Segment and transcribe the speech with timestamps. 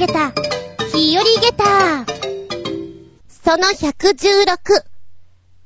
[0.00, 0.32] げた、
[0.94, 2.06] 日和げた。
[3.28, 4.56] その116、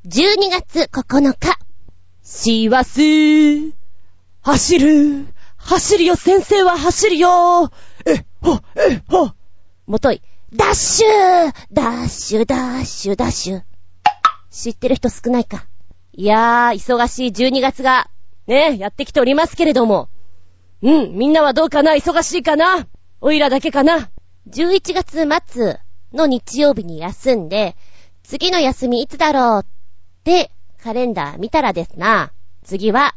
[0.09, 1.57] 12月9日。
[2.25, 3.73] しわすー。
[4.43, 5.27] 走る。
[5.57, 7.70] 走るよ、先生は走るよ。
[8.07, 9.30] え、ほ、え、ほ。
[9.86, 10.20] もとい、
[10.53, 13.62] ダッシュダッシュ、ダッシュ、ダッシュ。
[14.51, 15.64] 知ってる人少ないか。
[16.12, 18.11] いやー、忙しい12月が、
[18.48, 20.08] ね、やってきておりますけれども。
[20.82, 21.93] うん、みんなはどうかな？
[21.93, 22.89] 忙しいかな？
[23.21, 24.11] おいらだけかな？
[24.48, 25.80] ?11 月末
[26.12, 27.76] の日曜日に休んで、
[28.22, 29.66] 次の休みいつだろうっ
[30.25, 30.50] て
[30.82, 32.33] カレンダー見たらですな。
[32.64, 33.14] 次は、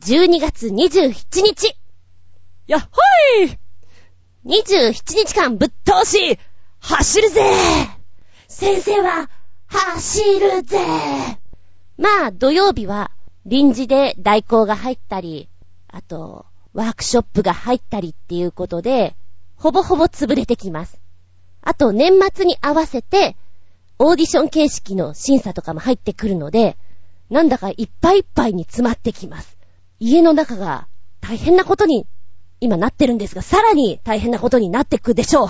[0.00, 1.76] 12月27日
[2.66, 3.00] やっほ
[3.44, 3.58] い
[4.46, 6.38] !27 日間ぶっ通し、
[6.80, 7.42] 走るぜ
[8.48, 9.28] 先生は、
[9.66, 10.78] 走るぜ
[11.96, 13.10] まあ、土曜日は、
[13.46, 15.48] 臨時で代行が入ったり、
[15.88, 19.14] あと、ワークショップが入ったりっていうことで、
[19.62, 21.00] ほぼほぼ潰れてきます。
[21.60, 23.36] あと、年末に合わせて、
[24.00, 26.76] オーディション形式の審査とかも入ってくるので、
[27.30, 29.56] なんだかいっぱいいっぱいに詰まってきます。
[30.00, 30.88] 家の中が
[31.20, 32.08] 大変なことに
[32.58, 35.48] 今なってるんですが、さらに大変なことになってくでしょう。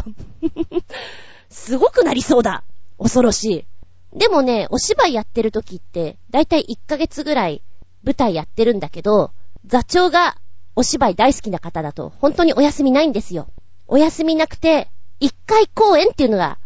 [1.49, 2.65] すごくなりそうだ。
[2.99, 3.65] 恐ろし
[4.13, 4.19] い。
[4.19, 7.63] でもね、お芝居やってる時って、だいたい1ヶ月ぐらい
[8.05, 9.31] 舞台やってるんだけど、
[9.65, 10.37] 座長が
[10.77, 13.49] お芝居大好きな方だと、本当にお休みないんですよ。
[13.93, 14.89] お休みなくて、
[15.21, 16.59] 1回公演っていうのが、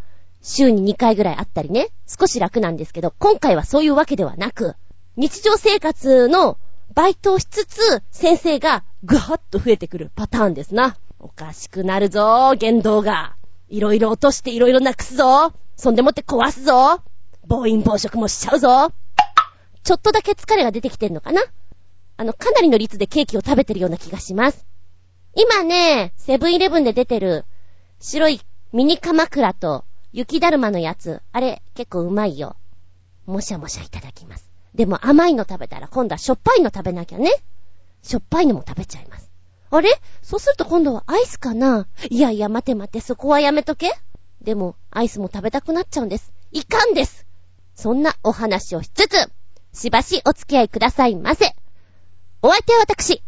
[0.43, 4.77] 週に2回ぐらいあったりね、少し楽なんですけど、今回はそういうわけではなく、
[5.17, 6.57] 日常生活の
[6.95, 10.99] バイトをしつつ、先生がぐわっと増えてくるパターンですな。
[11.19, 13.35] おかしくなるぞ、言動が。
[13.69, 15.53] いろいろ落としていろいろなくすぞ。
[15.75, 17.01] そんでもって壊すぞ。
[17.45, 18.93] 暴飲暴食もしちゃうぞ。
[19.83, 21.43] ちょっとだけ疲れが出てきてんのかな
[22.19, 24.65] あの、かなりの率でケーキを食べてるような気がします。
[25.39, 27.45] 今ね、セブンイレブンで出てる
[28.01, 28.41] 白い
[28.73, 32.57] ミニ鎌倉と雪だるまのやつ、あれ結構うまいよ。
[33.27, 34.51] もしゃもしゃいただきます。
[34.75, 37.31] でも甘いの食べたら今度はしょっぱいの食べなきゃね。
[38.03, 39.31] しょっぱいのも食べちゃいます。
[39.71, 39.91] あれ？
[40.23, 41.87] そうすると今度はアイスかな？
[42.09, 43.93] いやいや待て待て、そこはやめとけ。
[44.41, 46.33] でも、アイスも食べたくなっちゃうんです。
[46.53, 47.27] いかんです
[47.75, 49.31] そんなお話をしつつ、
[49.75, 51.55] しばしお付き合いくださいませ。
[52.41, 53.23] お相手は私、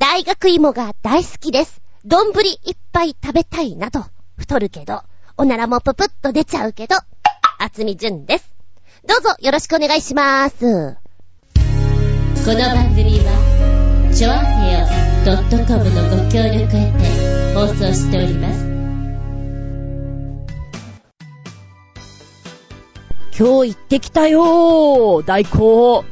[0.00, 1.82] 大学芋が大好きです。
[2.06, 4.02] 丼いっぱい食べたいなと、
[4.38, 5.02] 太るけど、
[5.36, 6.96] おならもぷぷっと出ちゃうけど、
[7.58, 8.50] 厚み純です。
[9.06, 10.56] どうぞよろしくお願いします。
[10.56, 14.86] この番組は、ちょあへよ
[15.66, 18.64] .com のご協力へて放送しております。
[23.38, 26.06] 今日行ってきたよー、代行。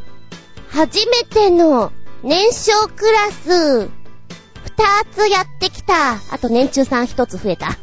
[0.68, 1.90] 初めての
[2.22, 3.90] 年少クラス、二
[5.12, 6.14] つやってきた。
[6.14, 7.76] あと年中さん一つ増えた。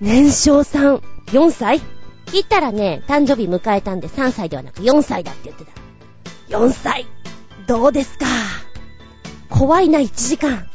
[0.00, 1.80] 年少さん、4歳？
[2.26, 5.72] 聞いたらね、誕生日迎えたんで3歳ではなく4歳だって言ってた。
[6.58, 7.06] 4歳、
[7.68, 8.26] どうですか？
[9.48, 10.66] 怖いな、1時間。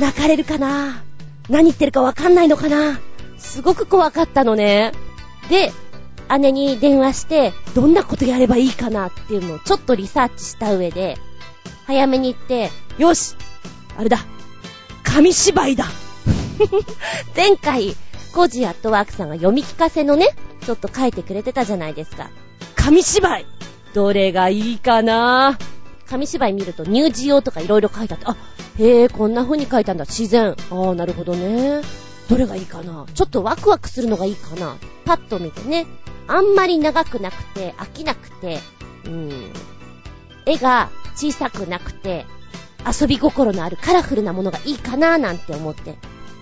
[0.00, 1.02] 泣かれるかな？
[1.50, 2.98] 何言ってるかわかんないのかな？
[3.36, 4.92] すごく怖かったのね。
[5.50, 5.70] で、
[6.38, 11.18] 姉に電話して、どんなことやればいいかなっていうのをちょっとリサーチした上で、
[11.86, 13.34] 早めに行って、よし。
[13.96, 14.18] あれだ。
[15.02, 15.86] 紙芝居だ。
[17.36, 17.96] 前回、
[18.32, 20.28] コジアットワークさんが読み聞かせのね、
[20.64, 22.30] ちょっと書いてくれてたじゃないですか。
[22.76, 23.46] 紙芝居。
[23.94, 25.58] どれがいいかな。
[26.08, 28.36] 紙芝居見ると乳児用とか色々書いてあって、あ、
[28.78, 30.56] へえ、こんな風に書いたんだ、自然。
[30.70, 31.82] ああ、なるほどね。
[32.28, 33.06] どれがいいかな。
[33.12, 34.76] ちょっとワクワクするのがいいかな。
[35.04, 35.86] パッと見てね。
[36.28, 38.58] あんまり長くなくて、飽きなくて、
[39.04, 39.52] うーん、
[40.46, 42.26] 絵が小さくなくて、
[43.00, 45.96] 遊び心のあるカラフルなものがいいかななんて思って。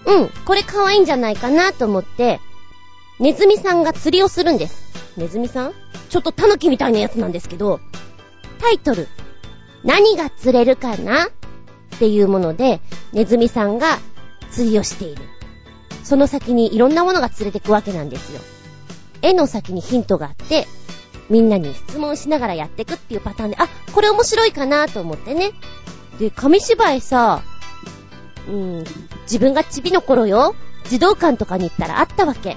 [0.06, 2.40] うん、これ可愛いんじゃないかなと思って、
[3.18, 5.14] ネズミさんが釣りをするんです。
[5.18, 5.74] ネズミさん？
[6.08, 7.80] ちょっとタヌキみたいなやつなんですけど、
[8.60, 9.08] タイトル、
[9.84, 11.28] 何が釣れるかなっ
[11.98, 12.80] ていうもので、
[13.12, 13.98] ネズミさんが
[14.50, 15.22] 釣りをしている。
[16.02, 18.40] その先にいろんなものが釣れてくわけなんですよ。
[19.22, 20.66] 絵の先にヒントがあって、
[21.30, 25.52] みんなに質問しながらやっていくっていうパターンで、あ、これ面白いかなと思ってね。
[26.18, 27.42] で、紙芝居さ、
[28.48, 28.84] うん、
[29.22, 30.54] 自分がチビの頃よ、
[30.84, 32.56] 児童館とかに行ったらあったわけ。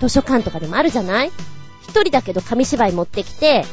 [0.00, 1.30] 図書館とかでもあるじゃない
[1.82, 3.64] 一人だけど紙芝居持ってきて、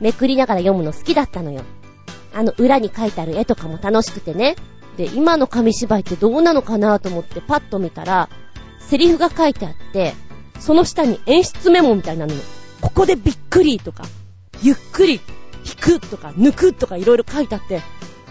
[0.00, 1.62] めくりながら読むの好きだったのよ。
[2.34, 4.56] あの裏に書いてある絵とかも楽しくてね。
[4.98, 8.28] で、今の紙芝居ってどうなのかなと思ってパッと見たら、
[8.80, 10.14] セリフが書いてあって、
[10.58, 12.40] その下に演出メモみたいなのよ。
[12.86, 14.04] ここでびっくりとか、
[14.62, 15.20] ゆっくり
[15.64, 17.82] 引くとか抜くとかいろいろ書いてあって、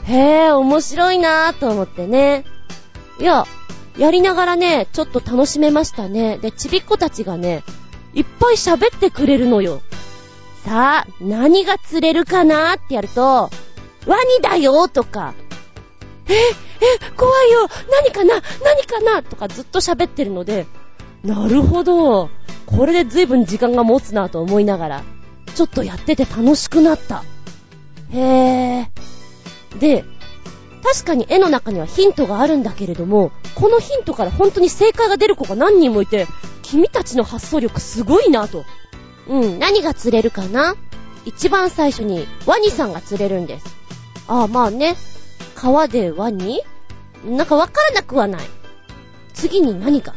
[0.05, 2.45] へえ、面白いなぁと思ってね。
[3.19, 3.45] いや、
[3.97, 6.37] やりながらね、ちょっと楽しめましたね。
[6.37, 7.63] で、ちびっ子たちがね、
[8.13, 9.81] いっぱい喋ってくれるのよ。
[10.63, 13.49] さあ、何が釣れるかなーってやると、
[14.07, 15.33] ワニだよとか、
[16.27, 16.39] え、え、
[17.15, 18.41] 怖いよ何かな？
[18.63, 19.21] 何かな？
[19.21, 20.65] とかずっと喋ってるので、
[21.25, 22.29] なるほど。
[22.65, 25.03] これで随分時間が持つなと思いながら、
[25.55, 27.23] ちょっとやってて楽しくなった。
[28.11, 29.79] へー。
[29.79, 30.05] で、
[30.83, 36.27] 確かに絵の中にはヒントがあるんだけれども、このヒントから本当に正解が出る子が何人もいて、
[36.61, 38.63] 君たちの発想力すごいなと。
[39.27, 40.75] うん、何が釣れるかな？
[41.25, 43.75] 一番最初にワニさんが釣れるんです。
[44.27, 44.95] ああ、まあね。
[45.55, 46.61] 川でワニ？
[47.25, 48.41] なんかわからなくはない。
[49.33, 50.13] 次に何か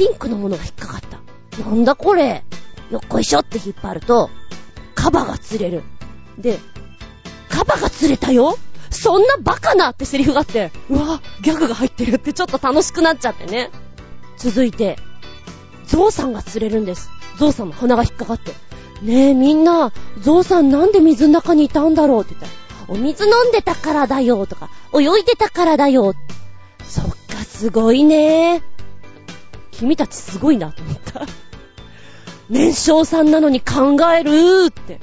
[0.00, 1.62] ピンクのものが引っかかった。
[1.62, 2.42] なんだこれ
[2.90, 4.30] よっこいしょって引っ張ると、
[4.94, 5.82] カバが釣れる。
[6.38, 6.58] で、
[7.50, 8.56] カバが釣れたよ
[8.88, 13.68] そんなバカなってセリフがあって、うわ、ギャグが入ってるってちょっと楽しくなっちゃってね。
[14.38, 14.96] 続いて、
[15.84, 17.10] ゾウさんが釣れるんです。
[17.36, 18.52] ゾウさんの鼻が引っかかって。
[19.02, 19.92] ねえ、みんな、
[20.22, 22.52] ゾウさんなんで水の中にいたんだろうって言ったら、
[22.88, 26.14] お水飲んでたからだよとか、泳いでたからだよ。
[26.84, 28.62] そっか、すごいね。
[29.80, 31.24] 君たちすごいなと思った。
[32.50, 35.00] 年少さんなのに考えるって。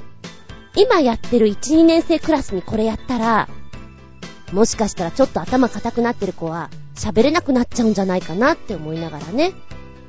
[0.76, 3.48] 今やってる1、2年生クラスにこれやったら、
[4.52, 9.52] もしかしたらちょっと頭固くなってる子は喋れなくなっちゃうんじゃないかなって思いながらね。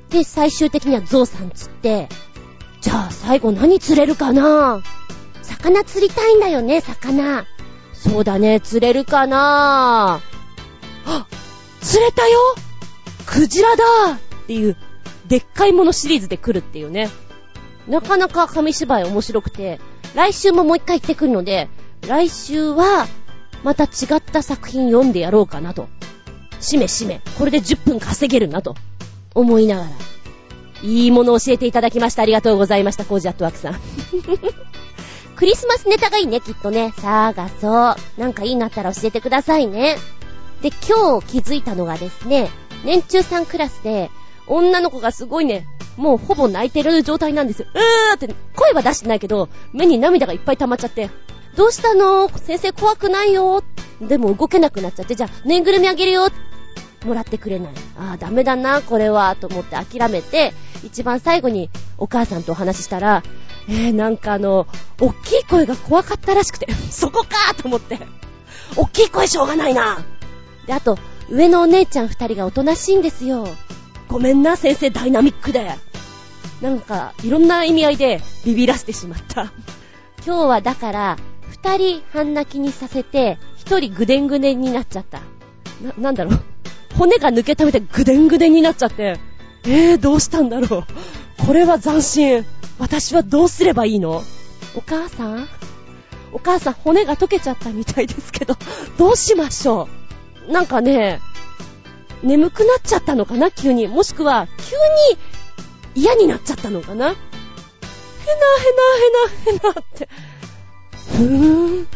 [0.09, 2.07] で、最終的にはゾウさん釣って、
[2.79, 4.83] じゃあ最後何釣れるかな？
[5.41, 7.45] 魚釣りたいんだよね、魚。
[7.93, 10.21] そうだね、釣れるかな？
[11.07, 11.25] あ、
[11.81, 12.37] 釣れたよ
[13.25, 14.75] クジラだっていう、
[15.27, 17.07] でっかいものシリーズで来るっていうね。
[17.87, 19.79] なかなか紙芝居面白くて、
[20.15, 21.69] 来週ももう一回行ってくるので、
[22.07, 23.05] 来週は、
[23.63, 25.87] また違った作品読んでやろうかなと。
[26.59, 27.21] しめしめ。
[27.37, 28.73] これで10分稼げるなと。
[29.35, 29.89] 思いながら。
[30.81, 32.23] いいものを教えていただきました。
[32.23, 33.75] ありがとうございました、コージアットワークさん。
[35.37, 36.91] クリスマスネタがいいね、きっとね。
[36.97, 37.95] 探そう。
[38.17, 39.97] なんかいいなったら教えてくださいね。
[40.63, 42.49] で、今日気づいたのがですね、
[42.83, 44.09] 年中さんクラスで、
[44.49, 45.65] 女の子がすごいね、
[45.95, 47.67] もうほぼ泣いてる状態なんですよ。
[47.73, 51.09] うーって声は出してないけど、目に涙がいっぱい溜まっちゃって、
[51.55, 52.29] どうしたの？
[52.29, 53.63] 先生怖くないよ
[54.01, 56.27] でも動けなくなっちゃって、じゃあ、ぬいぐるみあげるよ
[57.05, 57.73] もらってくれない。
[57.97, 60.53] ああ、ダメだな、これは、と思って諦めて、
[60.83, 63.23] 一番最後にお母さんとお話ししたら、
[63.67, 64.67] えー、なんかあの、
[65.01, 67.99] おっきい声が怖かったらしくて、そこかと思って。
[68.75, 69.99] おっきい声しょうがないな。
[70.65, 70.97] で、あと、
[71.29, 73.47] 上のお姉ちゃん二人がおとなしいんですよ。
[74.09, 75.71] ごめんな、先生ダイナミックで。
[76.61, 79.53] なんか、いろんな意味合いでビビらせてしまった。
[80.25, 81.17] 今日はだから、
[81.49, 85.19] 二人半泣きにさせて、一人ぐでんぐでんになっちゃった。
[85.81, 86.39] な、なんだろう。
[86.97, 89.19] 骨が抜けたみたいぐでんぐでんになっちゃって、
[89.63, 90.83] えー、どうしたんだろう。
[91.45, 92.45] これは斬新。
[92.79, 94.23] 私はどうすればいいの？
[94.75, 95.47] お母さん？
[96.31, 98.55] お母さん骨が溶けちゃったみたいですけど、
[98.97, 99.87] どうしましょ
[100.47, 101.19] うなんかね、
[102.23, 103.51] 眠くなっちゃったのかな？
[103.51, 103.87] 急に。
[103.87, 104.75] もしくは、急
[105.95, 107.09] に嫌になっちゃったのかな？
[107.09, 107.19] へなへ
[109.53, 110.09] なへなへなって。
[110.91, 111.87] ふーん。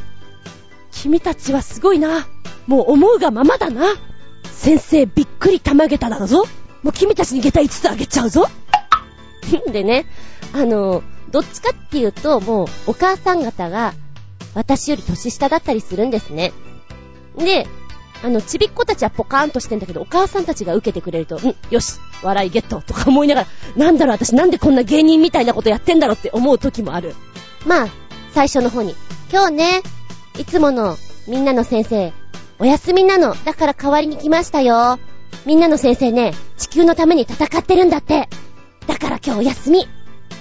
[0.92, 2.28] 君たちはすごいな。
[2.68, 3.94] もう思うがままだな。
[4.44, 6.46] 先生びっくりたまげただぞ。
[6.82, 8.48] もう君たちに下駄5つあげちゃうぞ。
[9.68, 10.06] でね、
[10.54, 13.94] あの、どっちかっていうと、もう、お母さん方が、
[14.54, 16.54] 私より年下だったりするんですね。
[17.38, 17.68] で、
[18.24, 27.16] あの、ちびっ子たちはポカーンとしてんだけど、お母さんたちが受けてくれると、うん、よし、笑いゲットとか思いながら、なんだろう、私なんでこんな芸人みたいなことやってんだろうって思う時もある。
[27.66, 27.88] まあ、
[28.32, 28.96] 最初の方に、
[29.30, 29.82] 今日ね、
[30.40, 32.14] いつものみんなの先生、
[32.60, 33.36] お休みなの。
[33.44, 35.00] だから代わりに来ましたよ。
[35.46, 38.30] みんなの先生ね、地球のために戦ってるんだって。
[38.88, 39.88] だから今日お休み。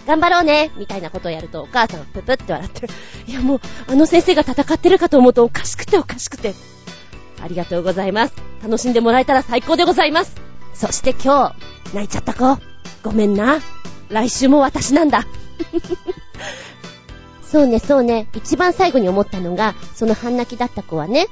[0.07, 0.71] 頑張ろうね。
[0.77, 2.89] みたいなことをやるとお母さんがププって笑ってる。
[3.27, 6.55] いやもう、あの先生が戦ってるかと思うとおかしくておかしくて。
[7.43, 8.35] ありがとうございます。
[8.63, 10.37] 楽しんでもらえたら最高でございます。
[10.75, 11.55] そして今
[11.91, 12.59] 日、泣いちゃった子。
[13.03, 13.59] ごめんな。
[14.09, 15.27] 来週も私なんだ。
[17.43, 18.29] そうね、そうね。
[18.35, 21.27] 一番最後に思ったのが、その半泣きだった子はね、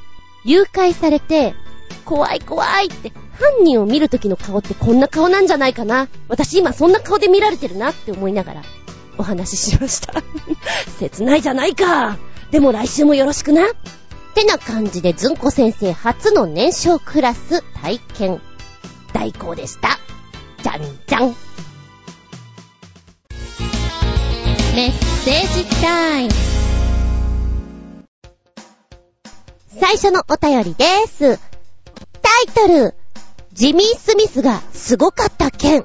[0.44, 1.54] 誘拐されて、
[2.04, 6.08] 怖い怖いって、犯人を見る時の顔ってこんな顔なんじゃないかな。
[6.28, 8.62] 私今そんな顔で見られてるなって思いながら、
[9.16, 10.14] お話ししました。
[10.98, 12.18] 切ないじゃないか。
[12.50, 13.68] でも来週もよろしくな。
[14.40, 18.40] ってな感じで、ずんこ先生初の年少クラス体験、
[19.12, 19.98] 大行でした。
[20.62, 21.36] じゃんじゃん。
[24.74, 26.30] メッセージタイム。
[29.78, 31.38] 最初のお便りです。
[32.22, 32.94] タイトル、
[33.52, 35.84] ジミー・スミスがすごかった件。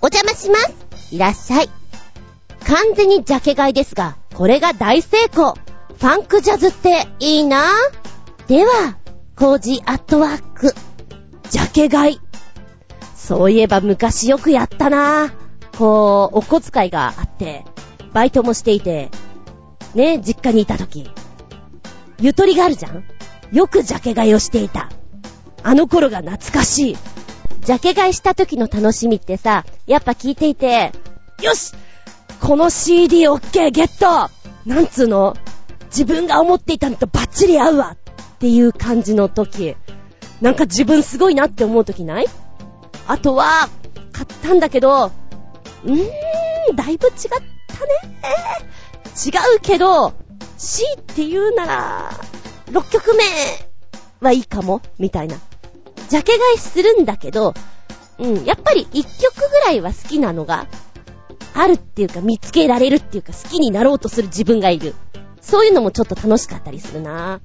[0.00, 1.14] お邪魔します。
[1.14, 1.70] いらっしゃい。
[2.64, 5.56] 完全にジャケ買いですが、これが大成功。
[5.98, 7.66] ファンクジャズっていいな
[8.46, 8.98] では、
[9.36, 10.74] コージアットワーク。
[11.50, 12.20] ジャケ買い。
[13.16, 15.32] そういえば昔よくやったな
[15.78, 17.64] こう、お小遣いがあって、
[18.12, 19.10] バイトもしていて、
[19.94, 21.10] ね、実家にいた時。
[22.20, 23.04] ゆとりがあるじゃん
[23.52, 24.90] よくジャケ買いをしていた。
[25.62, 26.96] あの頃が懐かしい。
[27.60, 30.92] ジャケ買いした時の楽しみってさ、やっぱ聞いていて、
[31.42, 31.72] よし
[32.40, 34.30] この CD オッケーゲット
[34.66, 35.34] なんつうの?
[35.96, 39.76] 自分が思っていたのとバッチリ合うわっていう感じの時。
[40.40, 42.26] なんか自分すごいなって思う時ない？
[43.06, 43.68] あとは、
[44.12, 45.12] 買ったんだけど、
[45.84, 47.40] うーん、だいぶ違ったね。
[49.24, 50.14] 違うけど、
[50.58, 52.10] C って言うなら、
[52.72, 53.22] 6曲目
[54.20, 55.36] はいいかもみたいな。
[56.08, 57.54] ジャケ買いするんだけど、
[58.18, 60.66] うん、やっぱり1曲ぐらいは好きなのが、
[61.54, 64.94] あるっていうか見つけられるっていうか好きになろうとする自分がいる。
[65.44, 67.40] そういうのもちょっと楽しかったりするな。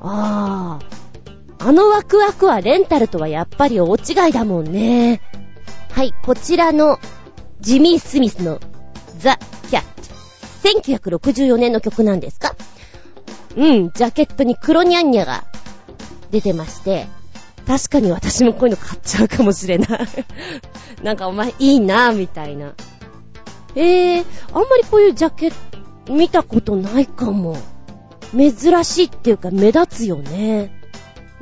[0.00, 0.78] ああ。
[1.60, 5.20] あのワクワクはレンタルとはやっぱり大違いだもんね。
[5.90, 6.98] はい、こちらの
[7.60, 8.60] ジミー・スミスの
[9.18, 9.38] ザ・
[9.68, 11.08] キャット。
[11.08, 12.54] 1964年の曲なんですか？
[13.56, 15.44] うん、ジャケットに黒ニャンニャが
[16.30, 17.06] 出てまして、
[17.66, 20.08] 確かに私もこういうの買っちゃうかもしれない。
[21.02, 22.74] なんかお前いいなぁみたいな。
[23.74, 25.56] えー、あんまりこういうジャケット
[26.08, 27.56] 見たことないかも。
[28.36, 30.70] 珍しいっていうか目立つよね。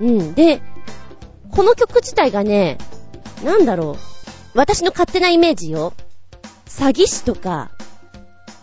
[0.00, 0.34] うん。
[0.34, 0.60] で、
[1.50, 2.78] この曲自体がね、
[3.44, 4.58] なんだろう。
[4.58, 5.92] 私の勝手なイメージよ。
[6.66, 7.70] 詐欺師とか、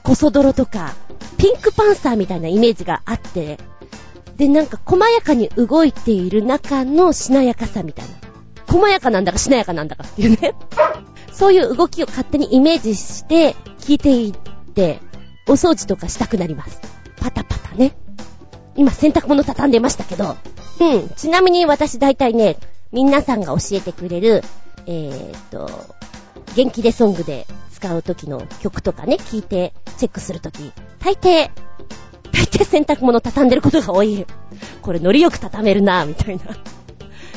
[0.03, 0.93] コソ泥とか、
[1.37, 3.59] ピンクパンサーみたいなイメージがあって、
[4.37, 8.15] で、なんか細やかに動いている中のしなやかさみたいな。
[8.67, 10.55] 細やかなんだかしなやかなんだかっていうね。
[11.31, 14.99] そういう動きを勝手にイメージして聞いていって、
[15.47, 16.79] お掃除とかしたくなります。
[17.17, 17.95] パタパタね。
[18.75, 20.35] 今洗濯物畳んでましたけど、
[20.79, 21.09] うん。
[21.09, 22.57] ちなみに私大体ね、
[22.91, 24.43] 皆さんが教えてくれる、
[24.85, 25.69] えー、っと、
[26.55, 31.49] 元気でソングで使う時の曲とかね、聞いてチェックするとき、大抵、
[32.31, 34.25] 大抵洗濯物畳んでることが多い。
[34.81, 36.43] これノリよく畳めるなみたいな。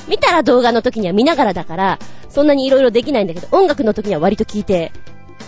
[0.09, 1.99] 見たら動画の時には見ながらだから、
[2.29, 4.93] そんなに色々できないんだけど、音楽の時には割と聞いて、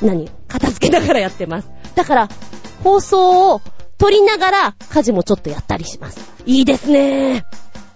[0.02, 0.30] 何？
[0.48, 1.70] 片付けながらやってます。
[1.94, 2.28] だから、
[2.82, 3.60] 放送を
[3.98, 6.20] 撮りながら家事もちょっとやったりします。
[6.46, 7.44] いいですね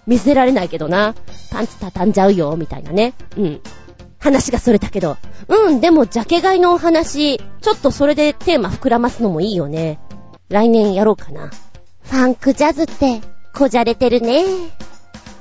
[0.05, 1.15] 見せられないけどな。
[1.51, 3.13] パンツ畳んじゃうよ、みたいなね。
[3.37, 3.61] うん。
[4.19, 5.17] 話がそれたけど。
[5.47, 9.99] うん、でも、ジャケ買いのお話、ちょっとそれでテーマ膨らますのもいいよね。
[10.49, 11.51] 来年やろうかな。
[12.03, 13.21] ファンクジャズって、
[13.53, 14.43] こじゃれてるね。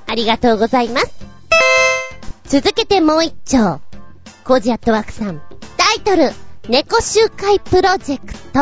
[0.07, 1.13] ありがとうございます。
[2.45, 3.81] 続けてもう一丁。
[4.45, 5.43] コージアットワークさん。
[5.93, 6.31] タイトル、
[6.71, 8.61] 猫集会プロジェクト。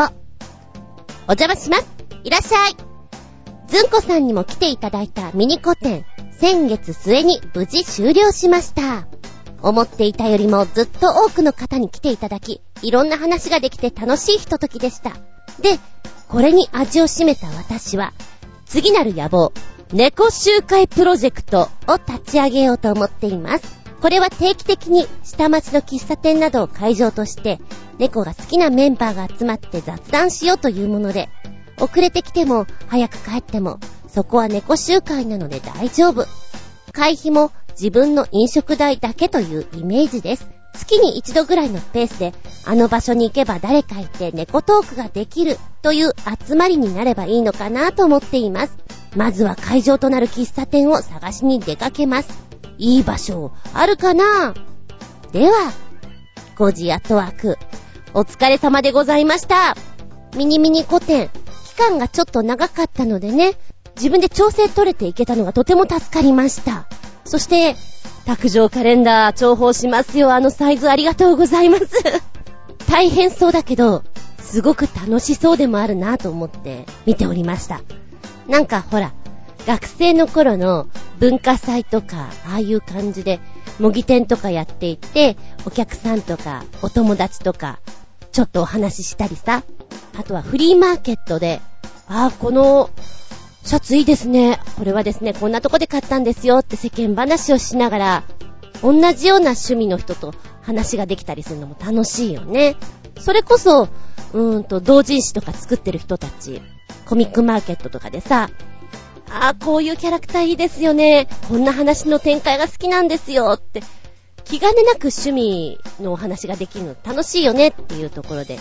[1.29, 1.87] お邪魔します。
[2.25, 2.75] いらっしゃい。
[3.69, 6.03] ずんこさんにも来ていただいたミニコ展、
[6.37, 9.07] 先月末に無事終了しました。
[9.61, 15.11] 思っていたよりもずっと多くの方に来ていただき、いろんな話ができて楽しいひとときでした。
[15.61, 15.79] で、
[16.27, 18.11] これに味を占めた私は、
[18.65, 19.53] 次なる野望、
[19.93, 23.80] 猫集会プロジェクトを立ち上げようと思っています。
[24.01, 27.59] これは定期的に下町の喫茶店などを会場として、
[27.99, 31.29] 猫が好きなメンバーが集まって雑談しようというもので、
[31.79, 36.25] 遅れてきても、早く帰っても、そこは猫集会なので大丈夫。
[36.91, 40.49] 会費も自分の飲食代だけというイメージです。
[40.73, 42.33] 月に一度ぐらいのペースで、
[42.65, 46.13] あの場所に行けば誰かいて猫トークができるという
[46.47, 48.73] 集まりになればいいのかなと思っています。
[49.15, 52.50] まずは会場となる喫茶店を探しに出かけます。
[52.81, 54.55] いい場所あるかな？
[55.31, 55.71] では、
[56.55, 57.59] 5時アットワーク、
[58.15, 59.75] お疲れ様でございました。
[60.35, 61.29] ミニミニ古典、
[61.63, 63.53] 期間がちょっと長かったのでね、
[63.97, 66.87] 自分で調整取れていけたのがとても助かりました。
[67.23, 67.75] そして、
[68.25, 70.33] 卓上カレンダー重宝しますよ。
[70.33, 71.85] あのサイズありがとうございます。
[72.89, 74.03] 大変そうだけど、
[74.39, 77.81] すごく楽しそうでもあるなと思って見ておりました。
[78.47, 79.13] なんかほら、
[79.65, 80.87] 学生の頃の
[81.19, 83.39] 文化祭とか、ああいう感じで、
[83.79, 87.79] 模擬店とかやっていて、お客さんとか、お友達とか、
[88.31, 89.63] ちょっとお話ししたりさ。
[90.17, 91.61] あとはフリーマーケットで、
[92.07, 92.89] ああ、この、
[93.63, 94.59] シャツいいですね。
[94.77, 98.23] これはですね、こんなとこで買ったんですよって世間話をしながら、
[98.81, 102.75] 同じような趣味の人と話ができたりするのも楽しいよね。
[103.19, 106.61] それこそ、うーんと、同人誌とか作ってる人たち、
[107.05, 108.49] コミックマーケットとかでさ、
[109.33, 111.27] あー、こういうキャラクターいいですよね。
[111.47, 113.81] こんな話の展開が好きなんですよって。
[114.43, 118.59] 気兼ねなく趣味のお話ができるの楽しいよねっていうところで。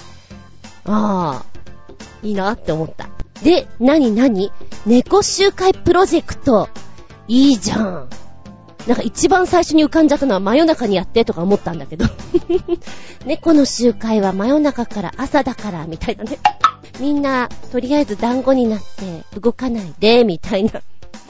[0.84, 1.44] ああ、
[2.22, 3.08] いいなって思った。
[3.42, 4.52] で、なになに
[4.86, 6.68] 猫集会プロジェクト。
[7.26, 8.08] いいじゃん。
[8.87, 12.06] なんか一番最初に浮かんじゃったのは真夜中にやってとか思ったんだけど。
[13.26, 16.38] 猫の集会は真夜中から朝だから、みたいなね。
[16.99, 20.72] みんな、とりあえず団子になって動かないで、みたいな。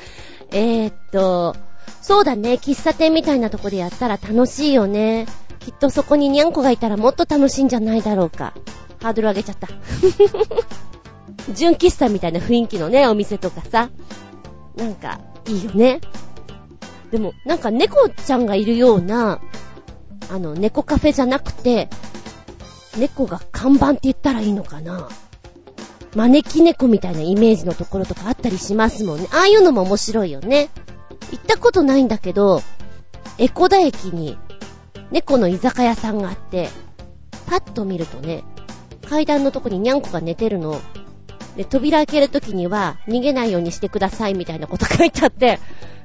[0.52, 1.56] えーっと、
[2.00, 5.26] そうだね、喫茶店みたいなとこでやったら楽しいよね。
[5.60, 8.54] きっとそこににゃんこがいたらもっと楽しいんじゃないだろうか。
[9.02, 9.68] ハードル上げちゃった。
[11.54, 13.90] 純喫茶みたいな雰囲気のね、お店とかさ。
[14.76, 16.00] なんか、いいよね。
[17.10, 19.40] でも、なんか猫ちゃんがいるような、
[20.30, 21.88] あの、猫カフェじゃなくて、
[22.96, 25.08] 猫が看板って言ったらいいのかな
[26.14, 29.28] 招き猫みたいなイメージのところとかあったりしますもんね。
[29.32, 30.68] ああいうのも面白いよね。
[31.30, 32.62] 行ったことないんだけど、
[33.38, 34.36] エコダ駅に
[35.10, 36.68] 猫の居酒屋さんがあって、
[37.46, 38.42] パッと見るとね、
[39.08, 40.80] 階段のとこににゃんこが寝てるの。
[41.56, 45.58] で、扉開けるときには逃げないようにしてくださいみたいなこと書いてあって、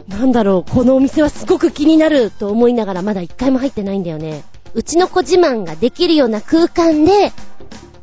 [0.08, 4.44] なんだろう、このお店はすごく気になると思いながらまだ一回も入ってないんだよね。
[4.74, 7.32] うちの子自慢ができるような空間で、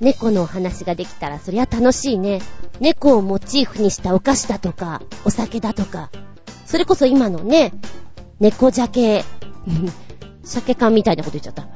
[0.01, 2.41] 猫のお話ができたらそりゃ楽しいね。
[2.81, 6.11] 猫をモチーフにしたお菓子だとか、お酒だとか、
[6.67, 7.73] それこそ今のね、
[8.41, 9.25] 猫ジャケ、
[10.43, 11.69] 鮭缶みたいなこと言っちゃった。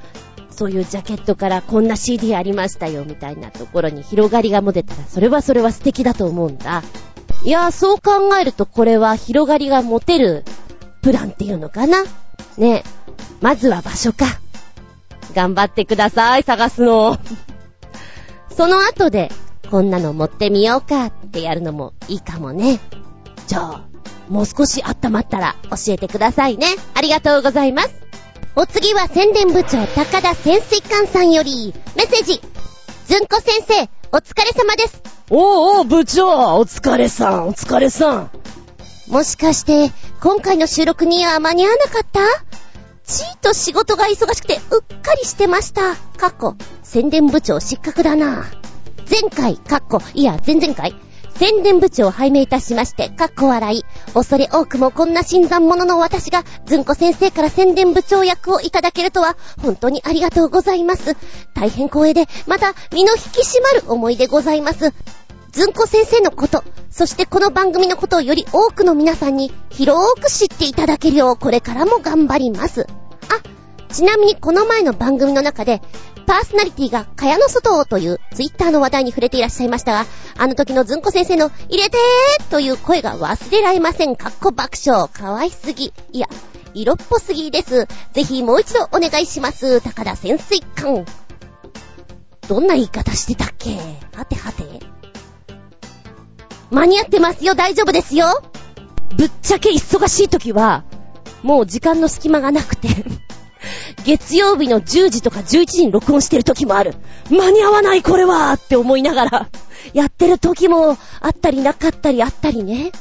[0.50, 6.83] そういうジャケットからこんな CD ありましたよみたいなところに広がりが持てたら、それはそれは素敵だと思うんだ。
[7.45, 10.45] いやー、そう考えるとこれは広がりが持てる
[11.02, 12.05] プランっていうのかな
[12.57, 12.83] ね
[13.40, 14.26] まずは場所か。
[15.35, 17.19] 頑張ってください、探すの。
[18.57, 19.31] その後で、
[19.71, 22.81] こんなの持ってみようかってやるのもいいかもね。
[23.47, 23.85] じゃあ、
[24.28, 26.66] もう少し温まったら教えてくださいね。
[26.95, 27.90] ありがとうございます。
[28.55, 32.40] お次は宣伝部長高田潜水艦さんより、メッセージ。
[33.07, 35.01] ずんこ先生、お疲れ様です。
[35.31, 38.31] おうおう、部長、お疲れさん、お疲れさん。
[39.09, 42.21] もしかして、今回の収録には間に合わなかった？
[43.05, 45.95] ちーと仕事が忙しくてうっかりしてました。
[45.95, 48.45] かっこ、宣伝部長失格だな。
[49.09, 50.92] 前回、かっこ、いや、前々回、
[51.38, 53.85] 宣伝部長を拝命いたしまして、かっこ笑い。
[54.14, 61.14] 恐れ多くもこんな新参者の私が、ずんこ先生から宣伝部長役をいただけるとは、本当にありがとうございます。
[61.55, 64.94] 大変光栄で、また、身の引き締まる思いでございます。
[65.53, 72.87] ずんこ先生のこと、そしてこの番組のことをより多くの皆さんに広く知っていただけるようこれからも頑張ります。
[73.29, 75.83] あ、ちなみにこの前の番組の中で、
[76.26, 84.16] パーソナリティが蚊帳の外をというツイッターの話題に触れていらっしゃいましたが、あの時のずんこ先生の入れてーという声が忘れられません。
[84.16, 85.08] かっこ爆笑。
[85.08, 85.92] かわいすぎ。
[86.12, 86.26] いや、
[86.74, 87.86] 色っぽすぎです。
[88.12, 89.80] ぜひもう一度お願いします。
[89.80, 91.04] 高田潜水艦。
[92.48, 93.76] どんな言い方してたっけ？
[94.14, 94.64] はてはて。
[96.70, 98.26] 間に合ってますよ、大丈夫ですよ
[99.16, 100.84] ぶっちゃけ忙しい時は、
[101.42, 102.88] もう時間の隙間がなくて
[104.05, 106.94] 月曜日の10時とか11時に録音してる時もある。
[107.31, 109.48] 間に合わないこれはって思いながら、
[109.94, 112.92] やってる時もあったりなかったりあったりね。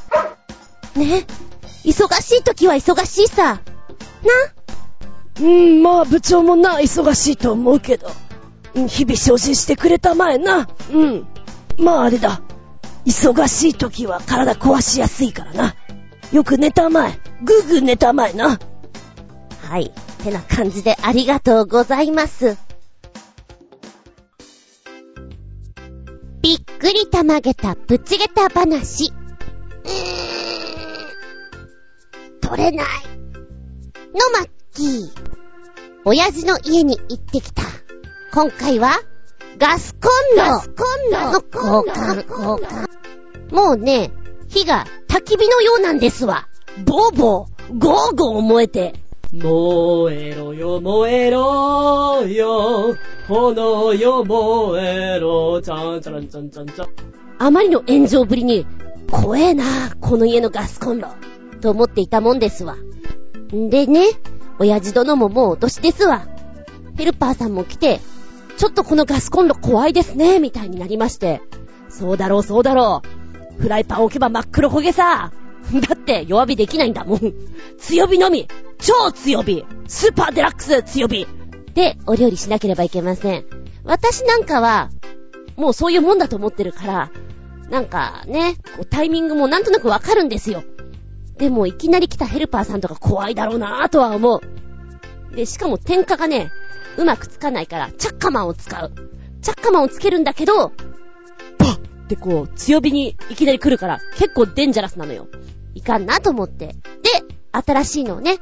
[0.96, 1.26] ね。
[1.84, 3.44] 忙しい時は忙しいさ。
[3.44, 3.62] な。
[5.42, 8.10] うん、まあ部長もな、忙しいと思うけど。
[8.88, 10.68] 日々精進してくれたまえな。
[10.92, 11.28] うん。
[11.78, 12.42] まああれだ。
[13.06, 15.76] 忙しい時は体壊しやすいからな。
[16.32, 17.20] よく寝たまえ。
[17.44, 18.60] ぐーぐー寝たまえな。
[19.68, 19.92] はい。
[20.24, 22.58] てな感じでありがとうございます。
[26.42, 29.12] びっくりたまげたぶちげた話。
[29.12, 29.92] うー
[32.38, 32.40] ん。
[32.42, 32.86] 取れない。
[34.14, 35.10] のまっきー。
[36.06, 37.64] 親父の家に行ってきた。
[38.32, 39.00] 今回は、
[39.58, 42.88] ガスコンロガスコンロの交換、交換。
[43.52, 44.12] もうね、
[44.48, 46.48] 火が焚き火のようなんですわ。
[46.86, 49.05] ボーボー、ゴーゴー燃えて。
[49.34, 52.96] 燃えろよ、燃えろよ、
[53.28, 56.88] 炎よ、燃えろ、ちゃんちゃんちゃんちゃんちゃん。
[57.38, 58.66] あまりの炎上ぶりに、
[59.12, 59.64] 怖えな、
[60.00, 61.10] この家のガスコンロ。
[61.62, 62.76] と思っていたもんですわ。
[63.54, 64.06] んでね、
[64.60, 66.28] 親父殿ももうお年ですわ。
[66.98, 68.00] ヘルパーさんも来て、
[68.58, 71.42] ちょっとこのガスコンロ怖いですね、みたいになりまして。
[71.90, 73.02] そうだろう、そうだろ
[73.60, 73.62] う。
[73.62, 75.32] フライパン置けば真っ黒焦げさ。
[75.88, 77.20] だって弱火できないんだもん。
[77.80, 78.48] 強火のみ。
[78.80, 79.66] 超強火。
[79.88, 81.28] スーパーデラックス強火。
[81.74, 83.46] で、お料理しなければいけません。
[83.84, 84.90] 私なんかは、
[85.56, 87.12] もうそういうもんだと思ってるから、
[87.70, 90.64] なんかね、こうタイミングもなんとなくわかるんですよ。
[91.38, 95.36] でもいきなり来たヘルパーさんとか怖いだろうなぁとは思う。
[95.36, 96.52] で、しかも点火がね、
[96.98, 98.92] うまくつかないから、チャッカマンを使う。
[99.42, 100.70] チャッカマンをつけるんだけど、
[101.58, 105.28] パッってこう、強火にいきなり来るから、結構デンジャラスなのよ。
[105.74, 106.68] いかんなと思って。
[106.68, 106.76] で、
[107.52, 108.38] 新しいのをね、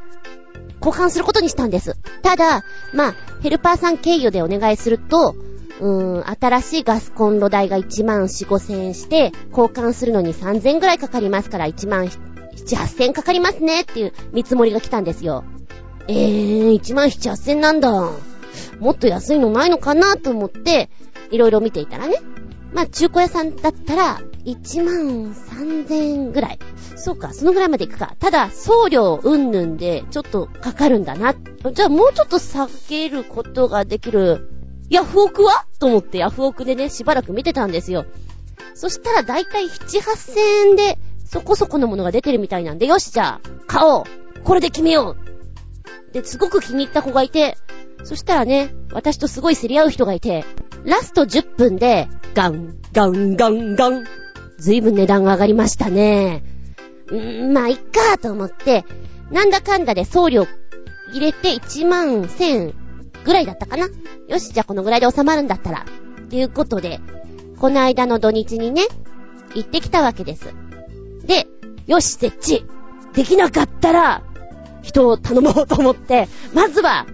[0.86, 1.98] 交換することにしたんです。
[2.22, 5.36] ただ、まあ、ヘルパーさん経由でお願いすると、
[5.80, 12.20] うーん、新しいガスコンロ代が1万4、5千円して、交換するのに3千ぐらいかかりますから1万7、
[12.78, 15.46] 8千円かかりますねっていう見積もりが来たんですよ。
[16.08, 18.12] えー、1万7、8千なんだ。
[18.80, 20.90] もっと安いのないのかなと思って、
[21.32, 22.18] いろいろ見ていたらね。
[22.74, 26.60] まあ、中古屋さんだったら、1万3千ぐらい。
[26.96, 28.16] そうか、そのぐらいまで行くか。
[28.20, 31.36] ただ、送料うんぬんで、ちょっとかかるんだな。
[31.72, 34.50] じゃあ、もうちょっと下げることができる
[34.90, 35.66] ヤフオクは？
[35.80, 38.06] と思ってヤフオクでね、しばらく見てたんですよ。
[38.76, 44.04] そしたらだいたい7、8000円でそこそこのものが出てるみたいなんで、よし、じゃあ、買おう
[44.44, 47.58] これで決めようで、すごく気に入った子がいて、
[48.04, 50.46] そしたらね、私とすごい競り合う人がいて、
[50.86, 54.06] ラスト10分で、ガン、ガン、ガン、ガン。
[54.58, 56.44] ずいぶん値段が上がりましたね。
[57.08, 58.86] うー、まあ、いっかーと思って、
[59.32, 60.48] なんだかんだで送料
[61.12, 62.74] 入れて1万1000
[63.24, 63.88] ぐらいだったかな。
[64.28, 65.86] よし、じゃあこのぐらいで収まるんだったら。
[66.26, 67.00] っていうことで、
[67.60, 68.84] この間の土日にね、
[69.56, 70.54] 行ってきたわけです。
[71.26, 71.48] で、
[71.88, 72.66] よし、設置。
[73.14, 74.24] できなかったら、
[74.82, 77.06] 人を頼もうと思って、まずは、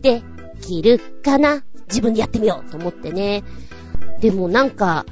[0.00, 0.22] で
[0.60, 3.44] きるかな自分でやってみようと思ってね。
[4.20, 5.04] でもなんか、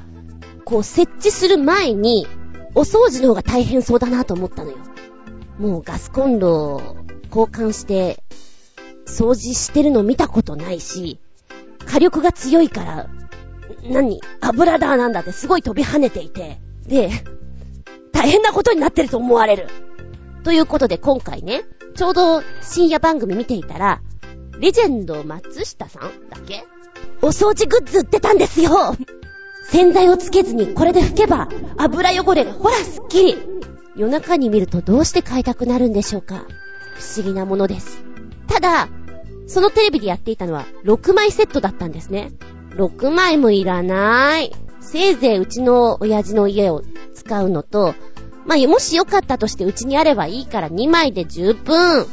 [0.65, 2.27] こう設置する前に、
[2.73, 4.77] お掃除の方が大変そうだなと思ったのよ。
[5.59, 6.81] もうガスコンロを
[7.29, 8.23] 交換して、
[9.05, 11.19] 掃除してるの見たことないし、
[11.85, 13.09] 火力が強いから、
[13.83, 17.09] 何油だなんだってすごい飛び跳ねていて、で、
[18.11, 19.67] 大変なことになってると思われる。
[20.43, 21.63] ということで今回ね、
[21.95, 24.01] ちょうど深夜番組見ていたら、
[24.61, 26.63] レジェンド松下さんだけ？
[27.23, 28.95] お掃除グッズ売ってたんですよ
[29.69, 33.37] 洗剤をつけずにこれで拭けば油汚れがほらすっきり
[33.95, 36.45] 夜中に見るとどうして買いたくなるんでしょうか
[36.93, 38.03] 不思議なものです。
[38.47, 38.87] ただ、
[39.47, 42.31] そのテレビでやっていたのは6枚セットだったんですね。
[42.75, 44.51] 6枚もいらない。
[44.79, 46.83] せいぜいうちの親父の家を
[47.15, 47.95] 使うのと、
[48.45, 52.05] まあ、もしよかったとしてうちにあればいいから2枚で十分。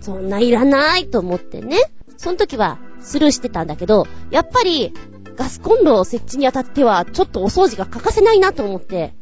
[0.00, 1.78] そんないらないと思ってね。
[2.16, 4.92] その時はスルーしてたんだけど、やっぱり
[5.36, 9.14] ガスコンロを設置にあたってはちょっとお掃除が欠かせないなと思って。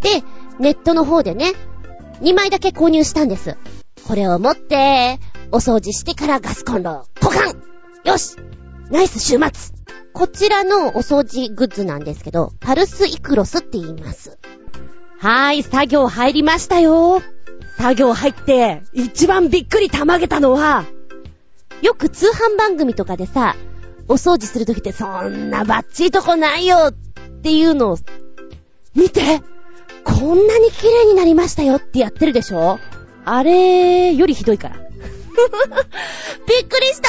[0.00, 0.22] で、
[0.58, 1.52] ネットの方でね、
[2.20, 3.56] 2枚だけ購入したんです。
[4.06, 5.18] これを持って、
[5.52, 7.56] お掃除してからガスコンロ交換
[8.04, 8.36] よし
[8.90, 9.82] ナイス週末
[10.12, 14.38] こちらのお掃除グッズなんですけど、パルスイクロスって言います。
[15.18, 17.22] はーい、作業入りましたよ。
[17.82, 20.84] 作業入って、一番びっくりたまげたのは、
[21.82, 23.56] よく通販番組とかでさ、
[24.06, 26.92] お掃除するときってそんなバッチリとこないよっ
[27.42, 27.98] ていうのを、
[28.94, 29.40] 見て
[30.04, 32.78] こんなに綺麗になりましたよってやってるでしょ？
[33.24, 34.76] あれよりひどいから。
[34.78, 34.88] びっ
[36.68, 37.08] くりした！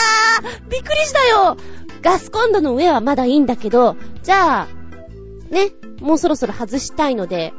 [0.69, 1.55] びっくりしたよ！
[2.01, 4.67] ガスコンロの上はまだいいんだけど、じゃあ、
[5.53, 7.53] ね、もうそろそろ外したいので、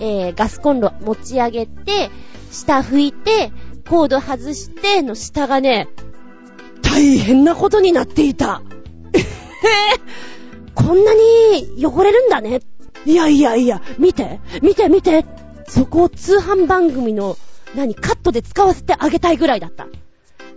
[0.00, 2.10] えー、ガスコンロ持ち上げて、
[2.50, 3.52] 下拭いて、
[3.88, 5.88] コード外しての下がね、
[6.82, 8.62] 大変なことになっていた。
[9.12, 9.24] えへ
[10.74, 12.60] こんなに汚れるんだね。
[13.04, 15.24] いやいやいや、見て、見て見て。
[15.68, 17.36] そこを通販番組の、
[17.76, 19.86] 何、カットで使わせてあげたいぐらいだった。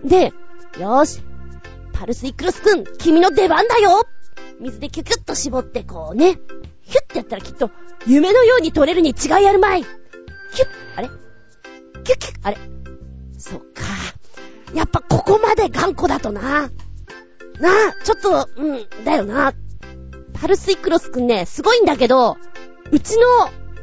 [0.03, 0.33] で、
[0.79, 1.21] よし。
[1.93, 4.01] パルスイクロスくん、君の出番だよ
[4.59, 6.39] 水でキュキュッと絞ってこうね、
[6.83, 7.71] ヒュッてやったらきっと
[8.05, 11.09] 夢のように取れるに違いあるまいキュッあれ？
[12.03, 12.57] キュッキュッあれ？
[13.37, 13.83] そっか。
[14.73, 16.69] やっぱここまで頑固だとな。
[17.59, 19.53] なあ、ちょっと、うん、だよな。
[20.33, 22.37] パルスイクロスくんね、すごいんだけど、
[22.91, 23.25] うちの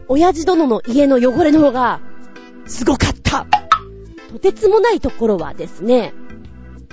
[0.08, 2.00] 親父殿の家の汚れの方が、
[2.66, 3.46] すごかった。
[4.32, 6.12] とてつもないところはですね、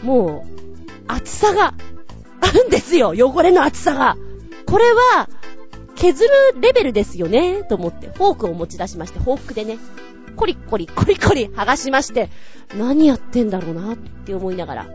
[0.03, 1.73] もう、厚さが
[2.41, 3.13] あるんですよ。
[3.17, 4.15] 汚れの厚さが。
[4.65, 5.29] これは、
[5.97, 6.29] 削る
[6.61, 9.77] レベルですよね、と思って、フォークを持ち出しまして、フォークでね、
[10.35, 12.29] コリコリコリコリ剥がしまして、
[12.77, 14.85] 何やってんだろうなって思いながら。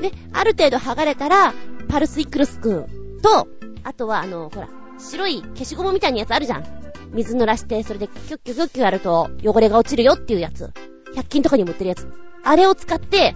[0.00, 1.52] で、ある程度剥がれたら、
[1.88, 3.48] パルスイクルスくんと、
[3.82, 6.64] あとはあの、ほら、白い消しゴムみたいなやつあるじゃん。
[7.12, 10.70] 水濡らして、それでキュッキュキュッキュやると汚れが落ちるよっていうやつ。
[11.14, 12.06] 100均とかにも売ってるやつ。
[12.44, 13.34] あれを使って、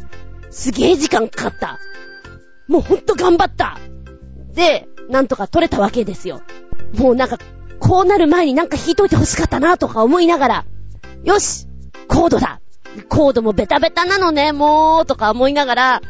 [0.51, 1.79] すげえ時間かかった。
[2.69, 3.79] もうほんと頑張った。
[4.55, 6.41] で、なんとか取れたわけですよ。
[6.95, 7.39] もうなんか、
[7.79, 10.65] こうなる前になんか引いといて欲しかったなとか思いながら、
[11.25, 11.67] よし
[12.09, 12.61] コードだ
[13.09, 16.03] コードもベタベタなのね、もうとか思いながら、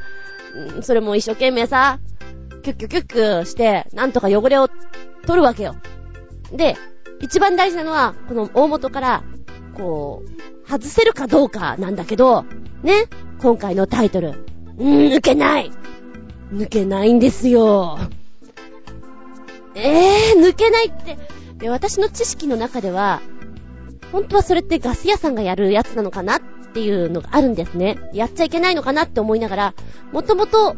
[0.83, 1.99] それも一生懸命さ、
[2.63, 4.69] キュッキュキュッキュして、なんとか汚れを
[5.27, 5.77] 取るわけよ。
[6.53, 6.77] で、
[7.21, 9.23] 一番大事なのは、この大元から、
[9.77, 12.45] こう、外せるかどうかなんだけど、
[12.83, 13.07] ね、
[13.41, 14.45] 今回のタイトル。
[14.79, 15.73] 抜けない
[16.53, 17.99] 抜けないんですよ。
[19.77, 21.19] えー、抜けないって。
[21.59, 23.21] で、私の知識の中では、
[24.13, 26.41] 本当はそれってガス屋さんがやるやつなのかなっ
[26.73, 27.99] ていうのがあるんですね。
[28.13, 29.75] やっちゃいけないのかなって思いながら、
[30.13, 30.77] もともと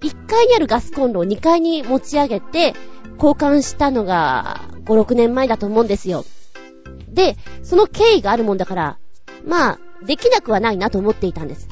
[0.00, 2.74] 1階にあるガスコンロを2階に持ち上げて、
[3.14, 6.24] 交換したのが5、6年前だと思うんですよ。
[7.08, 8.98] で、その経緯があるもんだから、
[9.44, 11.68] まあ、できなくはないなと思っていたんです。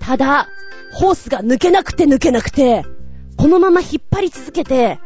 [0.00, 0.48] ただ、
[0.92, 2.84] ホースが抜けなくて抜けなくて、
[3.36, 4.98] このまま引っ張り続けて、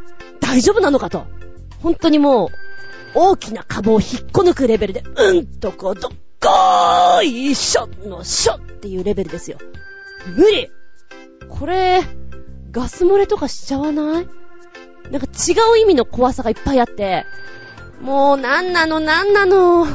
[0.52, 1.24] 大丈夫なのかと。
[1.80, 2.50] 本当にもう、
[3.14, 9.56] 大きな株を引っこ抜くレベルで、うんとこう、どっこーいしょのしょっていうレベルですよ。
[10.36, 10.70] 無理
[11.48, 12.02] これ、
[12.70, 14.28] ガス漏れとかしちゃわない？
[15.10, 17.24] なんか違う意味の怖さがいっぱいあって、
[18.02, 19.86] もうなんなのなんなの。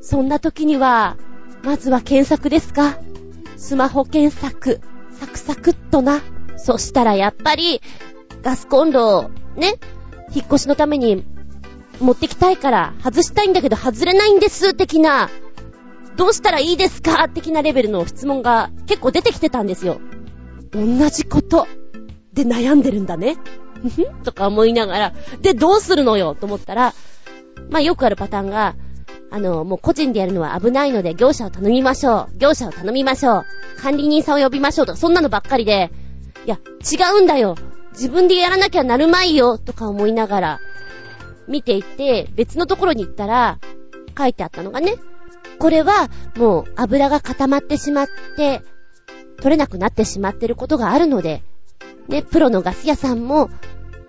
[0.00, 1.16] そんな時には、
[1.64, 2.98] まずは検索ですか？
[3.56, 4.80] スマホ検索。
[5.18, 6.20] サクサクっとな。
[6.56, 7.82] そしたらやっぱり、
[8.42, 9.74] ガスコンロをね、
[10.34, 11.24] 引っ越しのために
[12.00, 15.30] 持ってきたいから外したいんだけど外れないんです、的な、
[16.16, 17.28] どうしたらいいですか？
[17.28, 20.00] 的なレベルの質問が結構出てきてたんですよ。
[20.72, 21.66] 同じこと
[22.32, 23.36] で悩んでるんだね。
[24.24, 26.34] とか思いながら、で、どうするのよ？
[26.34, 26.94] と思ったら、
[27.70, 28.76] まあよくあるパターンが、
[29.30, 32.38] あの、もう個人でやるのは危ないので業者を頼みましょう。
[32.38, 33.44] 業者を頼みましょう。
[33.82, 35.90] 管理人さんを呼びましょうとか、そんなのばっかりで、
[36.46, 37.56] いや、違うんだよ。
[37.94, 39.56] 自分でやらなきゃなるまいよ。
[39.58, 40.60] とか思いながら、
[41.48, 43.58] 見ていて、別のところに行ったら、
[44.16, 44.96] 書いてあったのがね、
[45.58, 48.62] これはもう油が固まってしまって、
[49.38, 51.42] 取れなくなってしまってることがあるので、
[52.08, 53.50] ね、プロのガス屋さんも、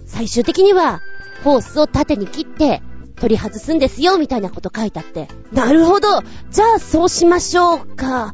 [0.05, 1.01] 最終的には、
[1.43, 2.81] ホースを縦に切って、
[3.15, 5.27] 取り外すんですよ、みたいなこと書いてあって。
[5.51, 8.33] なるほどじゃあそうしましょうか。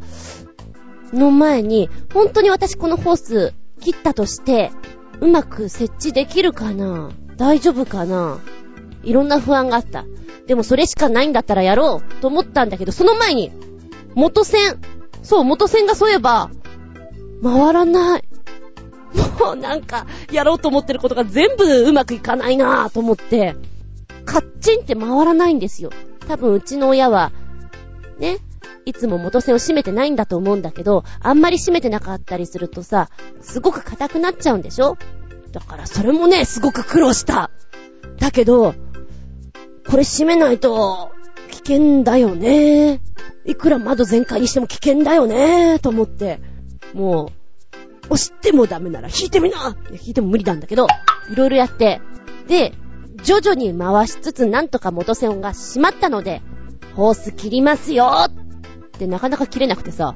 [1.13, 4.71] の前に、本当に私このホース切ったとして、
[5.21, 7.11] うまく設置できるかな？
[7.37, 8.39] 大丈夫かな？
[9.03, 10.05] いろんな不安があった。
[10.47, 13.51] でもそれしかないんだったらやろうと思ったんだけど、その前に、
[14.15, 14.81] 元線。
[15.23, 16.49] そう、元線がそういえば、
[17.41, 18.23] 回らない。
[19.39, 23.55] もうなんか、やろうと思ってることが全部うまくいかないなぁと思って、
[24.25, 25.91] カッチンって回らないんですよ。
[26.27, 27.31] 多分うちの親は、
[28.19, 28.37] ね、
[28.85, 33.09] いつも元線を閉めてないんだと思うんだけど、あんまり閉めてなかったりするとさ、
[33.41, 34.97] すごく硬くなっちゃうんでしょ？
[35.51, 37.51] だからそれもね、すごく苦労した。
[38.17, 38.73] だけど、
[39.87, 41.11] これ閉めないと、
[41.49, 43.01] 危険だよね。
[43.45, 45.79] いくら窓全開にしても危険だよね。
[45.79, 46.39] と思って、
[46.93, 50.87] もう、押してもダメなら引いてみない引いても無理なんだけど、
[51.31, 52.01] いろいろやって、
[52.47, 52.73] で、
[53.23, 56.41] 徐々に回しつつなんとか元線が閉まったので、
[56.95, 58.27] ホース切りますよ
[59.01, 60.15] ってなかなか切れなくてさ、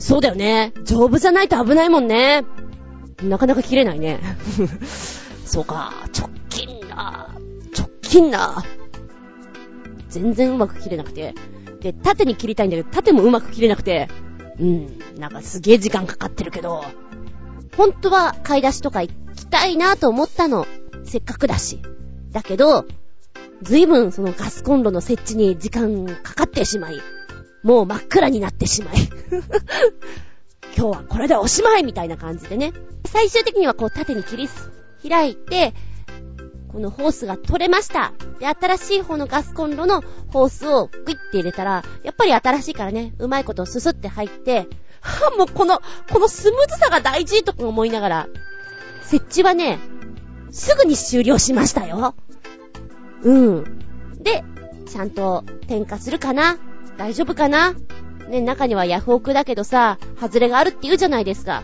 [0.00, 0.72] そうだよね。
[0.82, 2.44] 丈夫じゃないと危ないもんね。
[3.22, 4.18] なかなか切れないね。
[5.46, 7.36] そうか、直近な。
[7.76, 8.64] 直近な。
[10.08, 11.34] 全然うまく切れなくて。
[11.80, 14.08] で、縦に切りたいんだけど、縦もうまく切れなくて。
[14.58, 16.84] うん、なんかすげえ時間かかってるけど。
[17.76, 20.66] 本当は買い出しとか行きたいなと思ったの。
[21.04, 21.80] せっかくだし。
[22.32, 22.86] だけど、
[23.62, 27.00] ずいぶんそのガスコンロの設置に時間かかってしまい、
[27.62, 28.96] もう真っ暗になってしまい。
[30.76, 32.72] 今日はこれでおしまいみたいな感じでね。
[33.06, 34.70] 最終的にはこう縦に切りす
[35.06, 35.74] 開いて、
[36.72, 38.12] このホースが取れました。
[38.38, 44.68] で、新しい方のガスコンロのホースをグイって入れたら、やっぱり新しいからね、うまいことススって入って、
[45.00, 45.80] はぁ、もうこの、
[46.12, 48.28] このスムーズさが大事とか思いながら、
[49.02, 49.78] 設置はね、
[50.52, 52.14] すぐに終了しましたよ。
[53.22, 53.64] うん。
[54.18, 54.44] で、
[54.86, 56.56] ちゃんと点火するかな
[57.00, 57.74] 大丈夫かな？
[58.28, 61.62] ね、中にはヤフオクだけどさ、外れがあるって言うじゃないですか。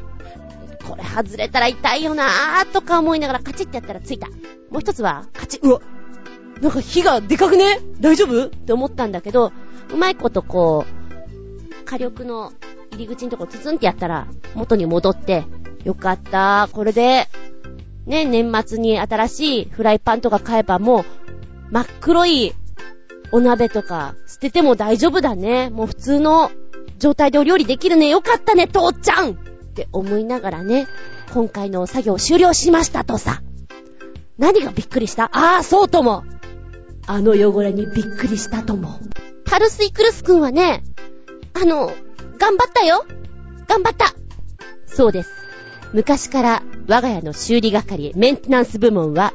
[0.89, 4.29] これ外れたら痛いよなーとか思いながらカチってやったらついた。
[4.71, 5.81] もう一つは、カチッ、うわ、
[6.63, 7.81] なんか火がでかくね？
[8.01, 8.47] 大丈夫？
[8.47, 9.53] って思ったんだけど、
[9.93, 12.55] うまいことこう、火力の
[12.93, 15.45] 入り口のとこツツンってやったら、元に戻って、
[15.85, 16.71] よかった。
[16.73, 17.29] これで、
[18.07, 21.05] ね、年末に新しいフライパンとか買えばもう、
[21.71, 22.55] 真っ黒い
[23.33, 25.71] お鍋とか捨てても大丈夫だね。
[25.71, 26.51] もう普通の
[26.99, 28.09] 状態でお料理できるね。
[28.09, 29.35] よかったね、父ちゃんっ
[29.75, 30.87] て思いながらね、
[31.33, 33.43] 今回の作業終了しましたとさ。
[34.39, 35.25] 何がびっくりした？
[35.33, 36.25] ああ、そうとも。
[37.07, 38.99] あの汚れにびっくりしたとも。
[39.45, 40.83] パルスイクルス君はね、
[41.55, 41.93] あの、
[42.39, 43.07] 頑張ったよ
[43.67, 44.15] 頑張った
[44.87, 45.31] そうです。
[45.93, 49.33] 昔から我が家の修理係、メンテナンス部門は、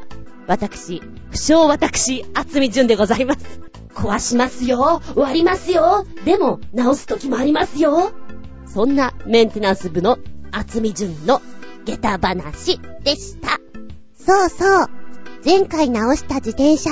[0.48, 1.02] 私、
[1.32, 3.62] 不詳私、厚み順でございます。
[3.94, 8.12] 壊しますよ割りますよでも、直す時もありますよ
[8.66, 10.18] そんなメンテナンス部の
[10.52, 11.42] 厚み順の
[11.86, 13.60] 下駄話でした。
[14.16, 14.88] そうそう。
[15.44, 16.92] 前回直した自転車。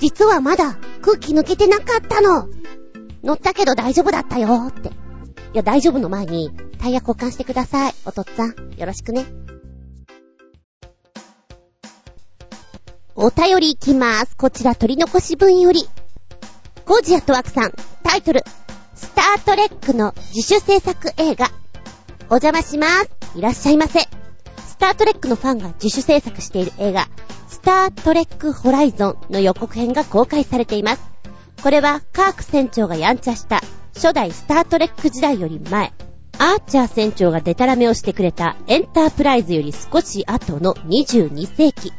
[0.00, 2.48] 実はまだ空気抜けてなかったの。
[3.22, 4.88] 乗ったけど大丈夫だったよって。
[4.88, 4.92] い
[5.54, 7.94] や、大丈夫の前にタイヤ交換してください。
[8.04, 8.78] おとっつぁん。
[8.78, 9.24] よろしくね。
[13.16, 14.36] お便りいきます。
[14.36, 15.84] こちら取り残し分より。
[16.84, 17.72] コージアットワークさん。
[18.02, 18.42] タイトル。
[18.96, 21.50] スタートレックの自主制作映画。
[22.28, 23.10] お邪魔します。
[23.36, 24.00] いらっしゃいませ。
[24.66, 27.08] スタートレックのファンが自主制作している映画、
[27.46, 31.02] スタートレックホライゾンの予告編が公開されています。
[31.62, 33.60] これはカーク船長がやんちゃした
[33.94, 35.92] 初代スタートレック時代より前、
[36.38, 41.92] アーチャー船長がデタラメをしてくれたエンタープライズより少し後の22世紀。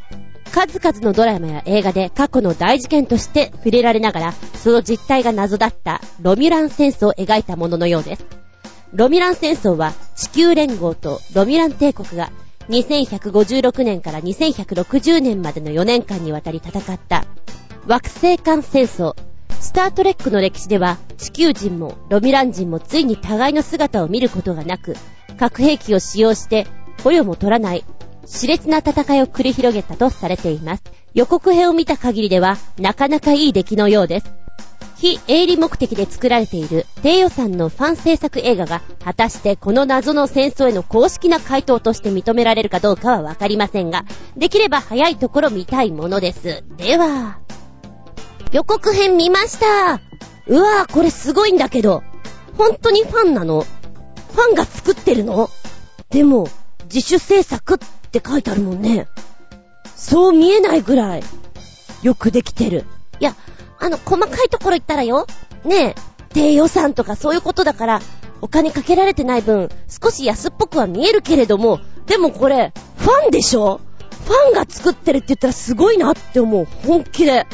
[0.56, 8.26] 数々のドラマや映画で過去の大事件として触れられながら、その実態が謎だったロミュラン戦争を描いたもののようです。
[8.94, 12.32] ロミュラン戦争は地球連合とロミュラン帝国が
[12.70, 17.26] 2156年から2160年までの4年間にわたり戦った
[17.86, 19.14] 惑星間戦争。
[19.60, 24.96] スタートレックの歴史では地球人もロミュラン人もついに互いの姿を見ることがなく、
[25.38, 26.66] 核兵器を使用して
[27.04, 27.84] 捕虜も取らない
[28.26, 30.84] 熾烈な戦いを繰り広げたとされています。
[31.14, 34.34] 予告編を見た限りではなかなかいい出来のようです。
[34.98, 44.06] 非営利目的で作られている低予算のファン制作映画が果たしてこの謎の戦争への公式な回答として認められるかどうかはわかりませんが、
[44.38, 46.64] できれば早いところ見たいものです。
[46.78, 47.40] では、
[48.52, 50.00] 予告編見ました
[50.48, 52.02] うわぁ、これすごいんだけど、
[52.58, 53.62] 本当にファンなの？
[53.62, 55.50] ファンが作ってるの？
[56.10, 56.48] でも、
[56.86, 57.78] 自主制作っ
[58.18, 59.08] って書いてあるもんね。
[59.96, 61.24] そう見えないぐらい、
[62.02, 62.86] よくできてる。
[63.20, 63.36] いや、
[63.80, 65.28] あの、細かいところ言ったらよ、
[65.64, 65.96] ねえ、
[66.30, 68.02] 低予算とかそういうことだから、
[68.42, 73.82] お金かけられてない分、少し安っぽくは見えるけれども、でもこれ、ファンでしょ？
[74.26, 76.68] ファンが作ってるって言ったらすごいなって思う。
[76.86, 77.46] 本気で。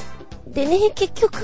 [0.47, 1.41] でね、結局、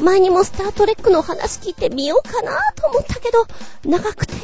[0.00, 3.46] 前にもスタートレックの話聞いてみようかなと思ったけど、
[3.84, 4.34] 長くて、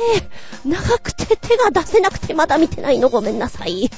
[0.65, 3.91] 長くて手が出せなくてまだ見てないのごめんなさい。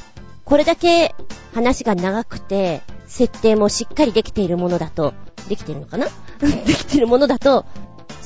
[0.46, 1.14] これだけ
[1.52, 5.12] 話が長くて、設定もしっかりできているものだと、
[5.48, 6.06] できてるのかな？
[6.38, 7.64] できてるものだと、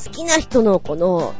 [0.05, 1.33] 好きな人のこの、好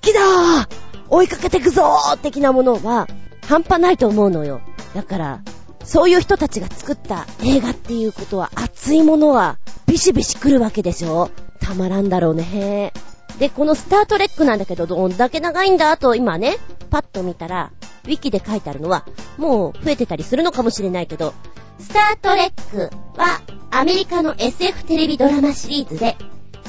[0.00, 0.68] きだー
[1.08, 3.08] 追いかけてくぞー的なものは、
[3.48, 4.60] 半端ないと思うのよ。
[4.94, 5.40] だから、
[5.84, 11.30] そういう人たちが作った映画っていうことは、熱いものは、ビシビシ来るわけでしょ？
[11.60, 12.92] たまらんだろうね。
[13.38, 16.56] で、このスタートレックなんだけど、どんだけ長いんだと、今ね、
[16.90, 17.72] パッと見たら、
[18.04, 19.04] ウィキで書いてあるのは、
[19.36, 21.34] もう増えてたりするのかもしれないけど、
[21.78, 26.16] スタートレックはアメリカの SF テレビドラマシリーズで、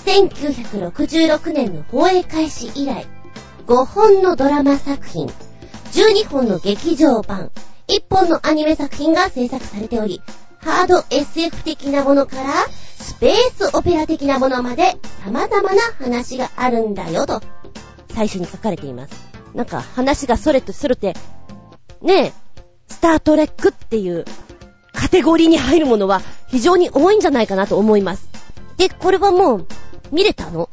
[0.05, 3.05] 1966年の放映開始以来、
[3.67, 7.51] 5本のドラマ作品、12本の劇場版、
[7.87, 10.21] 1本のアニメ作品が制作されており、
[10.59, 17.41] ハード SF 的なものから、スペースオペラ的なものまで様々な話があるんだよと、
[18.13, 19.13] 最初に書かれています。
[19.53, 21.15] なんか話がそれとするて、
[22.01, 22.33] ねえ、
[22.87, 24.25] スタートレックっていう
[24.93, 28.27] カテゴリーに入るものは非常に多いんじゃないかなと思います。
[28.77, 29.67] で、これはもう
[30.11, 30.69] 見れたの？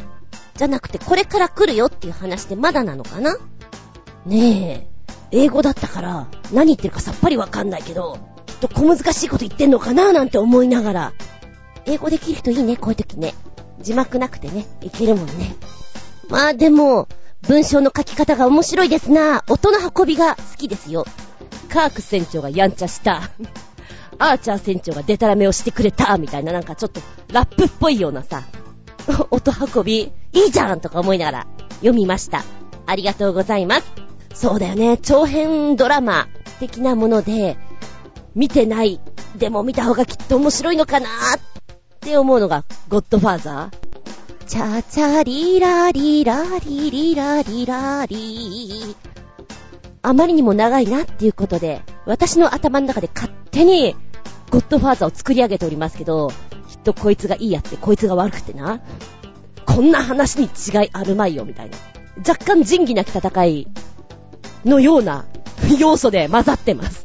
[0.57, 3.37] じゃなくてこれから来るよっていう話でまだなのかな？
[4.27, 4.88] ね
[5.31, 8.18] え、英語だったから何言ってるかさっぱりわかんないけど、
[8.68, 11.12] と小難しいこと言ってんのかななんて思いながら、
[11.87, 13.35] 英語できる人いいね、こういう時ね。
[13.81, 15.55] 字幕なくてね、いけるもんね。
[16.29, 17.09] まあでも、
[17.42, 21.05] 文章の書き方が面白いですな音の運びが好きですよ。
[21.68, 23.31] カーク船長がやんちゃした。
[24.18, 27.01] アーチャー船長がデタラメをしてくれた、みたいななんかちょっと
[27.32, 28.45] ラップっぽいようなさ、
[29.30, 31.47] 音運び、いいじゃんとか思いながら
[31.80, 32.43] 読みました。
[32.86, 33.84] ありがとうございます。
[34.32, 36.28] そうだよね、長編ドラマ
[36.61, 37.59] 的なもので、
[38.35, 39.01] 見てない、
[39.37, 41.11] でも見た方がきっと面白いのかなっ
[42.01, 43.85] て思うのが、ゴッドファーザー。
[44.47, 48.95] チャチャリラリラリリラリラリ
[50.03, 53.97] あまりにも長いなっていうことで、私の頭の中で勝手に
[54.51, 56.28] ゴッドファーザーを作り上げておりますけど、
[56.68, 58.80] きっとこいつがいいやってこいつが悪くてな。
[59.64, 61.78] こんな話に違いあるまいよ、みたいな。
[62.18, 63.66] 若干仁義なき戦い
[64.64, 65.24] のような
[65.78, 67.03] 要素で混ざってます。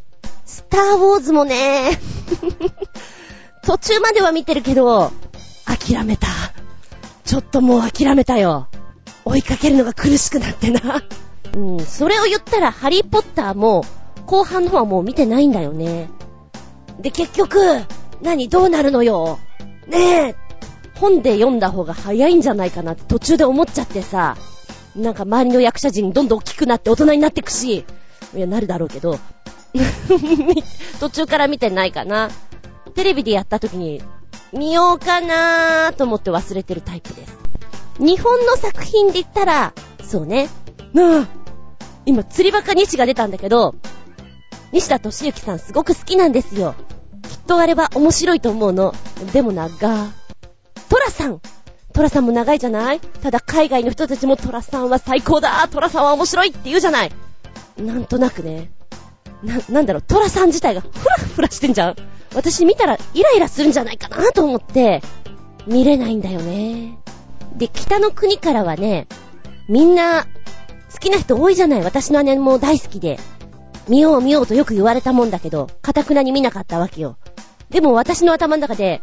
[0.59, 1.97] スターウォーズもね、
[3.63, 5.13] 途中までは見てるけど、
[5.65, 6.27] 諦めた。
[7.23, 8.67] ちょっともう諦めたよ。
[9.23, 11.01] 追いかけるのが苦しくなってな。
[11.55, 13.85] うん、それを言ったら、ハリーポッターも、
[14.25, 16.09] 後半の方はもう見てないんだよね。
[16.99, 17.59] で、結局、
[18.21, 19.39] 何どうなるのよ。
[19.87, 20.35] ねえ、
[20.99, 24.35] 本で読んだ方が早いんじゃないかなって途中で思っちゃってさ、
[24.93, 27.85] なんか周りの役者陣どんどん大きくなって大人になってくし、
[28.35, 29.19] いや、なるだろうけど、
[30.99, 32.29] 途中から見てないかな。
[32.95, 34.01] テレビでやった時に、
[34.51, 37.37] 見ようかなーと思って忘れてるタイプです。
[37.99, 39.73] 日本の作品で言ったら、
[40.03, 40.49] そうね。
[40.93, 41.27] なあ、
[42.05, 43.75] 今、釣りバカ西が出たんだけど、
[44.71, 46.75] 西田敏行さんすごく好きなんですよ。
[47.23, 48.93] きっとあれは面白いと思うの。
[49.33, 50.07] でも長。
[50.89, 51.39] トラさん
[51.93, 57.11] トラさんも長いじゃないただ海外の人たちもトラさんは最高だトラさんは面白いって言うじゃない
[57.79, 58.71] なんとなくね。
[59.43, 61.95] な、なんだろう、トラさん自体がフラフラしてんじゃん
[62.35, 65.01] 私見たらイライラするんじゃないかなと思って、
[65.67, 66.97] 見れないんだよね。
[67.57, 69.07] で、北の国からはね、
[69.67, 70.25] みんな、
[70.91, 73.19] 好きな人多いじゃない私の姉も大好きで。
[73.87, 77.17] 見よう見ようとよく言われたもんだけど、かたくなに見なかったわけよ。
[77.69, 79.01] でも私の頭の中で、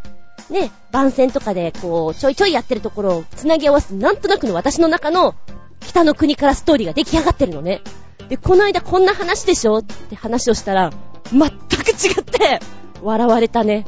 [0.50, 5.34] ね、番宣とかで、こう、ちょいちょいやってるところを繋ぎ合わせて、なんとなくの私の中の、
[5.80, 7.82] 北の国からストーリーが出来上がってるのね。
[8.28, 9.78] で、この間こんな話でしょ？
[9.78, 10.90] って話をしたら、
[11.32, 12.60] 全く違って、
[13.02, 13.86] 笑われたね。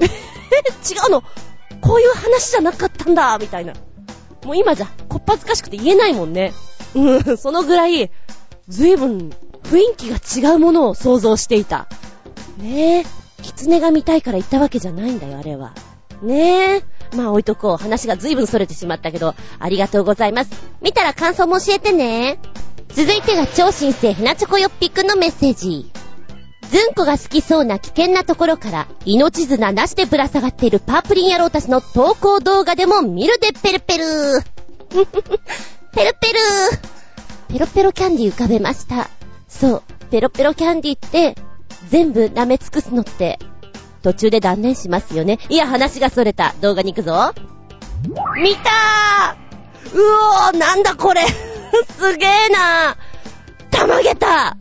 [0.00, 0.08] え違
[1.06, 1.22] うの？
[1.80, 3.72] こういう話じゃなかったんだみたいな。
[4.44, 6.52] もう今じゃ、こっぱずかしくて言えないもんね。
[6.94, 8.10] うん、そのぐらい、
[8.68, 9.30] ずいぶん
[9.62, 11.86] 雰囲気が違うものを想像していた。
[12.58, 13.04] ねえ、
[13.42, 15.72] 狐が見たいから言ったわけじゃないんだよ、あれは。
[16.22, 16.84] ねえ。
[17.16, 17.76] まあ置いとこう。
[17.76, 20.50] 話がずいぶん逸れてしまったけど、ありがとうございます。
[20.80, 22.38] 見たら感想も教えてね。
[22.94, 25.90] 続いてが超新星ひなチョコよっぴくんのメッセージ。
[26.70, 34.04] ずんこが好きそうな危険なところから、命綱なしでぶら下がっているパープリン野郎たちの投稿動画でも見るでペルペル
[35.92, 36.38] ペルペル
[37.48, 39.08] ペロペロキャンディ浮かべました。
[39.48, 41.34] そう、ペロペロキャンディって、
[41.88, 43.38] 全部舐め尽くすのって、
[44.02, 45.38] 途中で断念しますよね。
[45.48, 46.54] いや、話がそれた。
[46.60, 47.32] 動画に行くぞ。
[48.36, 50.02] 見たーう
[50.52, 51.22] おー、なんだこれ
[51.98, 52.96] すげーな
[53.70, 54.56] たまげた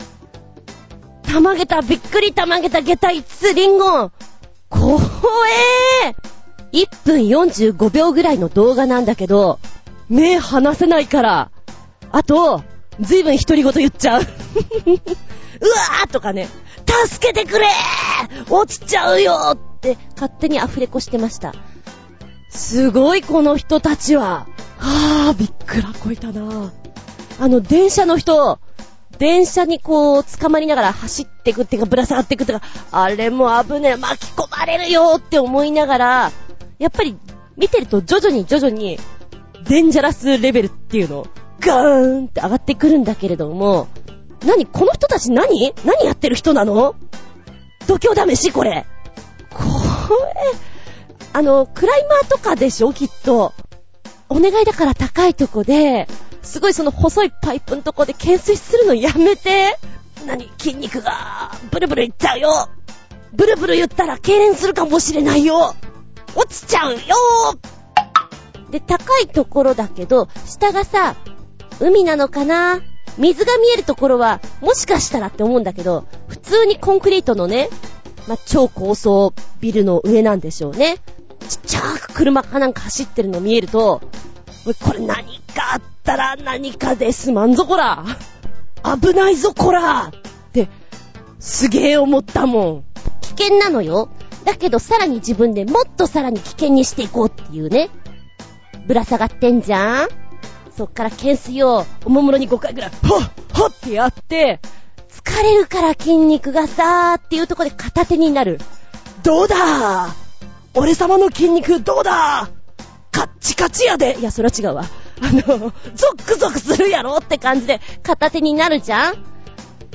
[1.23, 4.11] たまげたびっくりたまげた下駄5つリンゴ
[4.69, 4.99] 怖
[6.03, 6.31] えー
[6.71, 9.59] !1 分45秒ぐらいの動画なんだけど、
[10.09, 11.51] 目離せないから。
[12.11, 12.63] あと、
[12.99, 14.21] ずいぶん独り言言っちゃう。
[14.23, 16.47] うわーとかね、
[17.07, 21.53] 助けてくれー落ちちゃうよって勝手に溢れこしてました。
[22.51, 24.45] すごいこの人たちは。
[24.77, 26.71] はぁ、びっくらこいたな
[27.39, 28.59] あの、電車の人、
[29.17, 36.31] 電車にこう、捕まりながら走ってくっていうか、ぶら下がってくっていうか、あれも危ねえ、巻き込まれるよって思いながら、
[36.77, 37.17] やっぱり、
[37.57, 38.99] 見てると徐々に徐々に、
[39.67, 41.27] デンジャラスレベルっていうの、
[41.59, 43.87] ガーンって上がってくるんだけれども、
[44.45, 45.73] 何この人たち何？
[45.85, 46.95] 何やってる人なの？
[47.87, 48.87] 度胸試しこれ。
[49.51, 50.70] これ、
[51.33, 53.53] あの、クライマーとかでしょきっと。
[54.29, 56.07] お願いだから高いとこで、
[56.41, 59.77] すごいその細いパイプのとこで懸垂するのやめて。
[60.25, 62.69] 何筋肉が、ブルブルいっちゃうよ。
[63.33, 65.73] ブルブル言ったら痙攣するかもしれないよ。
[66.35, 66.99] 落ちちゃうよ
[68.69, 71.15] で、高いところだけど、下がさ、
[71.79, 72.81] 海なのかな？
[73.17, 77.69] 水が見えるところは、もしかしたらって思うんだけど、普通にコンクリートのね、
[78.27, 80.99] まあ、超高層ビルの上なんでしょうね。
[81.47, 84.01] ちっちゃく車かなんか走ってるの見えると、
[84.83, 88.05] これ何かあったら何かですまんぞこら
[88.83, 90.11] 危ないぞこらっ
[90.53, 90.69] て、
[91.39, 92.83] すげえ思ったもん。
[93.21, 94.09] 危険なのよ。
[94.45, 97.89] だけどさらに自分でもっとさらに危険にしていこうっていうね。
[98.87, 100.09] ぶら下がってんじゃん
[100.75, 104.59] そっから懸垂をおもむろに5回ぐらい、はっはっってやって、
[105.09, 108.59] 疲れるから筋肉がさーっていうとこで片手になる。
[109.23, 110.15] どうだ？
[110.73, 112.49] 俺様の筋肉どうだ？
[113.11, 114.83] カッチカチやでいや、それは違うわ。
[115.21, 119.15] あの、ゾックゾクするやろって感じで片手になるじゃん？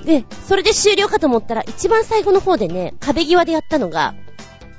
[0.05, 4.15] で、それで終了かと思ったら、一番最後の方でね、壁際でやったのが、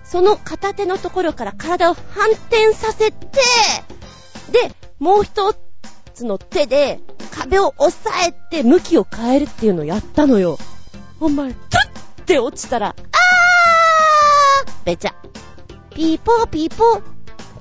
[0.04, 3.28] その片手のところから体を反転させて、
[4.52, 5.54] で、もう一
[6.14, 7.00] つの手で
[7.32, 10.58] 壁を押さえて向きを変えるっていうのをやったのよ。
[11.20, 11.64] お前、トゥ
[12.20, 15.16] ッって落ちたら、あーべちゃ。
[15.98, 17.02] ピーポーピーポー。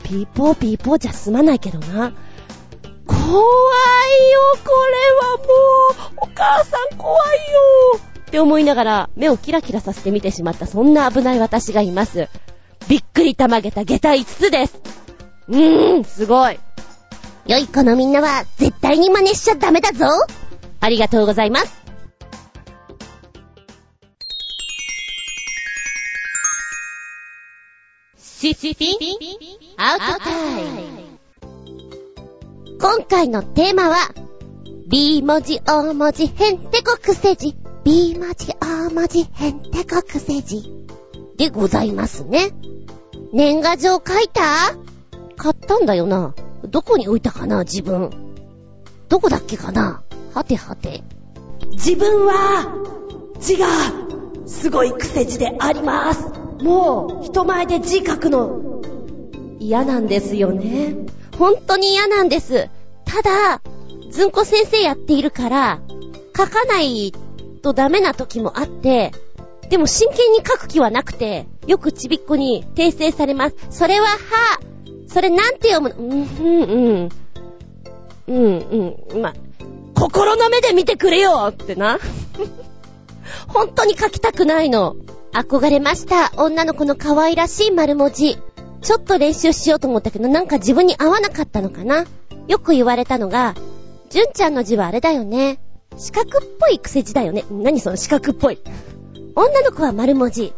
[0.04, 2.12] ピーポーピーポーじゃ済まないけどな。
[3.06, 3.40] 怖いよ、
[4.62, 5.44] これはも
[6.12, 6.18] う。
[6.18, 7.18] お母さん怖い
[7.94, 8.00] よ。
[8.26, 12.28] って思いながら目をキラキラさせて見てしまったそんな危ない私がいます。
[12.88, 14.82] びっくりたまげた下駄5つです。
[15.48, 16.60] うーん、すごい。
[17.46, 20.04] 良い子のみんなは絶対に真似しちゃダメだぞ。
[20.80, 21.85] ありがとうございます。
[28.46, 28.96] シシピ
[29.76, 31.18] アウトタイム。
[32.80, 33.96] 今回のテーマは、
[34.88, 37.56] B 文字、O 文字、へんてこくせ字。
[37.82, 40.72] B 文字、O 文字、へんてこくせ字。
[41.36, 42.52] でございますね。
[43.32, 44.42] 年賀状書いた？
[45.36, 46.32] 買ったんだよな。
[46.68, 48.36] どこに置いたかな、自分。
[49.08, 51.02] どこだっけかなはてはて。
[51.72, 52.76] 自分は、
[53.40, 53.66] 字が、
[54.46, 56.45] すごい癖字であります。
[56.60, 58.82] もう、人前で字書くの、
[59.58, 60.94] 嫌なんですよね。
[61.38, 62.68] 本当に嫌なんです。
[63.04, 63.60] ただ、
[64.10, 65.80] ずんこ先生やっているから、
[66.36, 67.12] 書かない
[67.62, 69.12] とダメな時もあって、
[69.68, 73.56] でも真剣に書く気はなくて、よくちびっこに訂正されます。
[73.70, 74.16] それは、は、
[75.08, 75.96] それなんて読むの？
[75.98, 77.08] うん、うん、うん。
[78.28, 79.22] うん、うん。
[79.22, 79.34] ま、
[79.94, 81.98] 心の目で見てくれよってな。
[83.48, 84.96] 本当に書きたくないの。
[85.36, 86.32] 憧れました。
[86.42, 88.38] 女の子の可愛らしい丸文字。
[88.80, 92.06] ちょっと練習しようと思ったけど、なんか自分に合わなかったのかな。
[92.48, 93.54] よく言われたのが、
[94.08, 95.60] 純ちゃんの字はあれだよね。
[95.98, 97.44] 四角っぽい癖字だよね。
[97.50, 98.58] 何その四角っぽい。
[99.34, 100.54] 女の子は丸文字。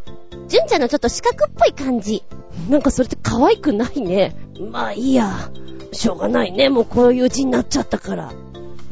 [0.47, 2.23] 純ちゃんのちょっと四角っぽい感じ。
[2.71, 4.37] なんかそれって可愛くないね。
[4.71, 5.51] まあいいや。
[5.91, 6.69] しょうがないね。
[6.69, 8.33] もうこういう字になっちゃったから。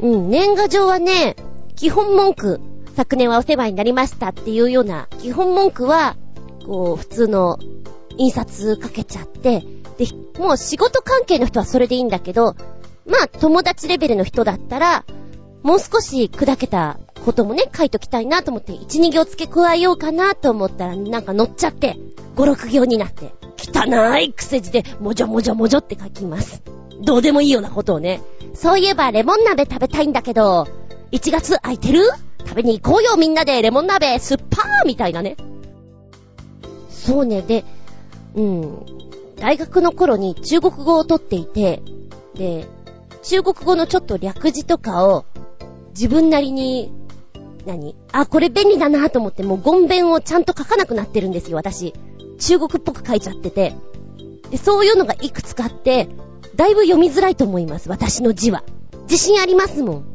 [0.01, 1.37] うん、年賀状はね、
[1.77, 2.59] 基本文句、
[2.97, 6.15] 昨年はお世話になりましたっていうような基本文句は、
[6.65, 7.59] こう、普通の
[8.17, 9.63] 印刷かけちゃって、
[9.99, 10.07] で、
[10.39, 12.55] もう仕事関係の人はそれでいいんだけど、
[13.05, 15.05] まあ友達レベルの人だったら、
[15.61, 21.97] もう少し砕けたこともね、書いときたいなと思って、1、2行付け加えようかなと思ったら、なんか乗っちゃって、
[22.35, 26.63] 5、6行になって、汚い癖字で、もじょもじょもじょって書きます。
[27.03, 28.21] どうでもいいようなことをね。
[28.55, 30.67] そういえばレモン鍋食べたいんだけど、
[31.11, 32.01] 1月空いてる？
[32.47, 35.35] 食べに行こうよみんなでレモン鍋スッパーみたいなね。
[36.89, 37.63] そうね、で、
[38.35, 38.85] うん、
[39.37, 41.81] 大学の頃に中国語を取っていて、
[42.35, 42.67] で、
[43.23, 45.25] 中国語のちょっと略字とかを
[45.89, 46.91] 自分なりに、
[47.65, 47.95] 何？
[48.11, 51.93] あ、これ便利だなと思ってもうゴンベンをちゃんと書かなくなってるんですよ、私。
[52.39, 53.73] 中国っぽく書いちゃってて。
[54.51, 56.07] で、そういうのがいくつかあって、
[56.55, 58.63] だいぶ読みづらいと思います、私の字は。
[59.03, 60.05] 自信ありますもん。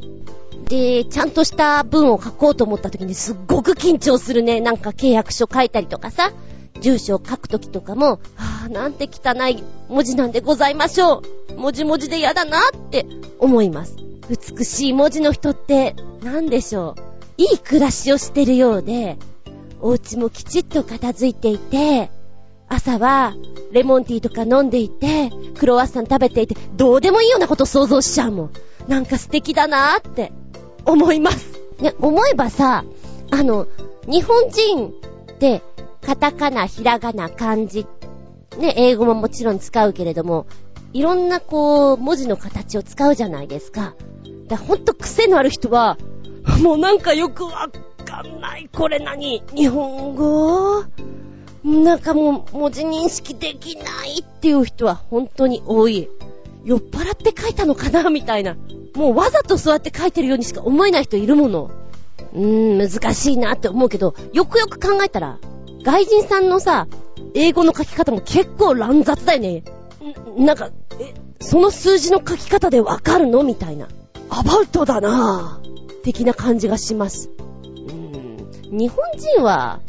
[0.68, 4.60] で、ちゃんとした文を書こうと思った時にすっごく緊張するね。
[4.60, 6.32] なんか契約書書いたりとかさ、
[6.80, 11.54] 住所を書く時とかも、はぁ、なんて汚い文字なんでございましょう。
[11.56, 13.06] 文字文字で嫌だなって
[13.38, 13.96] 思います。
[14.28, 17.02] 美しい文字の人って、なんでしょう。
[17.36, 19.18] いい暮らしをしてるようで、
[19.80, 22.10] お家もきちっと片付いていて、
[22.68, 23.34] 朝は
[23.72, 28.50] レモンティーとか飲んでいて、クロワッサン食べていて、どうでもいいようなこと想像しちゃうもん。
[28.88, 30.32] なんか素敵だなーって
[30.84, 31.58] 思います。
[31.80, 32.84] ね、思えばさ、
[33.30, 33.66] あの、
[34.06, 35.62] 日本人って、
[36.00, 37.86] カタカナ、ひらがな、漢字、
[38.58, 40.46] ね、英語ももちろん使うけれども、
[40.92, 43.94] いろんなこう、文字の形を使うじゃないですか。
[44.48, 45.96] だほんと癖のある人は、
[46.62, 47.70] もうなんかよくわ
[48.04, 48.68] かんない。
[48.72, 49.42] これ何？
[49.54, 50.84] 日本語？
[51.64, 56.08] なんかもう文字認識できないっていう人は本当に多い。
[56.64, 58.56] 酔っ払って書いたのかなみたいな。
[58.94, 61.70] もうわざとそうやって書いてるようにしか思えない人いるもの。
[62.34, 65.38] うーん、難しいなって思うけど、よくよく考えたら、
[65.82, 66.86] 外人さんのさ、
[67.34, 69.64] 英語の書き方も結構乱雑だよね。
[70.38, 73.42] んなんか、え、その数字の書き方でわかるの？
[73.42, 73.88] みたいな。
[74.30, 76.02] アバウトだなぁ。
[76.02, 77.30] 的な感じがします。
[77.64, 79.80] うーん、日本人は、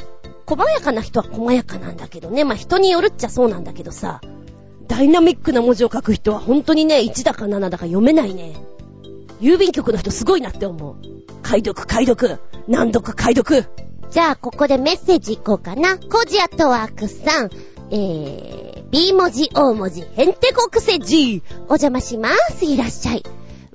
[0.46, 2.44] 細やかな人は細やかなんだけどね。
[2.44, 4.22] まあ、人によるっちゃそうなんだけどさ。
[4.88, 8.54] ダイナミックな文字を書く人は本当にね、1だか7だか読めないね。
[9.40, 10.96] 郵便局の人すごいなって思う。
[11.42, 12.40] 解読解読。
[12.68, 13.66] 難読解読。
[14.10, 15.98] じゃあ、ここでメッセージいこうかな。
[15.98, 17.50] コジアとワークさん、
[17.92, 21.44] えー、B 文字、O 文字、へんてこ癖字。
[21.68, 22.66] お邪魔します。
[22.66, 23.24] いらっしゃい。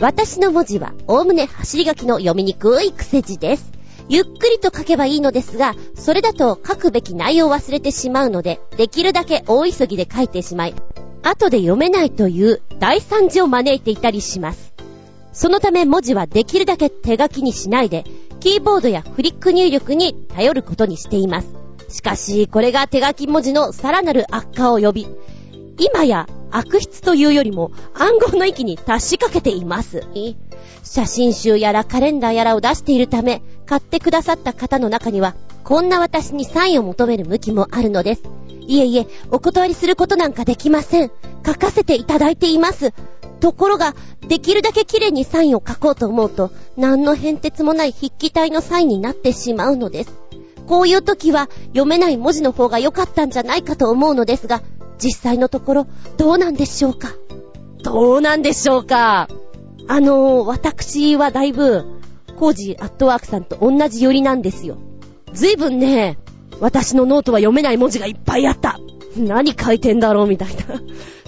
[0.00, 3.77] 私の文字は、おおむね走り書きの読みにくい癖字です。
[4.08, 10.74] ゆっくりと書けばいいのですが、それだと書くべき内容を忘れてしまうので、できるだけ大急ぎで書いてしまい、
[11.22, 14.72] 後で読めないという大惨事を招いていたりします。
[15.32, 18.04] そのため文字はできるだけ手書きにしないで、
[18.40, 21.48] キーボードやフリック入力に頼ることにしています。
[21.88, 25.06] しかし、これが手書き文字のさらなる悪化を呼び、
[25.78, 30.06] 今や悪質というよりも暗号の域に達しかけています。
[30.88, 38.22] 写真集やらカレンダーやらを出しているため、買ってくださった方の中には、こんな私にサインを求める向きもあるのです。
[38.66, 41.10] いえいえ、お断りすることなんかできません。
[41.44, 42.94] 書かせていただいています。
[43.40, 43.94] ところが、
[44.28, 50.12] できるだけ綺麗にサインを書こうと思うと、何の変哲もない筆記体のサインになってしまうのです。
[50.66, 54.62] こういう時は読めない文字の方が良かったんじゃないかと思うのですが、
[54.98, 55.86] 実際のところ、
[56.16, 57.12] どうなんでしょうか？
[57.82, 59.28] どうなんでしょうか？
[59.88, 61.84] あのー、私はだいぶ、
[62.36, 64.78] コージアットワークさんと同じ寄りなんですよ。
[65.32, 66.18] ずいぶんね、
[66.60, 68.78] 私のノートは読めない文字がいっぱいあった。
[69.16, 70.80] 何書いてんだろうみたいな。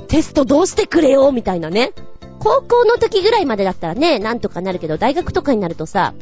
[0.07, 1.33] テストどうしてくれよ？
[1.33, 1.93] みたいなね。
[2.39, 6.15] 高校の時ぐらいまでだったらね、なんとかなるけど、大学とかになるとさ、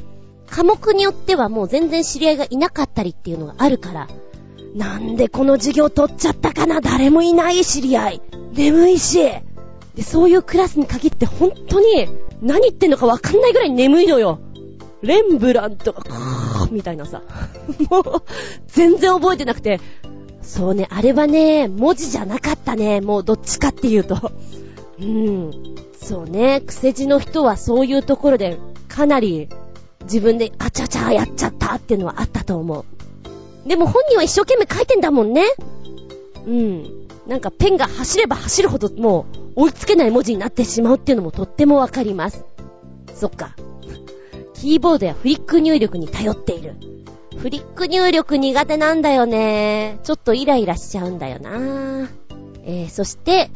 [0.49, 4.09] 科目によってはもう全然知り合いがいなかったりっていうのがあるから、
[4.75, 6.81] なんでこの授業取っちゃったかな？
[6.81, 8.23] 誰もいない知り合い。
[8.53, 9.19] 眠いし。
[9.95, 12.09] で、そういうクラスに限って本当に
[12.41, 14.39] 何言ってんのかわかんないぐらい眠いのよ。
[15.03, 16.03] レンブラントが、
[16.71, 17.23] みたいなさ。
[17.91, 18.05] もう、
[18.67, 19.81] 全然覚えてなくて。
[20.43, 23.01] そうね、あれはね、文字じゃなかったね。
[23.01, 24.33] もうどっちかっていうと。
[25.01, 25.51] うん。
[26.03, 28.59] そうね、癖字の人はそういうところで、
[28.89, 29.49] かなり
[30.05, 33.69] 自分であちゃちゃやっちゃったっていうのはあったと思う。
[33.69, 35.45] でも本人は一生懸命書いてんだもんね。
[36.47, 37.09] うん。
[37.27, 42.45] なんかペンが走れば走るほどもう追いつけない文字になってしまうっていうのもとってもわかります。
[43.13, 43.57] そっか。
[44.55, 46.77] キーボードやフリック入力に頼っている。
[47.37, 49.99] フリック入力苦手なんだよね。
[50.05, 52.09] ちょっとイライラしちゃうんだよな。
[52.65, 53.51] えー、そして、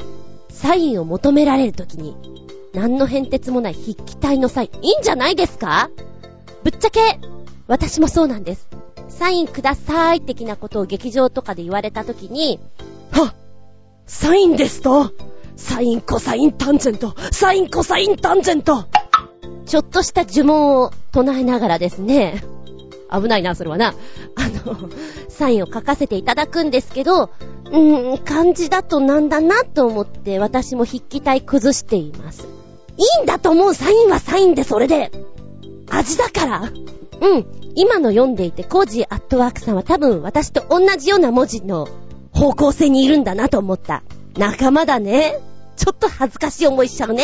[0.49, 2.15] サインを求められるときに、
[2.73, 5.89] 何の変哲もない筆記体のサイン、いいんじゃないですか？
[6.63, 6.99] ぶっちゃけ、
[7.67, 8.67] 私もそうなんです。
[9.07, 12.59] サインください的なことを劇場とかで言われたときに、
[13.11, 13.35] はっ
[14.05, 15.11] サインですと？
[15.55, 18.85] サインコサインタンジェントサインコサインタンジェント
[19.65, 22.43] ちょっとした呪文を唱えながらですね、
[23.11, 23.93] 危ないな、それはな。
[24.35, 24.89] あの、
[25.29, 32.47] サインを書かせていただくんですけど、うーん、漢字だとなんだなと思って私も筆記体崩しています。
[32.97, 35.11] いいんだと思うサインはサインでそれで。
[35.89, 36.61] 味だから
[37.21, 37.45] うん。
[37.75, 41.87] 今の読んでいて、コージーアットワークさんは多分私と同じような文字の
[42.31, 44.03] 方向性にいるんだなと思った。
[44.37, 45.39] 仲間だね。
[45.75, 47.23] ちょっと恥ずかしい思いしちゃうね。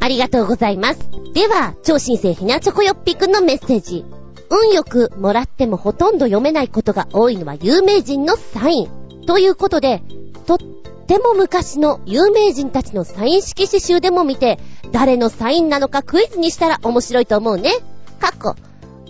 [0.00, 1.00] ありがとうございます。
[1.32, 4.04] では、超新星ひなチョコよっぴくんのメッセージ。
[4.50, 9.24] 運よくもらってもほとんど読めないことが多いのは有名人のサイン。
[9.26, 10.02] ということで、
[10.46, 10.58] とっ
[11.06, 14.58] ても昔の有名人たちのサイン色紙集でも見て、
[14.92, 17.72] 誰のサインなのかクイズにしたら面白いと思うね。
[18.20, 18.54] かっこ。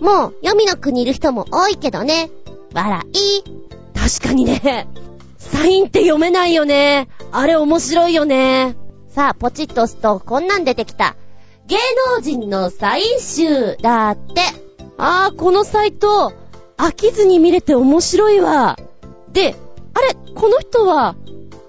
[0.00, 2.30] もう、読みの国いる人も多いけどね。
[2.72, 3.42] 笑い。
[3.98, 4.86] 確かにね。
[5.44, 7.08] サインって読めないよね。
[7.32, 8.76] あれ面白いよね。
[9.08, 11.16] さあ、ポチッと押すと、こんなん出てきた。
[11.66, 11.76] 芸
[12.16, 14.42] 能人のサイン集だって。
[14.98, 16.32] あー、このサイト、
[16.76, 18.78] 飽きずに見れて面白いわ。
[19.32, 19.54] で、
[19.94, 21.14] あれ、この人は、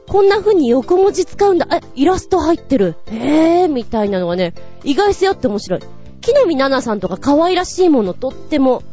[0.08, 1.68] こんな風に横文字使うんだ。
[1.72, 2.96] え、イラスト入ってる。
[3.08, 4.54] へー、みたいなのがね、
[4.84, 5.80] 意外性あって面白い。
[6.22, 8.84] 木の実奈々さんとか可愛らしいものとっても。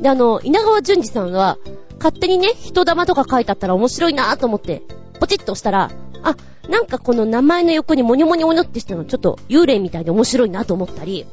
[0.00, 1.58] で、あの、稲川淳二さんは、
[2.06, 4.82] 勝手にね、人玉とか書いてあったら面白いなぁと思って、
[5.18, 5.90] ポチッと押したら、
[6.22, 6.36] あ、
[6.68, 11.26] なんかこの名前の横にモニョモニョモニョってしたのちょっと幽霊みたいで面白いなと思ったり、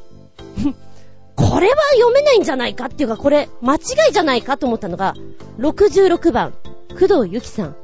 [1.36, 3.78] これは読めないんじゃないかっていうか、これ間違
[4.10, 5.14] いじゃないかと思ったのが、
[5.58, 6.54] 66番、
[6.98, 7.76] 工藤ゆきさん。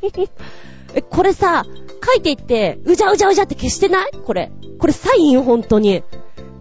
[0.94, 1.66] え、これさ、
[2.06, 4.10] 書いていって、うじゃうじゃうじゃって消してない？
[4.24, 4.50] これ。
[4.78, 6.02] これサインよ、ほんとに。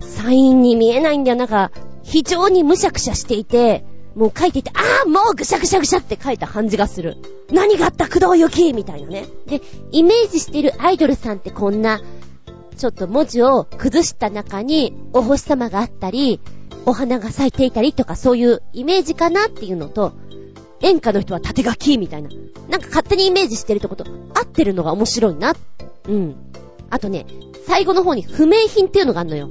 [0.02, 1.38] サインに見えないんだよ。
[1.38, 1.72] なんか、
[2.04, 3.86] 非常にむしゃくしゃしていて、
[4.16, 7.18] もう書いていて、ああもうぐしゃぐしゃぐしゃって書いた感じがする。
[7.52, 9.26] 何があった工藤ゆきみたいなね。
[9.48, 9.62] で、
[9.92, 12.02] イメージしてるアイドルさんってこんな、
[12.78, 16.40] ちょっと文字を崩した中に、お星様があったり、
[16.86, 20.14] お花が咲いていたりとかそういうイメージかなっていうのと、
[20.82, 22.30] 演歌の人は縦書きみたいな。
[22.70, 24.06] なんか勝手にイメージしてるってこと、
[24.36, 25.56] 合ってるのが面白いな。
[26.08, 26.36] うん。
[26.90, 27.26] あとね、
[27.66, 29.50] 最後の方に不明品っていうのがあるのよ。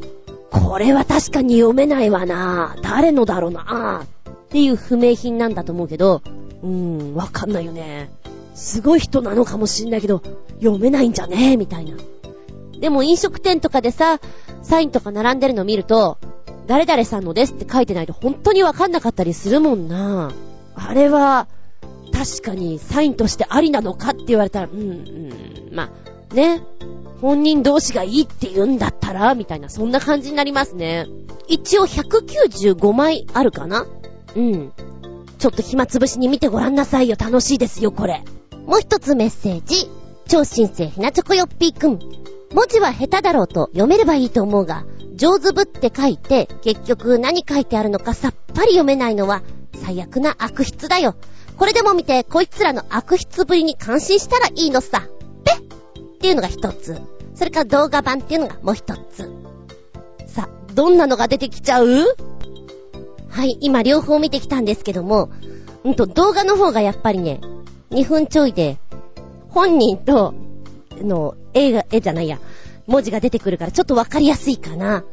[0.51, 4.05] これは確かに読めないわな誰のだろうな
[4.53, 6.21] っていう不明品なんだと思うけど、
[6.63, 6.69] うー
[7.13, 8.13] ん、わかんないよね。
[8.55, 10.23] すごい人なのかもしんないけど、
[10.61, 11.53] 読めないんじゃね？
[11.53, 11.97] えみたいな。
[12.79, 14.21] でも飲食店とかでさ、
[14.63, 16.19] サインとか並んでるの見ると、
[16.67, 20.31] 誰々さんのですって書いてないと本当にわかんなかったりするもんな。
[20.75, 21.49] あれは、
[22.13, 25.33] 確かにサインとしてありなのかって言われたら、うん、うん、
[25.73, 25.89] ま
[26.31, 26.61] あ、ね。
[27.23, 31.07] 本人同士がいいって言うんだったら、みたいな、そんな感じになりますね。
[31.49, 33.87] 一応195枚あるかな？
[34.37, 34.73] うん。
[35.39, 37.17] ちょっと暇つぶしに見てごらんなさいよ。
[37.19, 38.23] 楽しいですよ、これ。
[38.67, 39.91] もう一つメッセージ。
[40.29, 41.99] 超新星ひなチョコよっぴーくん。
[42.55, 49.43] 文字は下手だろうと読めればいいと思うが、上手ぶって書いて、結局何書いてあるのかさっぱり読めないのは、
[49.75, 51.17] 最悪な悪質だよ。
[51.57, 55.03] これでも見て、こいつらの悪質ぶりに感心したらいいのさ。
[55.45, 57.01] ぺっていうのが一つ。
[57.35, 59.31] それから動画版っていうのがもう一つ。
[60.27, 61.87] さ、どんなのが出てきちゃう？
[63.33, 65.31] はい、今両方見てきたんですけども、
[65.85, 67.41] うんと、動画の方がやっぱりね、
[67.91, 68.79] 2分ちょいで、
[69.49, 70.35] 本人と、
[71.01, 72.39] の、絵が、絵じゃないや、
[72.87, 75.05] 文字が出てくるからちょっとわかりやすいかな。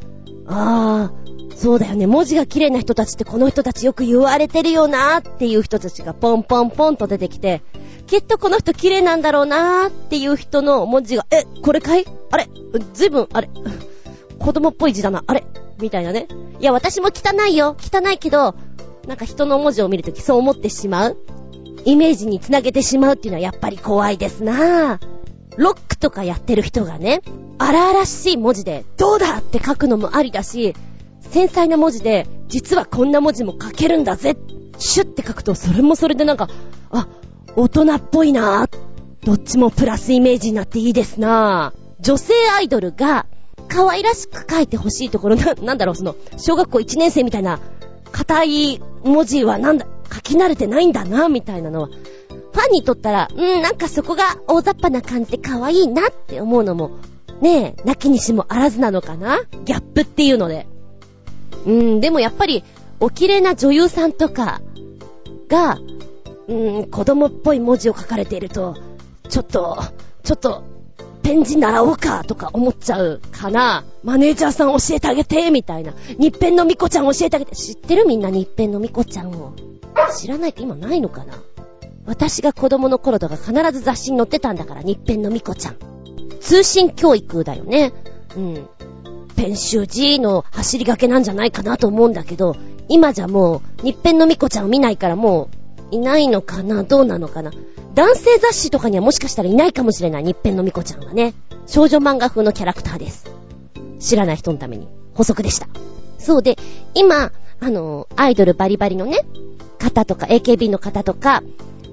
[0.47, 1.13] ああ、
[1.55, 2.07] そうだよね。
[2.07, 7.61] 文字が綺麗な人たちってこの人たちよく言われてるよなーっていう人たちがポンポンポンと出てきて、
[8.05, 12.05] きっとこの人綺麗なんだろうなーっていう人の文字が、え、これかい？
[12.31, 12.49] あれ？
[12.93, 13.49] ずいぶん、あれ？
[14.39, 15.23] 子供っぽい字だな。
[15.27, 15.45] あれ
[15.79, 16.27] みたいなね。
[16.59, 17.75] いや、私も汚いよ。
[17.79, 18.55] 汚いけど、
[19.07, 21.17] なんか人の文字を見るときそう思ってしまう。
[21.85, 24.99] イメージにつなげてしまうっていうのはやっぱり怖いですな
[25.57, 27.21] ロックとかやってる人がね、
[27.57, 30.73] 荒々しい文字で、どうだって書くのもありだし、
[31.21, 34.35] 繊細な文字で、実はこんな文字も書けるんだぜ
[34.77, 36.49] シュッて書くと、それもそれでなんか、
[36.91, 37.07] あ、
[37.55, 38.67] 大人っぽいな
[39.23, 43.25] どっちもプラスイメージになっていいですな女性アイドルが、
[43.69, 47.59] 可愛らしく書いてほしいところな、 なんだろう、その、小学校1年生みたいな、
[48.11, 56.91] 硬い文字はなんだ、書き慣れてないんだな、みたいなのは、ファンにとったら、うん、なんかそこが大雑把な感じで可愛いなって思うのも、
[57.41, 60.67] ねえ、なきにしもあらずなのかなギャップっていうので。
[61.65, 62.63] うん、でもやっぱり、
[62.99, 64.61] お綺麗な女優さんとか
[65.47, 65.77] が、
[66.47, 68.75] うん、子供っぽい文字を書かれていると、
[69.29, 69.77] ちょっと、
[70.23, 70.63] ちょっと、
[71.29, 73.85] ペン字習おうかとか思っちゃうかな。
[74.03, 75.93] マネージャーさん教えてあげて、みたいな。
[76.17, 77.55] 日編のみこちゃん教えてあげて。
[77.55, 79.53] 知ってるみんな日編のみこちゃんを。
[80.17, 81.35] 知らないって今ないのかな
[82.07, 85.75] 私が子供の頃とか必ず雑誌に載ってたんだから、日編のみこちゃん。
[86.39, 87.93] 通信教育だよね。
[88.35, 88.67] うん。
[89.35, 92.55] ペン習字の走りがけなんじゃないかなと思うんだけど、
[92.87, 95.51] 今じゃもう、日編のみこちゃんを見ないからも
[95.91, 97.51] う、いないのかなどうなのかな
[97.95, 101.33] 男性雑誌とかにはもしかしたらいないかもしれない、日編のみこちゃんはね。
[101.67, 103.29] 少女漫画風のキャラクターです。
[103.99, 105.67] 知らない人のために補足でした。
[106.17, 106.57] そうで、
[106.93, 109.19] 今、あの、アイドルバリバリのね、
[109.77, 111.43] 方とか、AKB の方とか、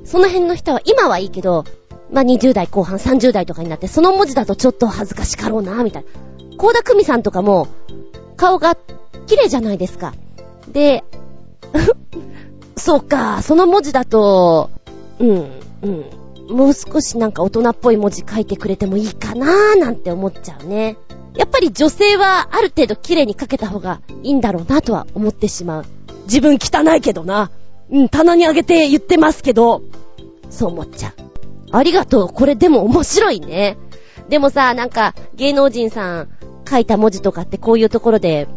[0.04, 1.64] その辺の人は今はいいけど、
[2.10, 6.08] まあ、20代後半、30代とかになって、その文字だとちょっと恥ずかしかろうな、みたいな。
[6.56, 7.68] 高田久美さんとかも、
[8.36, 8.76] 顔が
[9.26, 10.14] 綺麗じゃないですか。
[10.72, 11.04] で、
[12.76, 14.70] そうか、その文字だと、
[15.18, 15.50] うん、
[15.86, 16.56] うん。
[16.56, 20.96] もう少しなんか大人っぽい文字書いてくれてもいいかなーなんて思っちゃうね。
[21.34, 25.84] やっぱり女性はある程度綺麗に書けた方がいいんだろうなとは思ってしまう。
[26.24, 27.50] 自分汚いけどな。
[27.90, 29.82] うん、棚にあげて言ってますけど、
[30.50, 31.12] そう思っちゃう。
[31.72, 32.28] ありがとう。
[32.32, 33.76] これでも面白いね。
[34.28, 36.28] でもさ、なんか芸能人さん
[36.68, 38.48] 書いた文字とかってこういうところで、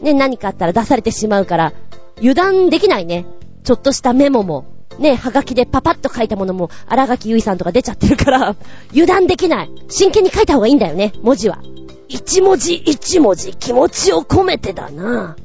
[0.00, 1.72] ね、何かあったら出されてしまうから、
[2.18, 3.26] 油断できないね。
[3.64, 4.64] ちょっとしたメモも、
[4.98, 8.56] ね、はがきでパパッと書いたものも、荒垣結衣さんとか出ちゃってるから、
[8.90, 9.70] 油断できない。
[9.88, 11.60] 真剣に書いた方がいいんだよね、文字は。
[12.08, 15.36] 一文字一文字気持ちを込めてだな。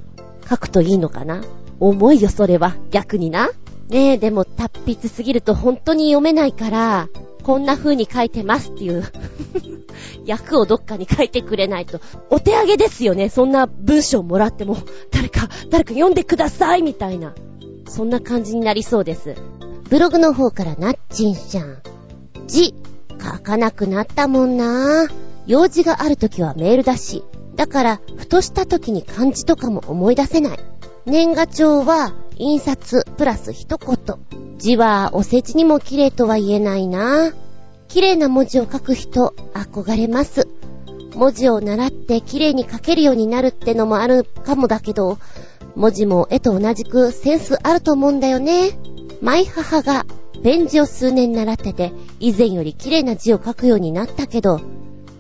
[0.50, 1.44] 書くといいのかな
[1.80, 2.76] 重いよ、それは。
[2.91, 3.50] 逆にな。
[3.89, 7.10] ねえ、でも達筆すぎると本当に読めないから、
[7.44, 9.04] こんな風に書いてますっていう
[10.26, 13.30] 役をどっかに書いてくれないと、お手上げですよね。
[13.30, 14.78] そんな文章もらっても、
[15.12, 17.34] 誰か、誰か読んでくださいみたいな。
[17.94, 19.36] そんな感じになりそうです。
[19.88, 21.78] ブログの方からなっちんしゃん。
[22.48, 22.74] 字、
[23.22, 25.08] 書かなくなったもんな
[25.46, 27.24] 用事がある時はメールだし。
[27.56, 30.60] だから、ふとした時に漢字とかも思い出せない。
[31.06, 33.98] 年賀状は、印刷、プラス一言。
[34.58, 37.32] 字はおせちにも綺麗とは言えないな。
[37.89, 40.48] 綺麗な文字を書く人、憧れます。
[41.14, 45.20] 文字を習って綺麗に書けるようになるってのもあるかもだけど、
[45.76, 48.78] 文字も絵と同じくセンスあると思うんだよね。
[49.21, 50.05] マイ母が
[50.43, 54.59] ペン字を数年習ってて、以前より綺麗な字を書くようになったけど、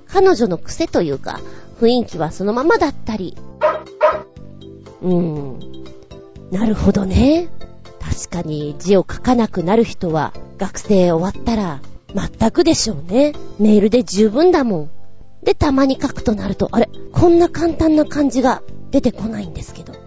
[0.07, 1.39] 彼女の癖というか、
[1.79, 3.37] 雰囲気はそのままだったり。
[5.01, 5.59] うーん。
[6.51, 7.47] なるほどね。
[7.99, 11.81] 確かに字を書かなくなる人は、学生終わったら、
[12.13, 13.33] 全くでしょうね。
[13.59, 14.89] メールで十分だもん。
[15.43, 20.02] で、たまに書くとなると、あれ、こんな簡単な漢字が出てこないんですけど。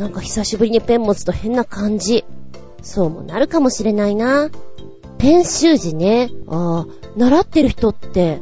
[0.00, 2.24] なんか久しぶりにペン持つと変な感じ。
[2.80, 4.48] そうもなるかもしれないな。
[5.18, 6.30] ペン習字ね。
[6.48, 8.40] ああ、習ってる人って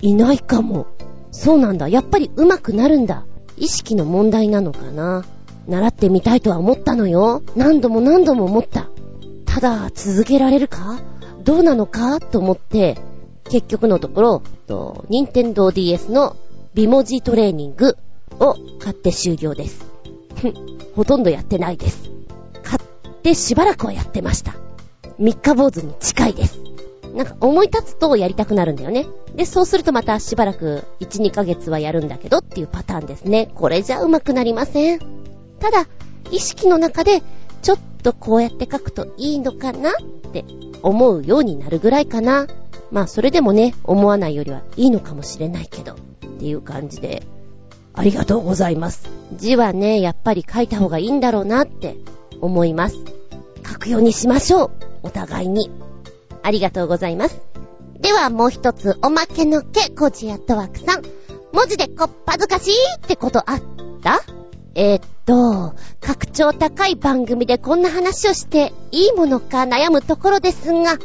[0.00, 0.88] いないかも。
[1.30, 1.88] そうなんだ。
[1.88, 3.26] やっぱり上手くなるんだ。
[3.56, 5.24] 意識の問題なのかな。
[5.68, 7.42] 習ってみたいとは思ったのよ。
[7.54, 8.88] 何度も何度も思った。
[9.46, 10.98] ただ、続けられるか？
[11.44, 12.18] どうなのか？
[12.18, 12.98] と思って、
[13.44, 16.34] 結局のところ、と、任天堂 DS の
[16.74, 17.96] 美文字トレーニング
[18.40, 19.87] を買って終了です。
[20.94, 22.10] ほとんどやってないです。
[22.62, 24.54] 買ってしばらくはやってました。
[25.18, 26.60] 三日坊主に近いです。
[27.14, 29.06] なんか思い立つとやりたくなるんだよね。
[29.34, 33.50] で、そうするとまたしばらく1、2ヶ月はやるんだけどっていうパターンですね。
[33.54, 35.00] これじゃうまくなりません。
[35.58, 35.86] ただ、
[36.30, 37.22] 意識の中で、
[37.62, 40.44] ちょっとこうやって書くといいのかなって
[40.82, 42.46] 思うようになるぐらいかな。
[42.90, 45.96] まあそれでもね、思わないよりはいいのかもしれないけど、っ
[46.38, 47.22] ていう感じで、
[47.94, 49.08] ありがとうございます。
[49.34, 51.96] 字はね、やっぱり書いた方がいいんだろうなって
[52.40, 52.96] 思います。
[53.66, 54.70] 書くようにしましょう。
[55.02, 55.70] お互いに。
[56.42, 57.40] ありがとうございます。
[58.00, 61.02] ではもう一つ、おまけのけ、コジアットワークさん。
[61.52, 63.62] 文字でこっぱずかしいってことあっ
[64.02, 64.20] た？
[64.74, 70.98] えーっと、格調高い番組でこんな話をしていいものか悩むところですが、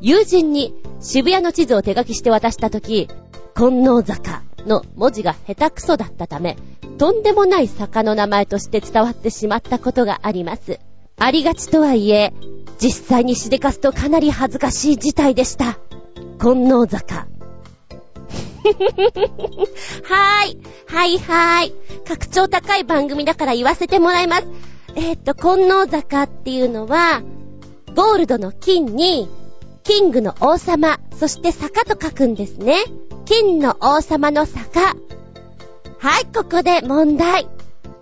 [0.00, 3.08] 友人に渋谷の地図を手書きして渡したとき、
[3.54, 6.56] 金能坂の文字が下手くそだったため、
[6.98, 10.78] とんでもない坂の名前として伝わってしまったことがあります。
[11.18, 12.32] ありがちとはいえ、
[12.78, 15.78] 実際にしでかすとかなり恥ずかしい事態でした。
[16.38, 17.26] 金能坂。
[18.62, 20.58] はーい。
[20.86, 21.74] はいはーい。
[22.06, 24.46] 格調高い番組だから言わせてもらいます。
[24.94, 27.22] えーっと、金能坂っていうのは、
[27.94, 29.28] ゴールドの金に、
[29.84, 32.76] キングの王様、そして坂と書くんですね。
[33.24, 34.94] 金の王様の坂。
[35.98, 37.48] はい、ここで問題。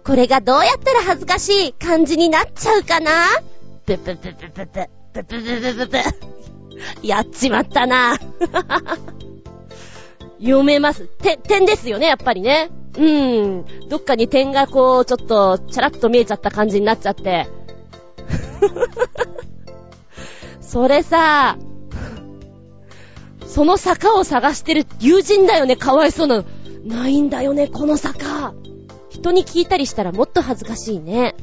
[0.04, 3.12] これがどうやったら恥ずかしい漢字になっちゃうかな？
[3.84, 5.98] ぷぷぷぷぷぷ、ぷぷぷぷぷぷ。
[7.06, 8.16] やっちまったな。
[10.40, 11.02] 読めます。
[11.02, 12.70] て、点ですよね、やっぱりね。
[12.96, 13.66] うん。
[13.88, 17.46] どっかに点がこう、ちょっと、チャラッと見えちゃった感じになっちゃって。
[20.62, 21.58] それさ、
[23.51, 26.44] その坂を探してる友人だよね、かわいそうなの。
[26.84, 28.55] ないんだよね、この坂。
[29.11, 31.34] 人に聞いたりしたらもっと恥ずかしいね。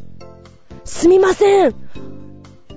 [0.86, 1.76] すみません。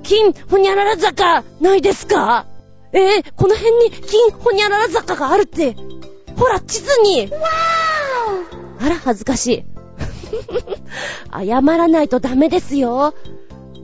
[0.02, 2.46] 金ほにゃらら坂、ないですか？
[2.92, 5.76] えー、この辺に金ほにゃらら坂があるって。
[6.36, 7.30] ほら、地図に。
[8.80, 9.64] あら、恥ずかしい。
[11.32, 13.14] 謝らないとダメですよ。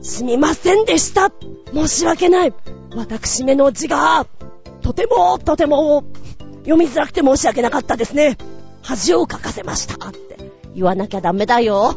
[0.01, 1.31] すみませんでした。
[1.73, 2.53] 申し訳ない。
[2.95, 4.27] 私めの字が、
[4.81, 6.03] とても、とても、
[6.59, 8.37] 読みづらくて申し訳なかったですね。
[8.81, 10.09] 恥をかかせました。
[10.09, 10.37] って。
[10.75, 11.95] 言わなきゃダメだよ。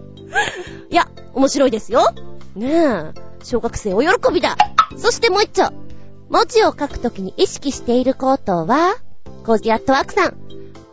[0.90, 2.10] いや、面白いですよ。
[2.54, 3.26] ねえ。
[3.42, 4.56] 小学生お喜びだ。
[4.96, 5.72] そしてもう一丁。
[6.28, 8.96] 文字を書くときに意識していることは、
[9.44, 10.36] コージアットワークさん。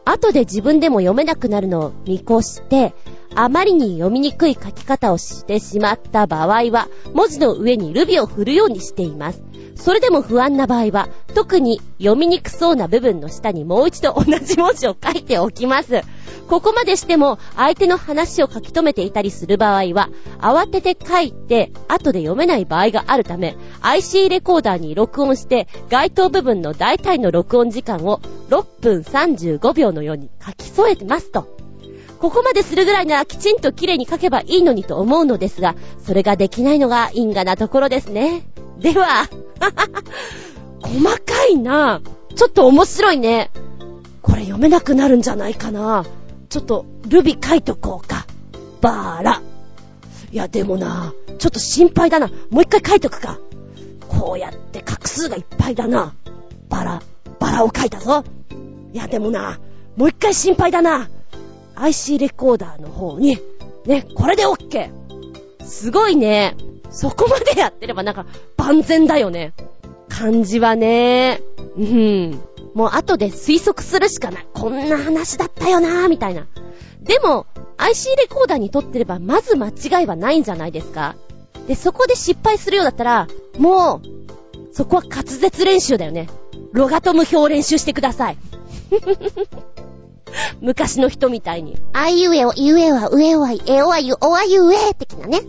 [0.06, 2.94] 後で自分でも読めなくなるのを見越して、
[3.36, 9.42] あまりに読みにくい書き方をしてしまった場合は、文字の上にルビを振るようにしています。
[9.76, 16.02] それでも不安な場合は、特に読みにくそうな部分の下にもう一度同じ文字を書いておきます。
[16.48, 20.10] ここまでしても、相手の話を書き留めていたりする場合は、
[20.40, 28.20] 慌てて書いて、後で読めない場合があるため、IC レコーダーに録音して、該当部分の大体の録音時間を
[28.50, 31.48] 6分35秒のように書き添えてますと。
[32.20, 38.53] ここまでするぐらいならきちんと綺麗に書けばいいのにと思うのですが、それができないのが因果なところですね。
[38.80, 39.30] では、
[40.82, 42.02] 細かいな。
[42.36, 43.52] ちょっと面白いね。
[44.22, 46.06] これ読めなくなるんじゃないかな。
[46.50, 48.26] ちょっと、ルビ書いとこうか。
[48.82, 49.42] バーラ。
[50.32, 52.28] いや、でもな、ちょっと心配だな。
[52.50, 53.40] もう一回書いとくか。
[54.08, 56.14] こうやって画数がいっぱいだな。
[56.70, 57.02] バラ、
[57.40, 58.24] バラを書いたぞ。
[58.94, 59.60] いや、でもな、
[59.96, 61.10] もう一回心配だな。
[61.76, 63.38] IC レコーダーの方に、
[63.86, 64.92] ね、これで OK。
[65.66, 66.56] すごいね。
[66.94, 68.26] そこまでやってればなんか
[68.56, 69.54] 万全だよね。
[70.10, 71.42] 漢字はね。
[71.76, 72.40] うん。
[72.76, 74.48] もう後で推測するしかない。
[74.54, 76.46] こんな話だったよなーみたいな。
[77.02, 81.16] でも、IC レコーダーに撮ってればまず間違いはないんじゃないですか
[81.68, 83.28] で、そこで失敗するようだったら、
[83.58, 86.30] もう、そこは滑舌練習だよね。
[86.72, 88.38] ロガトム表練習してください。
[90.62, 91.78] 昔の人みたいに。
[91.94, 95.42] あいうえお、いうえは、うえおは、えおはゆ、おはゆえ、的なね。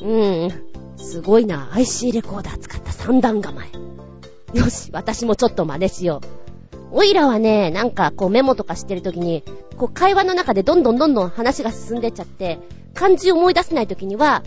[0.00, 0.50] うん。
[0.96, 1.70] すごいな。
[1.72, 4.58] IC レコーダー使った三段構え。
[4.58, 6.46] よし、私もちょっと真似しよう。
[6.92, 9.42] おいらはね、なんかこうメモとかしてるときに、
[9.76, 12.58] こう会話の中でどんどんどんどん話が進んでっちゃって、
[12.94, 14.42] 漢字を思い出せないときには、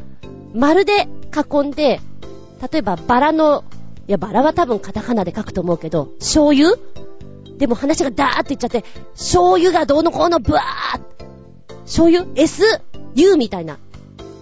[0.54, 2.00] 丸で囲んで、
[2.72, 3.64] 例えばバラの、
[4.08, 6.78] いやバラは多分カタカナで書くと思うけど、醤油？
[7.58, 8.84] でも話がダーっていっちゃって、
[9.14, 11.02] 醤油がどうのこうのブワー
[11.84, 12.64] 醤油 ?S、
[13.16, 13.78] U みたいな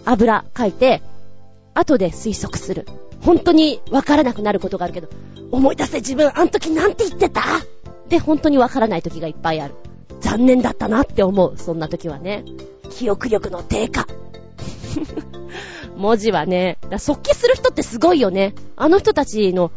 [0.09, 1.01] 油書いて、
[1.73, 2.87] 後で推測する。
[3.21, 5.09] 本当にわからなくなることがあるけど、
[5.51, 7.43] 思い出せ自分、あの時なんて言ってた？
[8.09, 9.75] で、本当にわからない時がいっぱいある。
[10.21, 11.01] 残念だったな。
[11.01, 12.45] って思う、そんな時はね。
[12.89, 14.07] 記憶力の低下。
[15.97, 16.77] 文字はね。
[16.89, 18.55] だ速記する人ってすごいよね。
[18.75, 19.71] あの人たちの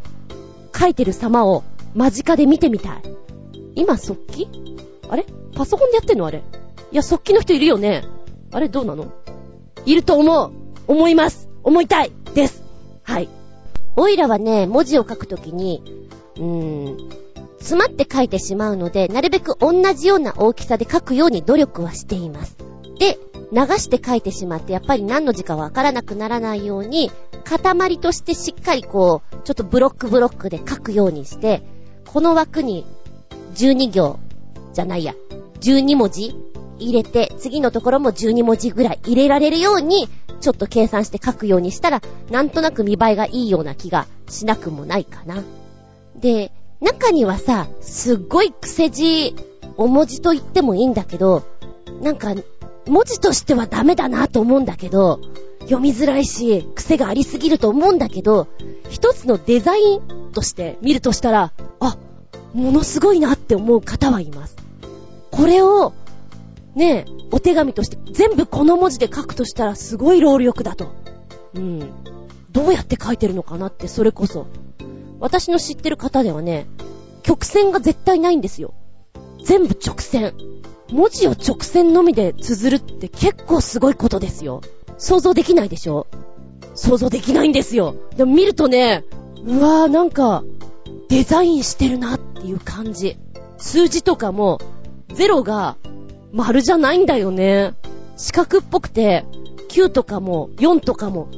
[0.78, 1.64] 書いてる様を
[1.94, 3.02] 間近で見てみたい。
[3.74, 4.48] 今速記？
[5.08, 5.26] あれ？
[5.56, 6.26] パソコンでやってんの？
[6.26, 6.38] あれ？
[6.92, 8.04] いや、速記の人いるよね。
[8.52, 9.12] あれどうなの？
[9.86, 10.52] いると思う。
[10.86, 11.48] 思います。
[11.62, 12.12] 思いたい。
[12.34, 12.62] です。
[13.02, 13.28] はい。
[13.96, 15.82] オイラはね、文字を書くときに、
[16.36, 17.10] うーん、
[17.58, 22.56] 詰まって書いてしまうので、なるべく同じような大きさで書くように努力はしています。
[22.98, 23.18] で、
[23.52, 27.10] 流して書いてしまって、やっぱり何の字かわからなくならないように、
[27.44, 31.62] 塊としてしっかりこう、ちょっとブロックブロックで書くようにして、
[32.06, 32.86] この枠に
[33.54, 34.18] 12行
[34.72, 35.14] じゃないや、
[35.60, 36.34] 12文字
[36.80, 40.08] 入れて、次のところも12文字ぐらい入れられるように、
[40.40, 45.42] ちょっと計算して書くようにしたら、なんとなく見栄えがいいような気がしなくもないかな。
[46.16, 49.36] で、中にはさ、すっごい癖字、
[49.76, 51.42] お文字と言ってもいいんだけど、
[52.02, 52.34] なんか、
[52.86, 55.20] 文字としてはダメだなと思うんだけど、
[55.60, 58.48] 読みづらいし、癖がありすぎると思うんだけど、
[58.88, 61.96] 一つのデザインとして見るとしたら、あ、
[62.54, 64.56] ものすごいなって思う方はいます。
[65.30, 65.92] これを、
[66.74, 70.92] ねえ、お手紙として全部この文字で書くとしたらすごい労力だと。
[71.54, 71.90] うん。
[72.52, 74.46] どうやって書いてるのかなって、それこそ。
[75.18, 76.66] 私の知ってる方ではね、
[77.22, 78.74] 曲線が絶対ないんですよ。
[79.44, 80.34] 全部直線。
[80.90, 84.60] 文字を直線のみで綴るって結構すごいことですよ。
[84.98, 86.06] 想像できないでしょ？
[86.74, 87.94] 想像できないんですよ。
[88.16, 89.04] でも見るとね、
[89.44, 90.44] うわーなんか、
[91.08, 93.16] デザインしてるなっていう感じ。
[93.58, 94.58] 数字とかも、
[95.14, 95.76] ゼロが
[96.32, 97.74] 丸じゃないんだよね。
[98.16, 99.24] 四角っぽくて、
[99.68, 101.28] 9とかも4とかも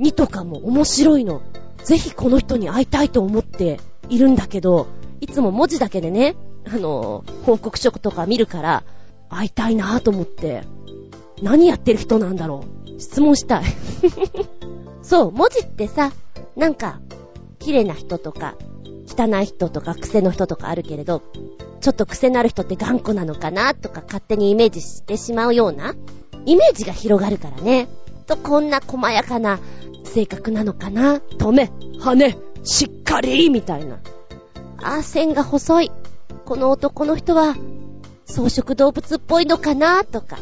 [0.00, 1.42] 2とかも面白いの。
[1.84, 4.86] ぜひこの人に会いたいと思っているんだけど、
[5.20, 6.36] いつも文字だけでね、
[6.66, 8.84] あの、報告書とか見るから、
[9.28, 10.64] 会いたいなぁと思って、
[11.42, 13.00] 何やってる人なんだろう。
[13.00, 13.64] 質問したい。
[15.02, 16.12] そう、文字ってさ、
[16.56, 17.00] なんか、
[17.58, 18.54] 綺麗な人とか、
[19.06, 21.22] 汚い人とか癖の人とかあるけれど、
[21.80, 25.94] ちょっと癖のある人って頑固なのかなとか勝手にイメージしてしまうような、
[26.46, 27.88] イメージが広がるからね。
[28.26, 29.58] と、こんな細やかな
[30.04, 33.98] 性格なのかな止め、羽、しっかりみたいな。
[34.82, 35.92] あ、線が細い。
[36.44, 37.56] この男の人は、
[38.26, 40.38] 草食動物っぽいのかなとか。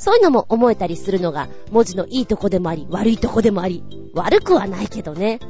[0.00, 3.84] そういうのも思えたりするのが文字のいいとこでもあり、悪いとこでもあり、
[4.14, 5.40] 悪くはないけどね。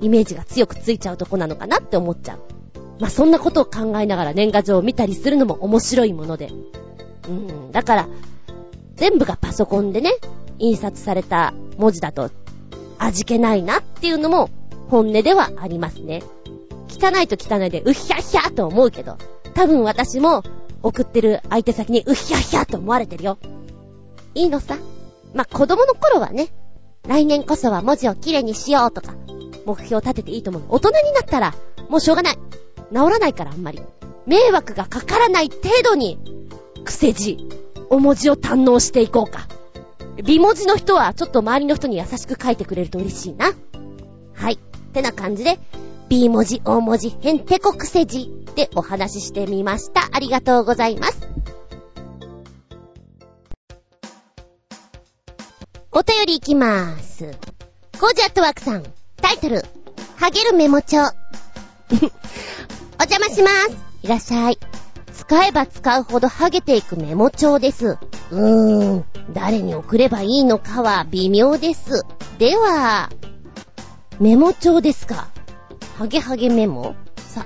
[0.00, 2.40] イメージが強くついちゃうとこなのかなって思っちゃう。
[2.98, 6.50] まあ、そんなことを考えながら年賀状を見たりするのも面白いもので。
[7.28, 8.08] うん、だから、
[8.96, 10.10] 全部がパソコンでね、
[10.58, 12.30] 印刷された文字だと
[12.98, 14.50] 味気ないなっていうのも
[14.88, 16.24] 本音ではありますね。
[16.88, 19.16] 汚いと汚いでうひゃひゃと思うけど、
[19.54, 20.42] 多分私も
[20.82, 23.38] 送ってる相手先にうひゃひゃと思われてるよ。
[24.34, 24.76] いいのさ。
[25.34, 26.48] まあ、子供の頃はね、
[27.06, 29.14] 来年こそは文字をきれいにしようとか、
[29.64, 30.62] 目標を立てていいと思う。
[30.68, 31.54] 大人になったら、
[31.88, 32.34] もうしょうがない。
[32.34, 32.40] 治
[32.92, 33.80] らないからあんまり。
[34.26, 36.18] 迷惑がかからない程度に、
[36.84, 37.48] 癖字、
[37.88, 39.48] お文字を堪能していこうか。
[40.22, 43.52] 美文字の人はちょっと周りの人に優しく書いてくれると嬉しいな。
[44.34, 44.54] はい。
[44.54, 44.58] っ
[44.92, 45.58] てな感じで、
[46.08, 50.08] B 文字、大文字、へんてこ癖字でお話ししてみました。
[50.12, 51.29] ありがとうございます。
[55.92, 57.24] お便りいきまーす。
[58.00, 58.84] ゴージャットワークさん、
[59.20, 59.64] タイトル、
[60.16, 60.98] ハゲるメモ帳。
[61.00, 61.02] お
[63.02, 63.76] 邪魔します。
[64.02, 64.58] いらっしゃい。
[65.12, 67.98] 使えば使うほどハゲていくメモ帳です。
[68.30, 72.04] うーん、誰に送ればいいのかは微妙です。
[72.38, 73.10] では、
[74.20, 75.26] メモ帳ですか？
[75.98, 76.94] ハゲハゲメモ？
[77.16, 77.44] さ。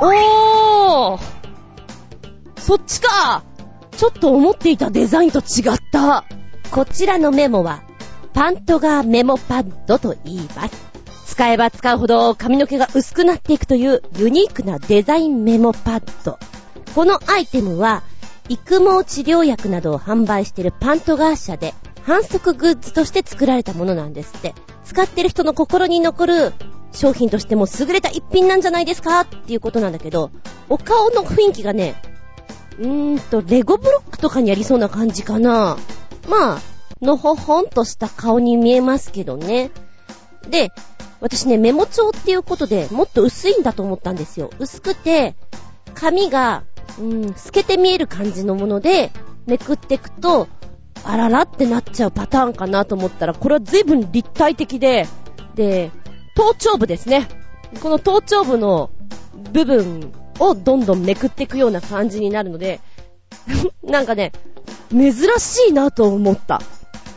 [0.00, 1.20] おー
[2.58, 3.42] そっちか
[3.96, 6.24] ちょっと思っていたデザインと違った。
[6.72, 7.82] こちらのメモは、
[8.32, 10.74] パントガーメモパッドと言います。
[11.26, 16.38] 使えば使うほど髪の毛が薄くなっていくというユニークなデザインメモパッド。
[16.94, 18.02] このアイテムは、
[18.48, 24.54] 育毛治療薬などを販売しているパントガー社で反則グッズとして作られたものなんですって。
[24.86, 26.54] 使ってる人の心に残る
[26.92, 29.20] 商品としても優れた一品なんじゃないですか？
[29.20, 30.30] っていうことなんだけど、
[30.70, 32.00] お顔の雰囲気がね、
[32.78, 35.76] うーんと、レゴブロックとかにありそうな感じかな。
[36.32, 36.60] まあ、
[37.02, 39.70] のほほんとした顔に見えますけどね。
[40.48, 40.70] で、
[41.20, 44.50] 私ね、メモ帳っていうことでもっと薄いんだと思ったんですよ。
[44.58, 45.36] 薄くて、
[45.94, 46.64] 紙が、
[46.98, 49.12] うん、透けて見える感じのもので、
[49.44, 50.48] めくっていくと、
[51.04, 55.06] あららってなっちゃうパターンかなと思ったら、これは随分立体的で、
[55.54, 55.90] で、
[56.34, 57.28] 頭頂部ですね。
[57.82, 58.90] この頭頂部の
[59.52, 62.80] 部分をどんどんめくっていくような感じになるので、
[63.84, 64.32] なんかね、
[64.92, 66.60] 珍しいなと思った。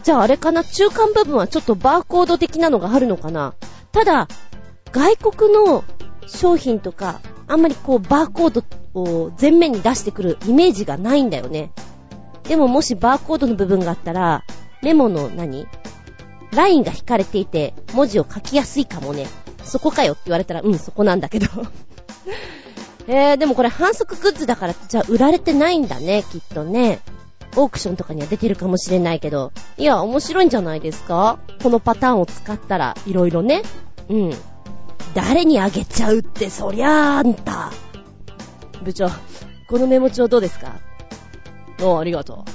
[0.04, 0.64] じゃああれかな？
[0.64, 3.54] 中間部分はちょっとバーコード的なのがあるのかな？
[3.92, 4.28] ただ、
[4.92, 5.84] 外国の
[6.28, 8.64] 商品とか、あんまりこうバーコード
[9.00, 11.72] を前面に出してくるイメージがないんだよね。
[12.44, 14.44] でももしバーコードの部分があったら、
[14.82, 15.68] メモの何？
[16.52, 19.28] ラインが引かれていて、文字を書きやすいかもね。
[19.64, 21.48] そこかよって言われたら、うん、そこなんだけど。
[23.08, 27.00] えー、でもこれ反則グッズだから、じゃあ売られてないんだね、きっとね。
[27.56, 29.52] オークションとかには出てるかもしれないけど。
[29.78, 31.40] いや、面白いんじゃないですか？
[31.64, 33.64] このパターンを使ったら、いろいろね。
[34.10, 34.34] うん。
[35.14, 37.72] 誰にあげちゃうって、そりゃあんた。
[38.84, 39.08] 部長、
[39.70, 40.80] このメモ帳どうですか？
[41.82, 42.46] ああ、ありがと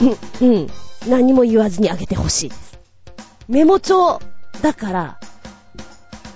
[0.00, 0.04] う。
[0.40, 0.66] うん、うん。
[1.08, 2.78] 何も言わずにあげてほしいです。
[3.48, 4.20] メモ帳
[4.62, 5.20] だから、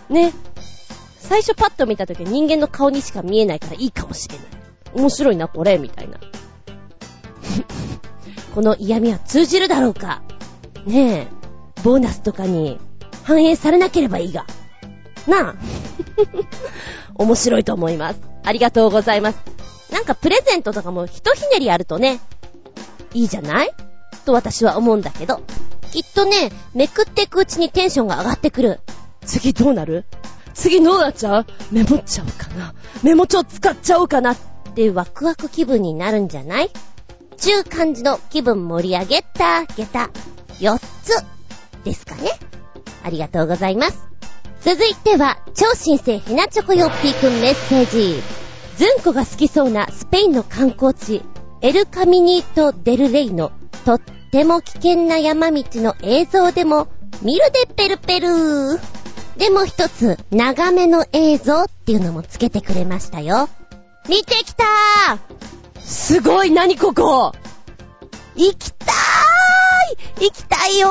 [0.08, 0.32] ね。
[1.18, 4.46] 最初パッと見た時人間の顔にしか見えないからいいかもしれない。
[4.94, 6.18] 面白いな、これ、みたいな。
[8.54, 10.22] この嫌味は通じるだろうか？
[10.86, 11.26] ねえ、
[11.82, 12.78] ボーナスとかに
[13.24, 14.46] 反映されなければいいが。
[15.26, 15.54] なあ。
[17.14, 18.20] 面白いと思います。
[18.44, 19.38] ありがとうございます。
[19.92, 22.20] なんかプレゼントとかもひとひねりあるとね、
[23.14, 23.70] いいじゃない？
[24.24, 25.42] と私は思うんだけど。
[25.92, 28.80] きっとね、めくっていくうちにテンションが上がってくる。
[29.26, 30.04] 次どうなる？
[30.54, 31.46] 次どうなっちゃう？
[31.70, 32.74] メモっちゃおうかな。
[33.02, 34.32] メモ帳使っちゃおうかな。
[34.32, 34.36] っ
[34.74, 36.70] てワクワク気分になるんじゃない？
[37.42, 40.10] ちゅう感じの気分盛り上げた、げた、
[40.60, 41.24] 4つ
[41.82, 42.30] ですかね。
[43.02, 43.98] ありがとうございます。
[44.60, 48.22] 続いては、超新星ヘナチョコヨッピーくんメッセージ。
[48.76, 51.20] ズンコが好きそうなスペインの観光地、
[51.62, 53.50] エルカミニート・デルレイの
[53.84, 56.86] とっても危険な山道の映像でも
[57.22, 58.28] 見るでペルペル
[59.36, 63.48] でも一つ、長めの映像っていうのもつけてくれましたよ。
[64.08, 67.32] 見てきたーすごい、なにここ？
[68.34, 70.88] 行きたーい行きたいよ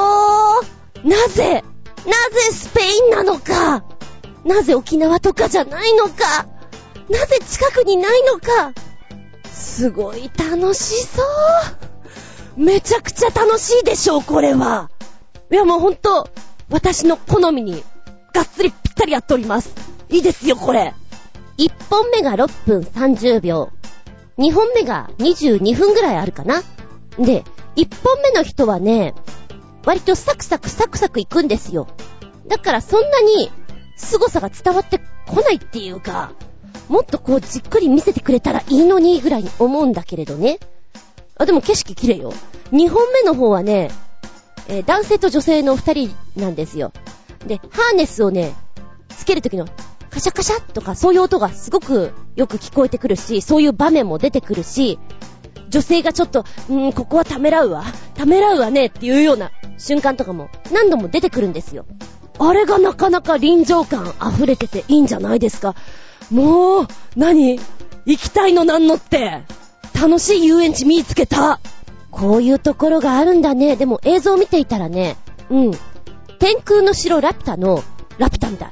[1.03, 1.63] ーなぜ？
[2.05, 3.83] なぜスペインなのか？
[4.45, 6.45] なぜ沖縄とかじゃないのか？
[7.09, 8.73] なぜ近くにないのか？
[9.51, 11.21] すごい楽しそ
[12.57, 14.89] うめちゃくちゃ楽しいでしょう、これは。
[15.51, 16.29] いやもうほんと、
[16.69, 17.83] 私の好みに、
[18.33, 19.73] がっつりぴったりやっております。
[20.09, 20.93] いいですよ、これ。
[21.57, 23.71] 1本目が6分30秒。
[24.41, 26.63] 2本目が22分ぐらいあるかな。
[27.19, 27.43] で、
[27.75, 29.13] 1本目の人はね、
[29.85, 31.87] 割とサクサクサクサクいくんですよ。
[32.47, 33.51] だからそんなに
[33.97, 36.31] 凄さが伝わってこないっていうか、
[36.89, 40.59] もっとこうじっくり見せてくれたらいいのにぐらいに思うんだけれどね。
[41.37, 42.33] あ、でも景色綺麗よ。
[42.71, 43.91] 2本目の方はね、
[44.67, 46.93] えー、男性と女性の2人なんですよ。
[47.45, 48.53] で、ハーネスをね、
[49.09, 49.67] つけるときの
[50.11, 54.99] カシャカシャとかそういう音がすごくよく聞こえてくるし、そういう場面も出てくるし、
[55.69, 57.85] 女性がちょっと、うーん、ここはためらうわ。
[58.13, 61.85] ためらうわねっていうような瞬間とかも何度も出てくるんですよ。
[62.39, 65.75] あれがなかなか臨場感溢れてていいんじゃないですか。
[66.29, 67.59] もう、何？
[68.05, 69.43] 行きたいのなんのって。
[69.93, 71.59] 楽しい遊園地見つけた。
[72.09, 73.77] こういうところがあるんだね。
[73.77, 75.15] でも映像を見ていたらね、
[75.49, 75.71] うん。
[76.39, 77.83] 天空の城ラピュタの、
[78.17, 78.71] ラピュタみたい。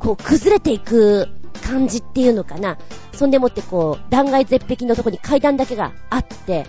[0.00, 1.28] こう崩れていく
[1.62, 2.78] 感じっていうのかな。
[3.12, 6.66] そんでもってこう、断崖絶壁のとこに階段だけがあって、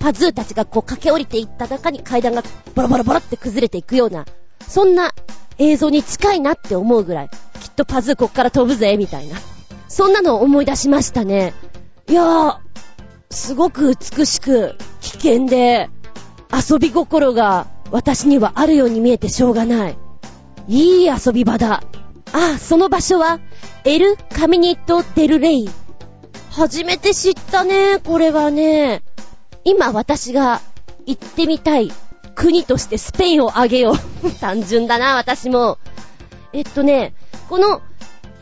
[0.00, 2.42] パズーたちがこう駆け降りていった中に階段が
[2.74, 4.26] ボロボロボロって崩れていくような、
[4.66, 5.14] そんな
[5.58, 7.30] 映像に近いなって思うぐらい、
[7.60, 9.36] きっとパズーこっから飛ぶぜ、みたいな。
[9.88, 11.54] そんなのを思い出しましたね。
[12.08, 12.56] いやー、
[13.30, 15.88] すごく美しく、危険で、
[16.52, 19.96] 遊び心が私にはあるように見えてしょうがない。
[20.66, 21.82] いい遊び場だ。
[22.36, 23.38] あ、その場所は、
[23.84, 25.70] エル・カミニット・デル・レイ。
[26.50, 29.04] 初めて知ったね、これはね。
[29.62, 30.60] 今私が
[31.06, 31.92] 行ってみたい
[32.34, 33.92] 国としてスペインを挙げよ
[34.24, 34.30] う。
[34.40, 35.78] 単純だな、私も。
[36.52, 37.14] えっとね、
[37.48, 37.82] この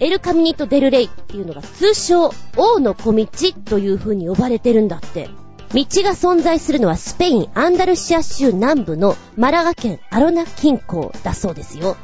[0.00, 3.26] エル・カミニット・デル・レイっていうのが通称王の小道
[3.66, 5.28] という風に呼ばれてるんだって。
[5.74, 11.96] 道が存在するのはスペイン・アンダルシア州南部のマラガ県アロナ近郊だそうですよ。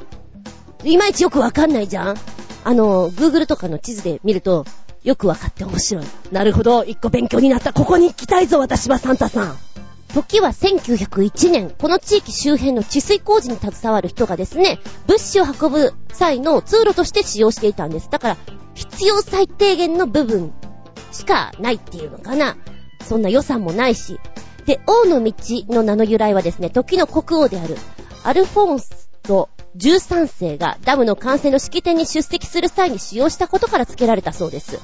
[0.89, 2.17] いまいちよくわかんないじゃん
[2.65, 4.65] あの、Google とかの地図で見ると、
[5.05, 6.05] よくわかって面白い。
[6.33, 7.73] なるほど、一個勉強になった。
[7.73, 9.57] ここに行きたいぞ、私はサンタさん。
[10.15, 18.09] 時は1901年、この地域周辺の治水工事に携わる人がですね、物資を運ぶ際の通路として使用していたんです。
[18.11, 18.37] だから、
[18.75, 20.53] 必要最低限の部分
[21.13, 22.57] しかないっていうのかな。
[23.07, 24.19] そんな予算もないし。
[24.65, 25.35] で、王の道
[25.69, 27.77] の名の由来はですね、時の国王である、
[28.25, 34.81] アルフォンスと13世がダムの完成の式典に出席する際に使用したことから付けられたそうです。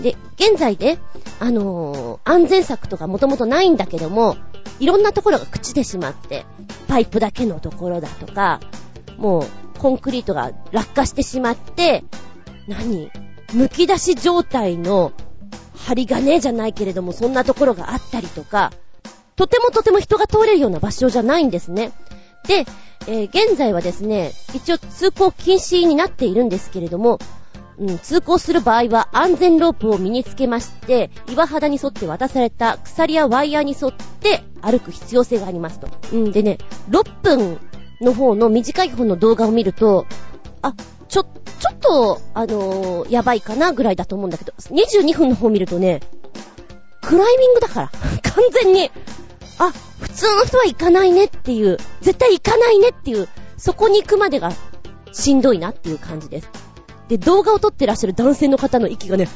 [0.00, 0.98] で、現在で、
[1.38, 4.36] あのー、安全策とかもともとないんだけども、
[4.80, 6.46] いろんなところが朽ちてしまって、
[6.88, 8.60] パイプだけのところだとか、
[9.18, 12.04] もうコンクリートが落下してしまって、
[12.68, 13.10] 何？
[13.48, 15.12] 剥き出し状態の
[15.76, 18.72] 針金じゃないけれども、そんなところがあったりとか、
[19.36, 21.92] とてもとても人が通れるような場所じゃないんですね。
[22.46, 22.64] で、
[23.06, 27.18] えー、現在はですね、一応通行禁止になっているんですけれども、
[27.78, 35.88] うん、通行する場合は安全ロープを身につけまして、岩肌に沿って渡された鎖やワイヤーに沿って歩く必要性がありますと。
[36.12, 36.58] うんでね、
[36.90, 37.58] 6分
[38.00, 40.06] の方の短い方の動画を見ると、
[40.60, 40.74] あ、
[41.08, 41.28] ちょ、ちょ
[41.74, 46.00] っと、あのー、やばいかなぐらいだと思うんだけど、22分の方見るとね、
[47.00, 47.90] クライミングだから。
[48.22, 48.90] 完全に。
[49.58, 54.52] あ、普通の人は行かないねっていう、絶対行かないねっていう、そこに行くまでが
[55.12, 56.50] しんどいなっていう感じです。
[57.08, 59.28] で、動画を撮ってらっしゃる男性の方の息がね、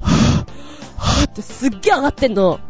[0.00, 0.52] はぁ、
[0.96, 2.60] はぁってすっげえ上がってんの。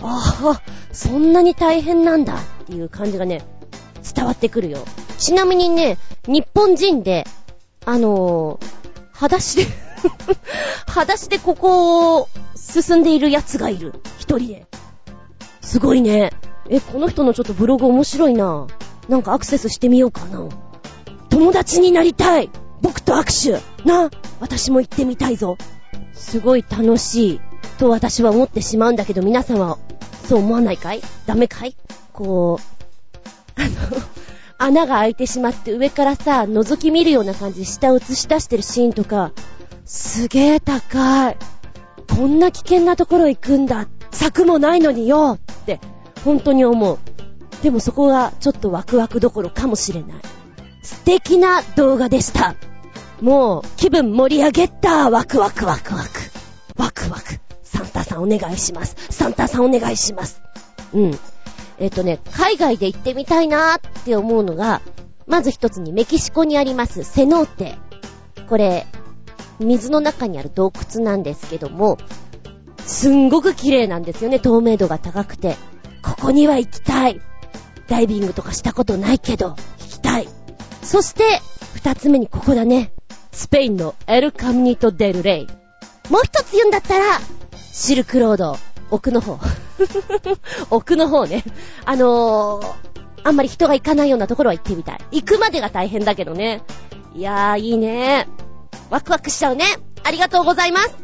[0.00, 0.62] ああ、
[0.92, 3.42] そんなに大変なんだっていう感じがね、
[4.14, 4.84] 伝わってくるよ。
[5.18, 7.24] ちなみにね、日本人で、
[7.84, 8.66] あのー、
[9.12, 9.66] 裸足で
[10.86, 13.94] 裸足でここを進んでいる奴がいる。
[14.18, 14.66] 一人で。
[15.62, 16.30] すごいね。
[16.68, 18.66] え、この人のちょっとブログ面白いな。
[19.08, 20.48] なんかアクセスしてみようかな。
[21.30, 22.50] 友達になりたい
[22.82, 25.56] 僕と握手な私も行ってみたいぞ
[26.12, 27.40] すごい楽しい
[27.78, 29.78] と私は思ってしまうんだけど皆さんは
[30.24, 31.00] そう思わないかい？
[31.26, 31.74] ダメかい？
[32.12, 32.60] こ
[33.56, 33.70] う、あの、
[34.58, 39.32] 穴が開いてしまって上からさ、覗き見るような感じで下を映し出してるシーンとか、
[39.84, 41.36] すげえ高い。
[42.14, 43.86] こんな危険なところ行くんだ。
[44.12, 45.80] 柵もないのによって、
[46.24, 46.98] 本当に思う。
[47.62, 50.20] でもそこがちょっとワクワクどころかもしれない。
[50.82, 52.54] 素敵な動画でした。
[53.20, 56.08] もう、気分盛り上げたワクワクワクワク。
[56.76, 57.40] ワクワク。
[57.62, 58.96] サンタさんお願いします。
[59.10, 60.42] サンタさんお願いします。
[60.92, 61.18] うん。
[61.78, 64.82] えっとね、海外で行ってみたいなーって思うのが、
[65.26, 67.76] まず一つにメキシコにありますセノーテ。
[68.48, 68.86] これ、
[69.60, 71.98] 水の中にある洞窟なんですけども、
[72.86, 75.56] すんごく綺麗なんですよね、透明度が高くて。
[76.02, 77.20] ここには行きたい。
[77.88, 80.28] ダイビングとかしたことないけど、行きたい。
[80.82, 81.40] そして、
[81.74, 82.92] 二つ目にここだね。
[83.32, 85.46] スペインのエルカムニト・デル・レイ。
[86.10, 87.04] もう一つ言うんだったら、
[87.72, 88.56] シルクロード、
[88.90, 89.38] 奥の方。
[90.70, 91.44] 奥の方ね。
[91.84, 92.72] あのー、
[93.24, 94.98] あんまり人が行かないようなところは行ってみたい。
[95.12, 96.62] 行くまでが大変だけどね。
[97.14, 98.28] いやー、いいね。
[98.90, 99.64] ワクワクしちゃうね。
[100.04, 100.96] ありがとうございます。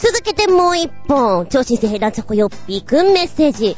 [0.00, 3.76] 続けてもう一本、超新星平乱チョコヨッピーくんメッセージ。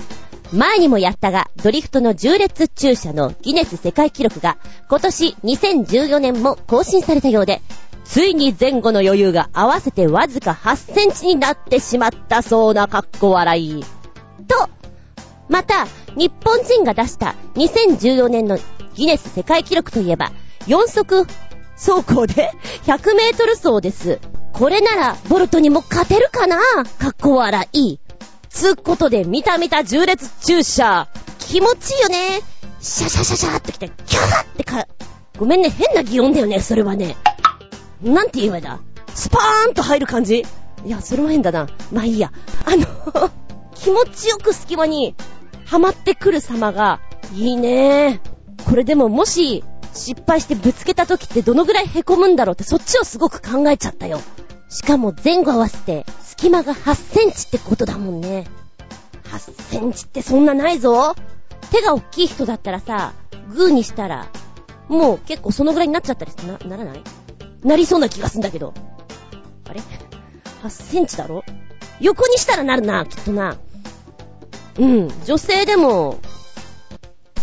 [0.53, 4.57] 前にもやったが、ドリフトの重列駐車のギネス世界記録が、
[4.89, 7.61] 今年2014年も更新されたようで、
[8.05, 13.85] ついに前後の余裕が合わせてわずか8センチになってしまったそうな格好笑い。
[14.47, 14.69] と、
[15.49, 18.59] また、日本人が出した2014年の
[18.95, 20.31] ギネス世界記録といえば、
[20.69, 21.27] 4速
[21.75, 22.53] 走行で
[22.87, 24.21] 100メートル走です。
[24.53, 26.59] これなら、ボルトにも勝てるかな？
[26.99, 27.99] 格好笑い。
[28.49, 31.09] つうことで、見た見た重列駐車。
[31.39, 32.43] 気持ちいいよね。
[32.81, 34.87] シャシャシャシャって来て、キャーってか、
[35.39, 37.17] ごめんね、変な擬音だよね、それはね。
[38.03, 38.81] なんて言えばいいんだ？
[39.15, 40.45] スパーンと入る感じ
[40.85, 41.69] いや、それも変だな。
[41.93, 42.33] まあいいや。
[42.67, 43.31] あの
[43.75, 45.15] 気持ちよく隙間に、
[45.65, 47.01] はまってくる様が、
[47.35, 48.21] いいね
[48.69, 54.21] これでももし、失敗してぶつけた時ってどのぐらい凹むんだろうってそっちをすごく考えちゃったよ。
[54.69, 58.47] しかも前後合わせて隙間が8センチってことだもんね。
[59.25, 61.15] 8センチってそんなないぞ。
[61.71, 63.13] 手が大きい人だったらさ、
[63.55, 64.29] グーにしたら、
[64.89, 67.03] もう結構そのぐらいになっちゃったりしな、ならない？
[67.63, 68.75] なりそうな気がすんだけど。
[69.69, 69.81] あれ
[70.63, 71.45] ?8 センチだろ？
[72.01, 73.57] 横にしたらなるな、きっとな。
[74.79, 76.19] うん、女性でも、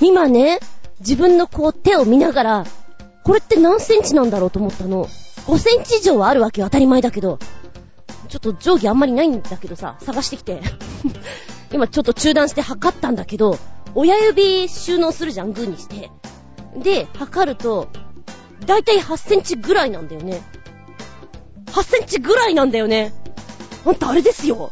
[0.02, 0.60] 今ね、
[1.00, 2.66] 自分のこう手を見ながら、
[3.24, 5.06] これって何センチなんだろうと思ったの。
[5.06, 7.40] 5センチ以上はあるわけよ、当たり前だけど。
[8.28, 10.62] ちょっと定規あんまりないんだけどさ、探してきて。
[11.72, 13.58] 今ちょっと中断して測ったんだけど、
[13.96, 16.12] 親指収納するじゃん、グーにして。
[16.76, 17.88] で、測ると、
[18.66, 20.42] だいたい8センチぐらいなんだよね。
[21.68, 23.14] 8センチぐらいなんだよね。
[23.84, 24.72] ほんとあれですよ。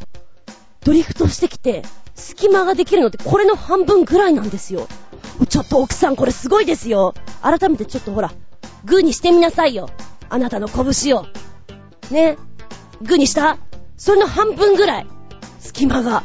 [0.83, 1.83] ドリフトしてきて、
[2.15, 4.87] 隙間ができるのってこれの半分ぐらいなんですよ。
[5.45, 7.13] ちょっと奥さんこれすごいですよ。
[7.41, 8.31] 改めてちょっとほら、
[8.85, 9.89] グーにしてみなさいよ。
[10.29, 11.25] あなたの拳を。
[12.11, 12.37] ね。
[13.01, 13.57] グーにした？
[13.97, 15.07] それの半分ぐらい。
[15.59, 16.23] 隙間が。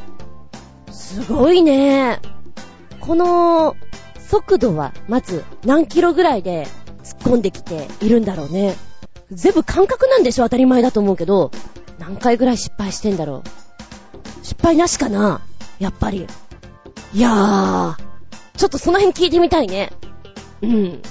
[0.90, 2.20] すごいね。
[3.00, 3.76] この、
[4.18, 6.66] 速度は、まず、何キロぐらいで
[7.02, 8.76] 突っ込んできているんだろうね。
[9.30, 10.44] 全部感覚なんでしょ？
[10.44, 11.50] 当たり前だと思うけど、
[11.98, 14.44] 何回ぐらい失敗してんだろう？
[14.44, 15.40] 失敗なしかな？
[15.78, 16.26] やっぱり。
[17.14, 17.96] いやー、
[18.62, 19.90] ちょっとその辺聞いてみたいね。
[20.62, 21.02] うん。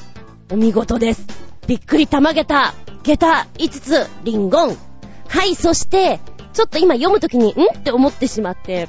[0.53, 1.28] お見事です。
[1.68, 2.73] びっくりたまげた。
[3.03, 4.78] 下駄5つ、リンゴン。
[5.28, 6.22] はい、そして、
[6.53, 7.78] ちょっと今読むときに、ん？
[7.78, 8.88] って思ってしまって、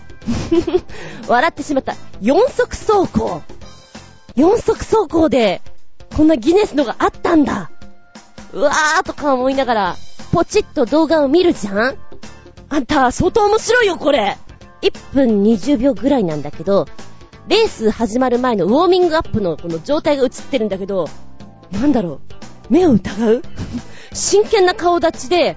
[1.26, 1.96] 笑ってしまった。
[2.20, 3.42] 4足走行。
[4.36, 5.60] 4足走行で、
[6.16, 7.72] こんなギネスのがあったんだ。
[8.52, 9.96] うわーとか思いながら、
[10.30, 11.96] ポチッと動画を見るじゃん？
[12.68, 14.38] あんた、相当面白いよ、これ。
[14.82, 16.86] 1分20秒ぐらいなんだけど、
[17.48, 21.08] レース始まる前のウォーミングアップのこの状態が映ってるんだけど、
[21.72, 22.20] なんだろ
[22.70, 23.42] う、目を疑う？
[24.14, 25.56] 真剣な顔立ちで、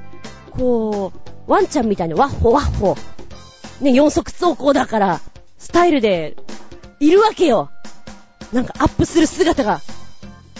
[0.51, 1.11] こ
[1.47, 2.95] う、ワンちゃんみたいにワッホワッホ。
[3.81, 5.21] ね、四足走行だから、
[5.57, 6.35] スタイルで、
[6.99, 7.69] いるわけよ。
[8.53, 9.81] なんかアップする姿が、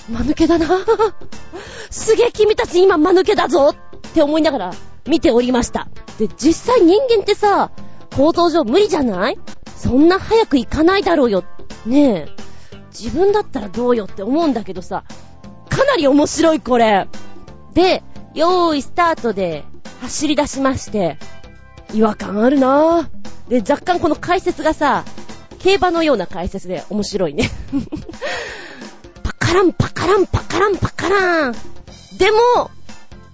[0.10, 0.68] 間抜けだな
[1.90, 4.72] すげえ君たち今間抜けだぞって思いながら
[5.08, 5.88] 見ておりました。
[6.20, 7.72] で、実際人間ってさ、
[8.16, 9.40] 構造上無理じゃない？
[9.86, 11.44] そんな早く行かないだろうよ。
[11.86, 12.28] ねえ。
[12.90, 15.03] 自分だったらどうよって思うんだけどさ、
[15.70, 17.07] かなり面白いこれ。
[17.76, 18.02] で、
[18.34, 19.64] よーいスタートで
[20.02, 21.20] 走り出しまして、
[21.94, 23.49] 違和感あるなぁ。
[23.49, 25.06] で、若干この解説がさ、
[25.60, 27.52] 競馬のような解説で面白いね。
[29.22, 31.56] パカランパカランパカランパカラン。
[32.18, 32.72] でも、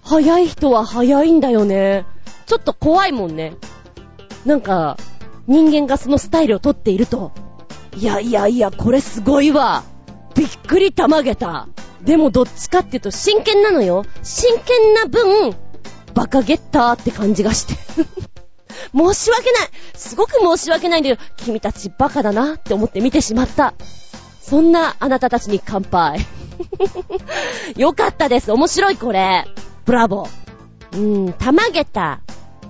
[0.03, 2.06] 速い人は速いんだよね。
[2.45, 3.53] ちょっと怖いもんね。
[4.45, 4.98] なんか、
[5.52, 7.34] 人間がそのスタイルをとっていると、
[7.98, 9.84] いやいやいや、これすごいわ。
[10.34, 11.68] びっくりたまげた。
[12.02, 14.06] でもどっちかっていうと真剣なのよ。
[14.23, 15.53] 真剣な分、
[16.14, 17.73] バカゲッターって感じがして。
[18.95, 19.69] 申し訳ない。
[19.94, 23.73] すごく申し訳ないんだけど、君たちバカだなって思って見てしまった。
[24.41, 26.26] そんなあなたたちに乾杯。
[27.76, 28.53] よかったです。
[28.53, 29.45] 面白いこれ。
[29.84, 30.30] ブラボー。
[30.94, 32.22] うーん、たまげた、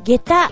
[0.03, 0.51] げた、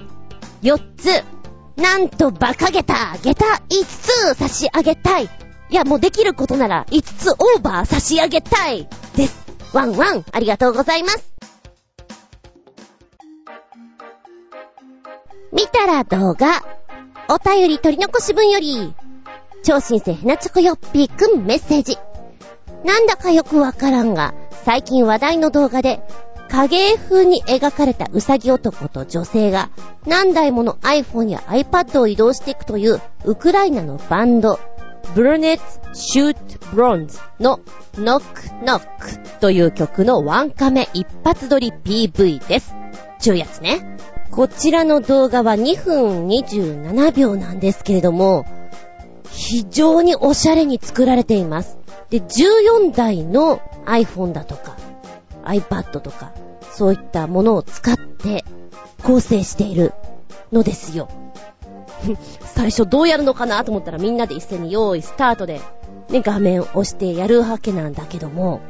[0.61, 1.38] 4つ。
[1.79, 5.25] なんとバカげた、げた5つ差し上げたい。
[5.25, 5.29] い
[5.75, 9.45] や、もうできることなら5つオーバー差し上げたいです。
[9.73, 11.33] ワンワン、ありがとうございます。
[15.53, 16.63] 見たら動画。
[17.31, 18.93] お便り取り残し分より、
[19.63, 21.97] 超新星ヘナチョコヨッピーくんメッセージ。
[22.83, 24.33] なんだかよくわからんが、
[24.65, 26.01] 最近話題の動画で、
[26.49, 29.69] 影絵風に描かれたウサギ男と女性が
[30.05, 34.59] 何台もの iPhone や iPad を移動していくというウクライナのバンド
[35.15, 37.59] ブルネッツ・シュート・ブロンズの
[37.97, 42.75] ノック・ノックという曲のワンカメ一発撮り PV です。
[43.19, 43.97] ちゅうやつね。
[44.31, 48.45] こちらの動画は2分27秒なんですけれども、
[49.31, 51.77] 非常におしゃれに作られています。
[52.09, 54.77] で、14台の iPhone だとか、
[55.49, 56.31] iPad とか、
[56.71, 58.45] そういったものを使って
[59.03, 59.93] 構成している
[60.51, 61.09] のですよ。
[62.41, 65.61] 最初どうやるのかなと思ったらみんなで一斉に用意スタートで、
[66.09, 68.61] ね、画面を押してやるわけなんだけども、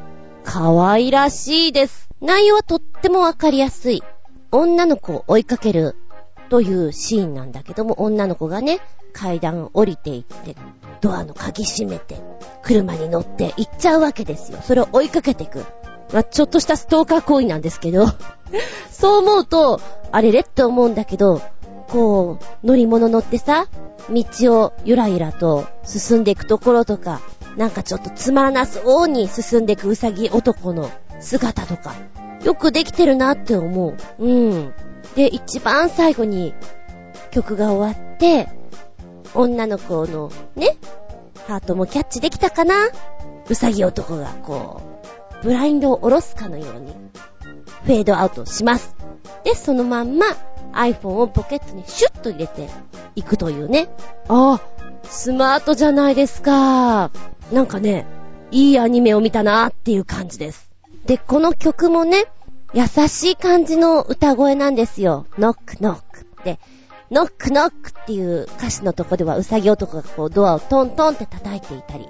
[0.44, 2.08] 可愛らしいです。
[2.20, 4.02] 内容はとってもわかりやすい。
[4.52, 5.96] 女の子を追いかける
[6.48, 8.80] というシーンなんだけども、女の子がね、
[9.12, 10.56] 階段降りていって、
[11.00, 12.20] ドアの鍵閉めて、
[12.62, 14.58] 車に乗って行っちゃうわけですよ。
[14.62, 15.64] それを追いかけていく。
[16.12, 18.06] まあ、ちょっとしたストーカー行為なんですけど、
[18.90, 19.80] そう思うと、
[20.12, 21.40] あれれって思うんだけど、
[21.88, 23.66] こう、乗り物乗ってさ、
[24.10, 24.24] 道
[24.60, 27.20] をゆらゆらと進んでいくところとか、
[27.56, 31.94] なんかちょっとつまらなそうに進んでいくうさぎ男の姿とか、
[32.44, 33.96] よくできてるなって思う。
[34.18, 34.72] うん。
[35.14, 36.54] で、一番最後に
[37.30, 38.48] 曲が終わって、
[39.34, 40.76] 女の子のね、
[41.46, 42.88] ハートもキャッチできたかな？
[43.48, 44.99] うさぎ男がこう、
[45.42, 46.94] ブラインドを下ろすかのように、
[47.84, 48.94] フェードアウトします。
[49.44, 50.26] で、そのまんま
[50.72, 52.68] iPhone をポケットにシュッと入れて
[53.16, 53.88] いくというね。
[54.28, 54.60] ああ、
[55.04, 57.10] スマートじゃないですか。
[57.52, 58.06] なんかね、
[58.50, 60.70] いいアニメを見たなっていう感じです。
[61.06, 62.26] で、この曲もね、
[62.72, 65.26] 優しい感じの歌声なんですよ。
[65.38, 66.58] ノックノックって。
[67.10, 72.06] ノックノックっていう歌詞のとこではうさぎ男がこうドアをトントンって叩いていたり、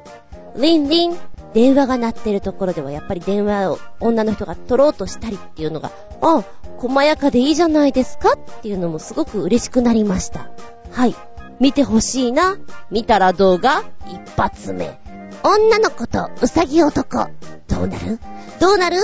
[0.56, 1.18] リンリン
[1.54, 5.90] 電話が鳴ってるところではやっぱり電話を女の人が取ろうとしたりっていうのが、
[6.20, 6.44] あ、
[6.78, 10.50] 細やかでいいじゃないですかっていうのもすごく嬉しくなりました。
[10.92, 11.14] はい。
[11.58, 12.56] 見てほしいな。
[12.90, 14.98] 見たら動画一発目。
[15.42, 17.28] 女の子とうさぎ男。
[17.68, 18.18] どうなる？
[18.60, 18.96] どうなる？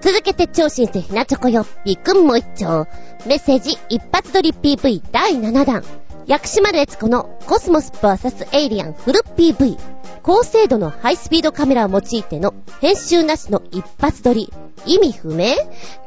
[0.00, 1.66] 続けて超新星ひなチョコよ。
[1.84, 2.86] びっくんも一丁。
[3.26, 5.84] メッセージ一発撮り PV 第7弾。
[6.26, 9.78] 薬師丸悦子のコスモス VS エイリアンフル PV。
[10.24, 14.52] 高精度のハイスピードカメラを用いての編集なしの一発撮り。
[14.86, 15.54] 意味不明？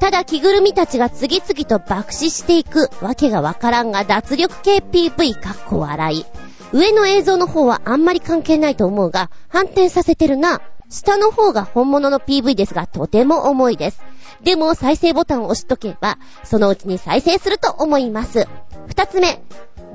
[0.01, 6.25] ただ着ぐるみたちが次々と爆死していくわけがわからんが脱力系 PV かっこ笑い。
[6.73, 10.59] 上の映像の方はあんまり関係ないと思うが、反転させてるな。
[10.89, 14.01] 下の方が本物の PV ですが、とても重いです。
[14.43, 18.47] でも再生ボタンを押しとけば、そのうちに再生すると思います。
[18.87, 19.43] 二つ目、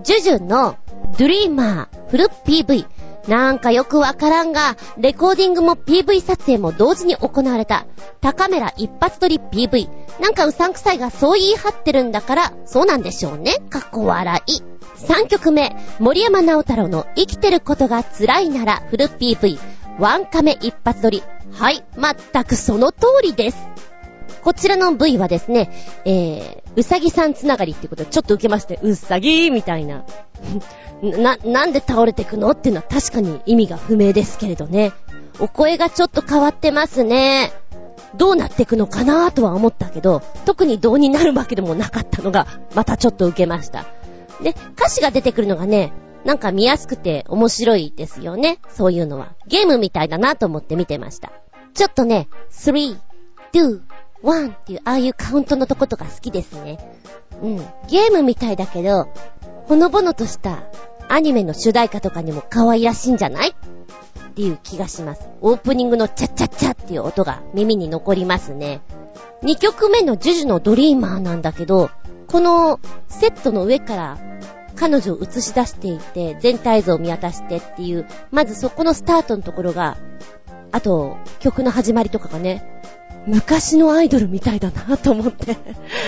[0.02, 0.76] ジュジュの
[1.18, 2.86] ドリーマーフル PV。
[3.28, 7.86] なんかよくわからんが、レコーディングも PV 撮影も同時に行われた。
[8.20, 9.88] 高カメラ一発撮り PV。
[10.20, 13.54] なんかうさんくさいがそう言い張ってるんだから、そうなんでしょうね。
[13.70, 14.62] かっこ笑い。
[15.06, 19.58] 3曲目、森山直太朗の生きてることが辛いならフル PV。
[19.98, 21.22] ワンカメ一発撮り。
[21.52, 23.73] はい、まったくその通りです。
[24.42, 25.70] こちらの V はですね、
[26.05, 30.05] えー、うさぎさんつながりっていうことでちょっと受けまして、うさぎーみたいな。
[31.02, 34.92] な、なんで倒れてくのっていうのは確かに意味が不明ですけれどね。
[35.40, 37.52] お声がちょっと変わってますね。
[38.14, 43.86] どうなってくのかなとは思ったけど、特にどうになるわけでもなかったのが、またちょっと受けました。
[44.42, 45.92] で、歌詞が出てくるのがね、
[46.24, 48.59] なんか見やすくて面白いですよね。
[48.70, 49.34] そういうのは。
[49.46, 51.32] ゲームみたいだなと思って見てました。
[51.74, 52.96] ちょっとね、3、
[53.52, 53.80] 2、
[54.24, 56.78] ワンっていう、ああいうカウントのとことか好きですね。
[57.42, 57.56] うん。
[57.88, 59.09] ゲームみたいだけど、
[59.66, 60.64] ほのぼのとした
[61.09, 63.51] アニメの主題歌とかにも可愛らしいんじゃない？
[63.51, 65.28] っていう気がします。
[65.40, 68.80] オープニングのチャッチャッチャっていう音が耳に残りますね。
[69.42, 71.90] 2曲目のジュジュのドリーマーなんだけど、
[72.26, 74.18] このセットの上から
[74.74, 79.96] 彼女を映し出していて、全体像を見渡してっていう、まずそこのスタートのところが、
[80.72, 82.73] あと、曲の始まりとかがね、
[83.26, 85.56] 昔のアイドルみたいだなと思って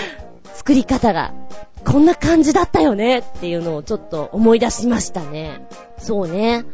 [0.55, 1.33] 作り方が、
[1.85, 5.65] こんな感じだったよねっていうのをちょっと思い出しましたね。
[5.97, 6.65] そうね。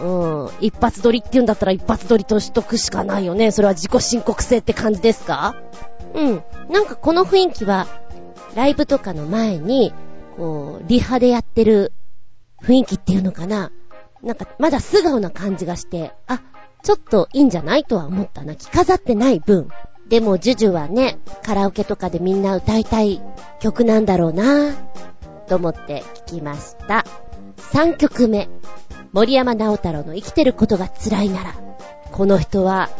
[0.00, 0.48] うん。
[0.60, 3.50] 一発撮りって言うんだったら一発撮りとしとくしかないよね。
[3.50, 5.54] それは自己申告制って感じですか？
[6.14, 6.42] うん。
[6.70, 7.86] なんかこの雰囲気は、
[8.54, 9.94] ライブとかの前に、
[10.36, 11.92] こう、リハでやってる
[12.62, 13.70] 雰囲気っていうのかな。
[14.22, 16.40] なんか、まだ素顔な感じがして、あ、
[16.82, 18.56] ちょっといいんじゃないとは思ったな。
[18.56, 19.68] 着飾ってない分。
[20.08, 23.22] でも、ジュジュはね、カラオケとかでみんな歌いたい
[23.60, 24.74] 曲なんだろうなぁ
[25.46, 27.04] と思って聞きました。
[27.72, 28.48] 3曲目。
[29.12, 31.54] 森山直太朗の生きてることが辛いなら。
[32.10, 32.90] この人は、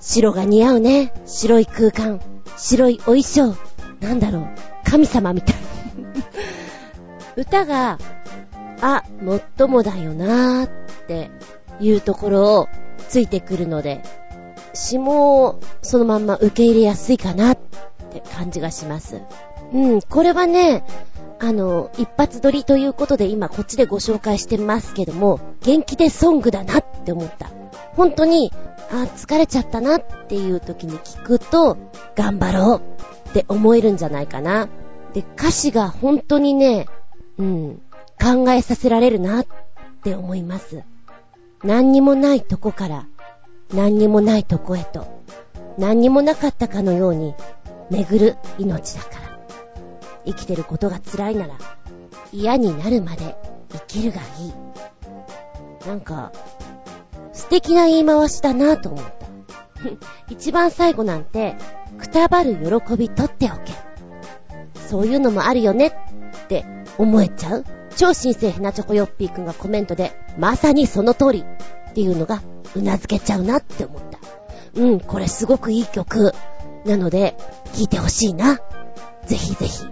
[0.00, 1.12] 白が似合うね。
[1.26, 2.20] 白い空間。
[2.56, 3.54] 白いお衣装。
[4.00, 4.48] なんだろう。
[4.84, 5.56] 神様みたい。
[7.36, 7.98] 歌が、
[8.80, 10.70] あ、もっともだよなーっ
[11.06, 11.30] て
[11.80, 12.68] いうところを
[13.08, 14.02] ついてくるので、
[14.74, 17.58] 詩もそのまんま受け入れやすいかなっ
[18.12, 19.20] て感じがします。
[19.72, 20.84] うん、これはね、
[21.40, 27.50] あの、一発撮りということで今こっちでご紹介してますけども、元気でソングだなって思った。
[27.96, 28.52] 本当に、
[28.90, 31.76] あ、疲れちゃったなっていう時に聞くと、
[32.16, 32.74] 頑張ろ
[33.26, 34.68] うって思えるんじゃないかな。
[35.12, 36.86] で、歌詞が本当にね、
[37.38, 37.82] うん、
[38.20, 39.46] 考えさせられるなっ
[40.02, 40.82] て思います。
[41.64, 43.06] 何にもないとこから
[43.74, 45.22] 何にもないとこへと
[45.76, 47.34] 何にもなかったかのように
[47.90, 49.28] 巡る命だから。
[50.28, 51.54] 生きてることが辛いなら
[52.32, 53.34] 嫌になるまで
[53.70, 55.88] 生きるがいい。
[55.88, 56.32] なんか
[57.32, 59.10] 素敵な言い回しだなと思った。
[60.28, 61.56] 一番最後なんて
[61.96, 63.72] くたばる喜び取っておけ。
[64.88, 65.92] そういうのもあるよねっ
[66.48, 66.64] て
[66.98, 67.64] 思えちゃう
[67.98, 71.44] 超新星ひなチョコヨッピーくんがコメントで、まさにその通り
[71.90, 72.40] っていうのが、
[72.76, 74.20] うなずけちゃうなって思った。
[74.80, 76.32] うん、これすごくいい曲。
[76.86, 77.36] なので、
[77.74, 78.60] 聴いてほしいな。
[79.26, 79.84] ぜひぜひ。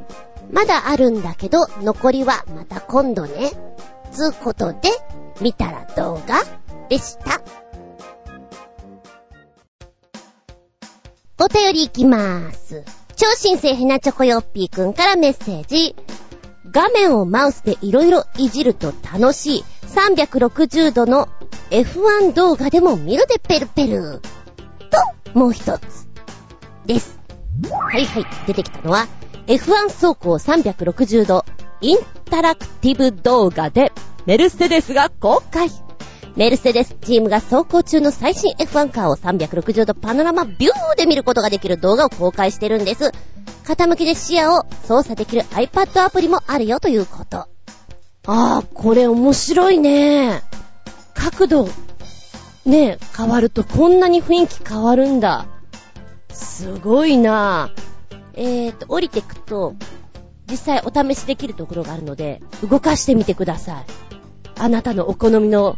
[0.53, 3.51] まだあるんだけど、残りはまた今度ね。
[4.13, 4.79] つうことで、
[5.41, 6.45] 見たら動画
[6.89, 7.41] でした。
[11.45, 12.85] お便りいきまーす。
[13.17, 15.97] 超新星ひなチョコヨッピーくんからメッセージ。
[16.77, 21.27] 画面をマウスでいろいろいじると楽しい360度の
[21.71, 24.21] F1 動画でも見るでペルペル。
[25.33, 26.07] と、もう一つ。
[26.85, 27.19] です。
[27.71, 29.07] はいはい、出てきたのは
[29.47, 31.47] F1 走行360度
[31.81, 33.91] インタラクティブ動画で
[34.27, 35.71] メルセデスが公開。
[36.37, 43.11] メルセデスチームが走行中の最新 F1 カーを360度パノラマビューで見ることができる動画を公開してるんです。
[43.65, 47.39] 傾きで視野を操作できる iPad アプリもあるよということ。
[47.39, 47.49] あ
[48.27, 50.43] あ、これ面白いね。
[51.15, 51.69] 角度、
[52.67, 55.47] ね、変わるとこんなに雰囲気変わるんだ。
[56.29, 57.71] すごいな
[58.35, 59.75] えーと、降りてくと、
[60.51, 63.85] 実際お試しできるところがあるので、動かしてみてください。
[64.59, 65.77] あなたのお好みの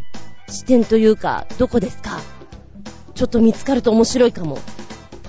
[0.49, 2.21] 視点というか、どこですか？
[3.15, 4.59] ちょっと見つかると面白いかも。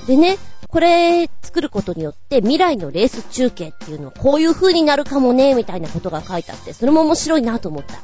[0.07, 0.37] でね、
[0.67, 7.99] これ作ることによって未来のレース中継っていうのはこういう風になるかもね、みたいなことが書いてあって、それも面白いなと思った。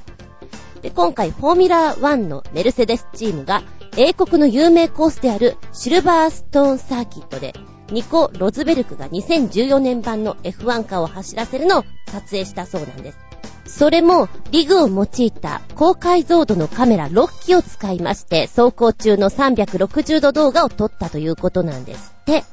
[0.81, 3.63] で、今回フォーミュラー1のメルセデスチームが
[3.97, 7.53] 英国の有名コースであるシルバーストーンサーキットで
[7.91, 13.17] ニコ・ロズベルクが2014年版の F1 カーを走らせるのを撮影したそうなんです。
[13.77, 22.45] それも、リグを用いた高解像度のカメラ6機を使いまして、走行中の360度動画を撮ったということなんですって。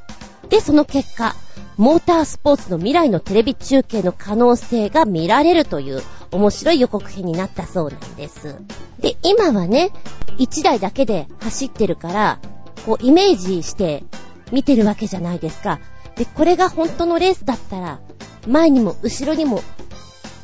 [0.48, 1.36] で、その結果、
[1.76, 8.56] モータースポーツの未来のテレビ中継の可能性が見られるという面白い予告編になったそうなんです。
[8.98, 9.90] で、今はね、
[10.38, 12.40] 1台だけで走ってるから、
[12.84, 14.02] こうイメージして
[14.50, 15.78] 見てるわけじゃないですか。
[16.16, 18.00] で、これが本当のレースだったら、
[18.48, 19.62] 前にも後ろにも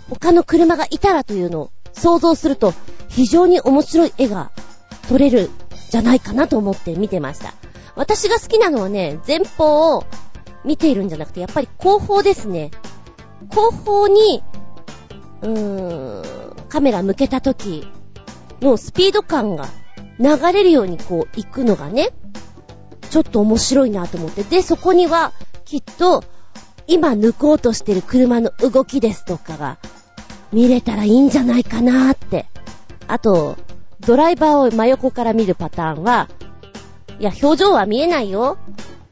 [0.09, 2.73] 他の車がいたらというのを想像すると、
[3.09, 4.51] 非常に面白い絵が
[5.09, 5.51] 撮れる
[5.91, 7.55] じゃないかなと思って見てました。
[7.97, 10.05] 私が好きなのはね、前方を
[10.65, 12.71] 見ているんじゃなくて、やっぱり後方ですね。
[13.49, 14.43] 後方に、
[15.43, 17.87] うーん、カメラ向けた時
[18.61, 19.67] のスピード感が
[20.19, 22.11] 流れるようにこう行くのがね、
[23.11, 24.43] ちょっと面白いなと思って。
[24.43, 25.33] で、そこには
[25.65, 26.25] きっと
[26.89, 29.79] 今抜こうとしてる車の動きですとかが
[30.53, 32.47] 見れたらいいんじゃないかなーって。
[33.07, 33.57] あと、
[34.01, 36.29] ドライバーを真横から見るパターンは、
[37.21, 38.57] いや、表情は見えないよ。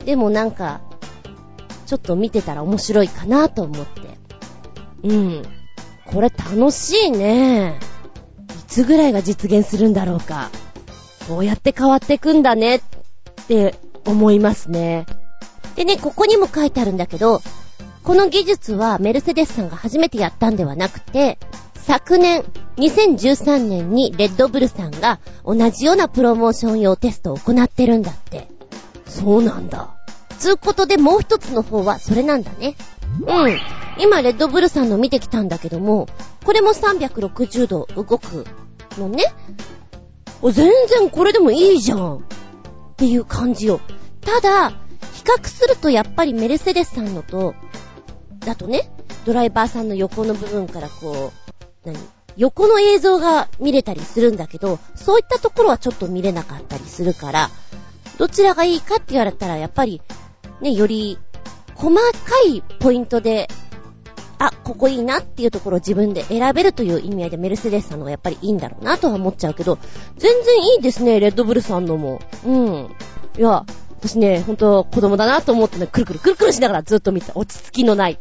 [0.07, 0.81] でもなんか、
[1.86, 4.01] ちょっと見てたら面白いかなと思って。
[5.03, 5.43] うん。
[6.07, 7.78] これ楽しいね。
[8.48, 10.51] いつぐらいが実現するんだろうか。
[11.28, 12.81] こうやって変わってくんだねっ
[13.48, 13.74] て
[14.07, 15.05] 思いますね。
[15.74, 17.43] でね、ここにも書いてあるんだけど、
[18.06, 21.40] この技術はメルセデスさんが初めてやったんではなくて、
[21.74, 22.44] 昨年、
[22.76, 28.46] 2013年にレッドブルさんが同じようなプロモーション用テストを行ってるんだって。
[29.08, 29.96] そうなんだ。
[30.38, 32.76] つうことでもう一つの方はそれなんだね。
[33.26, 33.58] うん。
[33.98, 36.06] 今レッドブルさんの見てきたんだけども、
[36.44, 38.46] これも360度動く
[38.98, 39.34] のね。
[40.44, 42.18] 全然これでもいいじゃん。
[42.18, 42.20] っ
[42.98, 43.80] ていう感じよ。
[44.20, 44.76] ただ、比
[45.24, 47.56] 較するとやっぱりメルセデスさんのと、
[48.47, 48.89] だとね、
[49.27, 51.32] ドライバーさんの横の部分からこ
[51.85, 51.98] う、何？
[52.36, 57.51] 横の映像が見れたりするんだけど、そういったところはちょっと見れなかったりするから、
[58.18, 60.01] どちらがいいかって言われたら、やっぱり、
[60.60, 61.18] ね、より、
[61.74, 62.02] 細か
[62.47, 63.48] いポイントで、
[64.39, 69.78] あ、ここいいなっていうところを自分で選べるという意味合いでメルセデスさんのがやっぱりいいんだろうなとは思っちゃうけど、
[70.18, 72.20] 全然いいですね、レッドブルさんのも。
[72.44, 72.94] うん。
[73.39, 73.64] いや、
[74.08, 78.18] 私ね、ほんと子供だなと思ってね、くるくるくるくるしながらずっと見て、落ち着きのない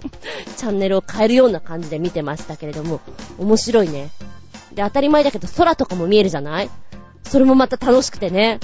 [0.56, 3.00] チャンネルを変えるような感じで見てましたけれども、
[3.38, 4.10] 面白いね。
[4.74, 6.70] で、当たり前だけど空とかも見えるじゃない？
[7.24, 8.60] それもまた楽しくてね、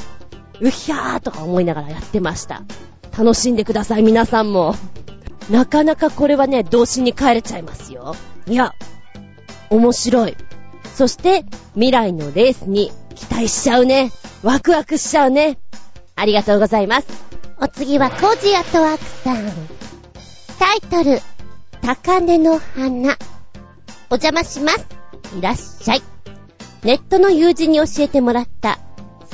[0.60, 2.62] うひゃーとか思いながらやってました。
[3.16, 4.74] 楽しんでください、皆さんも。
[5.50, 8.16] なかなかこれはね、童心に帰れちゃいますよ。
[8.46, 8.74] いや、
[9.70, 10.36] 面白い。
[10.94, 14.12] そして、未来のレースに期待しちゃうね。
[14.42, 15.58] ワクワクしちゃうね。
[16.16, 17.06] ありがとうございます。
[17.60, 19.44] お次はコージアットワークさん。
[20.58, 21.20] タイトル、
[21.82, 23.16] 高根の花。
[24.10, 24.86] お邪魔します。
[25.36, 26.02] いらっしゃい。
[26.82, 28.78] ネットの友人に教えてもらった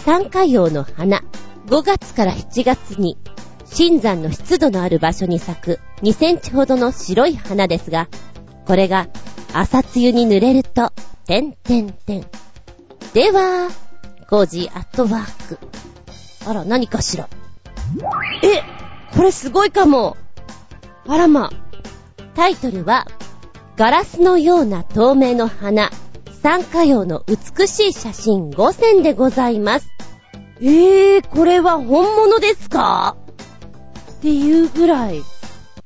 [0.04, 1.22] 酸化葉の花。
[1.66, 3.18] 5月から7月に、
[3.66, 8.08] 新山の湿度のある場所に咲く2センチほどの白い花ですが、
[8.66, 9.08] これが
[9.52, 10.92] 朝露に濡れると、
[11.26, 12.26] てんてんてん。
[13.14, 13.68] では、
[14.28, 15.58] コージアットワーク。
[16.46, 17.28] あら、何かしら。
[18.42, 18.62] え、
[19.16, 20.16] これすごいかも。
[21.06, 21.50] あらま。
[22.34, 23.06] タイトルは、
[23.76, 25.90] ガラスのような透明の花、
[26.42, 29.88] 酸化用の美しい写真5選でございます。
[30.60, 33.16] えー、これは本物ですか？
[34.12, 35.22] っていうぐらい、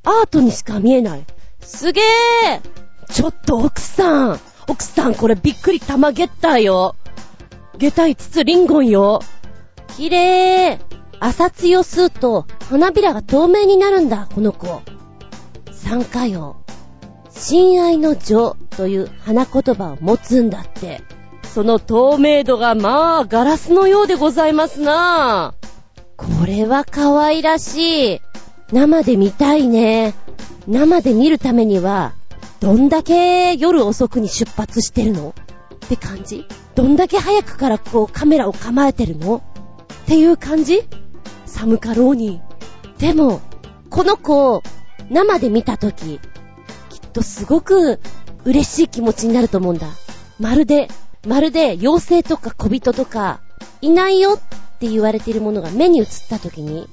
[0.05, 1.25] アートにしか見えない。
[1.61, 6.97] すげーちょっと奥さん、奥さんこれびっくり玉ゲッターよ。
[7.79, 9.21] ゲタ5つリンゴンよ。
[9.97, 10.79] 綺麗。
[11.21, 14.83] 朝露吸うと花びらが透明になるんだ、この子。
[15.71, 16.57] 酸化用。
[17.31, 21.03] 親愛の情という花言葉を持つんだって。
[21.43, 25.55] その透明度がまあガラスのようでございますな。
[26.17, 28.21] これは可愛らしい。
[28.73, 30.15] 生で見たいね。
[30.67, 32.15] 生で見るためには、
[32.61, 35.35] どんだけ夜遅くに出発してるの？
[35.85, 39.43] って感じどんだけ早くからこうカメラを構えてるの？
[40.03, 40.83] っていう感じ？
[41.47, 42.41] 寒かろうに。
[42.99, 43.41] でも、
[43.91, 44.63] この子を
[45.11, 46.19] 生で見たとき、
[46.91, 48.01] きっとすごく
[48.45, 49.87] 嬉しい気持ちになると思うんだ。
[50.39, 50.89] まるで、
[51.27, 53.41] まるで妖精とか小人とか、
[53.81, 56.89] いないよって言われているものが目に映ったときに、いる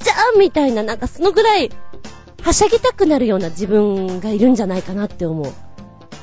[0.00, 1.70] じゃんみたいな、なんかそのぐらい、
[2.42, 5.52] はしゃぎたくなるような自分がいるんじゃないかなって思う。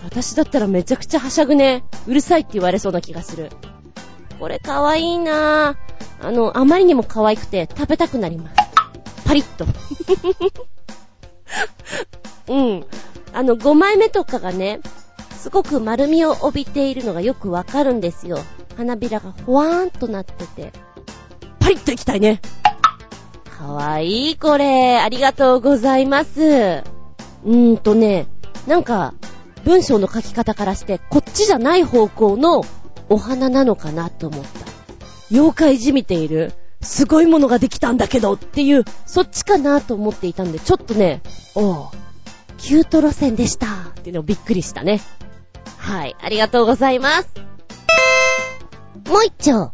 [0.03, 1.83] 私だったらめちゃくちゃはしゃぐね。
[2.07, 3.49] うるさいって言われそうな気がする。
[4.39, 6.25] これかわいいなぁ。
[6.25, 8.55] あの、あまりにも可愛くて食べたくなります。
[9.25, 9.65] パリッと。
[12.53, 12.85] うん。
[13.33, 14.79] あの、5枚目とかがね、
[15.37, 18.39] すごく丸みを帯びているのがよくわかるんですよ。
[18.75, 20.71] 花びらがほわーんとなってて。
[21.59, 22.41] パリッといきたいね。
[23.57, 24.99] かわいい、これ。
[24.99, 26.41] ありがとうございます。
[26.41, 28.27] うーんとね、
[28.67, 29.13] なんか、
[29.63, 32.63] 文章の書き方からして、こっちじゃない方向の
[33.09, 34.49] お花なのかなと思った。
[35.31, 36.53] 妖怪じみている。
[36.81, 41.21] すごいものができたんだけどっていう、そっちかなと思っていたんで、ちょっとね、
[41.55, 41.87] おう、
[42.57, 45.01] キュート路線でしたっていうのをびっくりしたね。
[45.77, 47.29] はい、ありがとうございます。
[49.09, 49.71] もう一丁。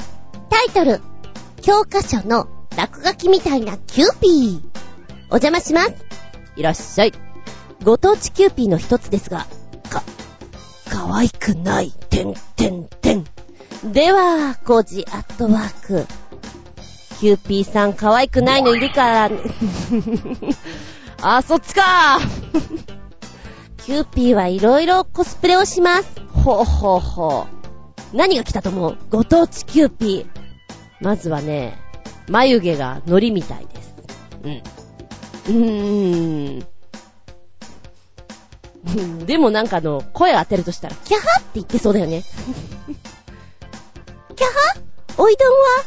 [0.50, 1.02] タイトル。
[1.62, 2.48] 教科書の
[2.78, 4.62] 落書きみたいなキューピー。
[5.30, 5.94] お邪魔します。
[6.56, 7.14] いらっしゃい。
[7.84, 9.48] ご当地キューピーの一つですが、
[9.90, 10.04] か、
[10.90, 13.03] 可愛くない、てんてんてん。
[13.92, 16.06] では、コジアットワーク。
[17.20, 19.32] キューピーさん可愛くないのいるから、
[21.22, 22.20] あ、そっちか
[23.78, 26.10] キューピーはいろいろコスプレをします。
[26.34, 27.46] ほうほうほ
[28.14, 28.18] う。
[28.18, 28.98] 何が来たと思う？
[29.10, 30.26] ご当地キューピー。
[31.02, 31.78] まずはね、
[32.30, 33.94] 眉毛が海苔みたいです。
[34.44, 34.52] うん。
[34.54, 36.64] うー
[39.20, 39.26] ん。
[39.26, 42.24] でもなんかあの、声を当てるとしたら、キャハって言ってそうだよね。
[44.36, 44.82] キャハ？
[45.18, 45.84] おいどんは？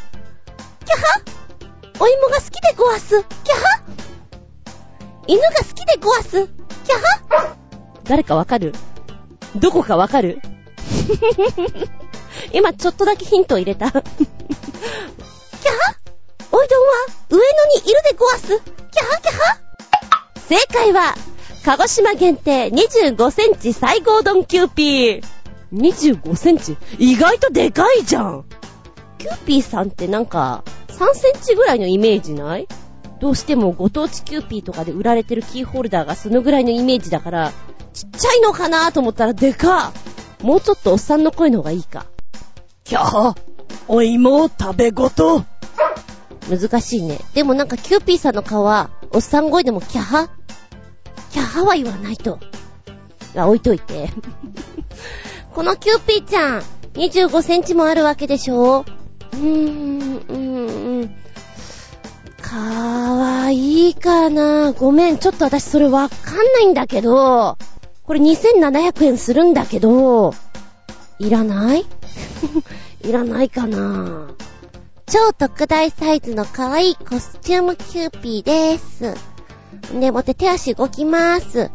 [0.85, 1.21] キャハ？
[1.99, 3.21] お芋が好きでごわす。
[3.23, 3.81] キャハ？
[5.27, 6.47] 犬が好きでごわす。
[6.47, 6.97] キャ
[7.29, 7.55] ハ？
[8.05, 8.73] 誰かわかる？
[9.55, 10.39] どこかわかる？
[12.53, 13.91] 今ちょっとだけヒントを入れた。
[13.91, 14.05] キャハ？
[16.51, 16.93] おいどんは？
[17.29, 17.43] 上野
[17.81, 18.47] にいるでごわす。
[18.47, 18.61] キャハ？
[19.21, 19.57] キャハ？
[20.47, 21.13] 正解は、
[21.65, 25.23] 鹿児島限定25センチ西郷どんキューピー。
[25.73, 28.45] 25センチ意外とでかいじゃん。
[29.17, 32.67] キューピーさんってなんか、3センチぐらいのイメージない？
[33.19, 37.51] どうしてもご当地キューピーとかで売られてるキーホルダーがそのぐらいのイメージだから、
[37.93, 39.91] ちっちゃいのかなと思ったらでか
[40.43, 42.05] もうちょっとおっさんの声の方がいいか。
[42.83, 43.41] キャー
[43.87, 45.43] お芋食べごと
[46.49, 47.19] 難しいね。
[47.33, 50.29] でもなんかキューピーさんの顔は、おっさん声でもキャハ？
[51.31, 52.39] キャハは言わないと。
[53.35, 54.09] あ、置いといて。
[55.57, 56.61] このキューピーちゃん、
[56.93, 58.81] 25センチもあるわけでしょ
[59.33, 59.35] う？
[59.35, 61.15] ーん、うーん。
[62.39, 67.57] かわいいかなごめん、ちょっと私それわかんないんだけど、
[68.03, 70.35] これ2700円するんだけど、
[71.17, 71.87] いらない？
[73.03, 74.27] いらないかな
[75.07, 79.15] 超特大サイズの可愛いコスチュームキューピーです。
[79.99, 81.71] でもって手足動きます。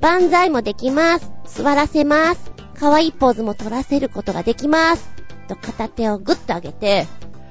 [0.00, 1.30] 万歳もできます。
[1.46, 2.51] 座らせます。
[2.82, 5.08] 可愛いポーズも取らせることができます。
[5.46, 7.06] と片手をグッと上げて、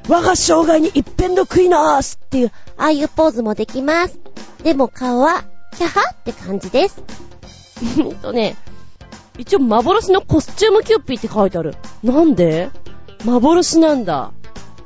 [0.09, 4.19] 我が生涯に一片の悔いなーしっていう、ああいうポーズもできます。
[4.61, 5.45] でも顔は、
[5.77, 7.01] キャハって感じです。
[8.03, 8.57] んとね、
[9.37, 11.75] 一応幻のコスチュームキューピーって書いてある。
[12.03, 12.69] なんで？
[13.23, 14.33] 幻なんだ。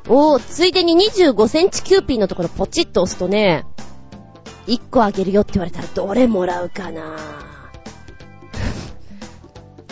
[0.08, 3.66] おー、ついでに25センチキューピーのところポチッと押すとね、
[4.68, 7.55] 1個あげるよって言われたらどれもらうかな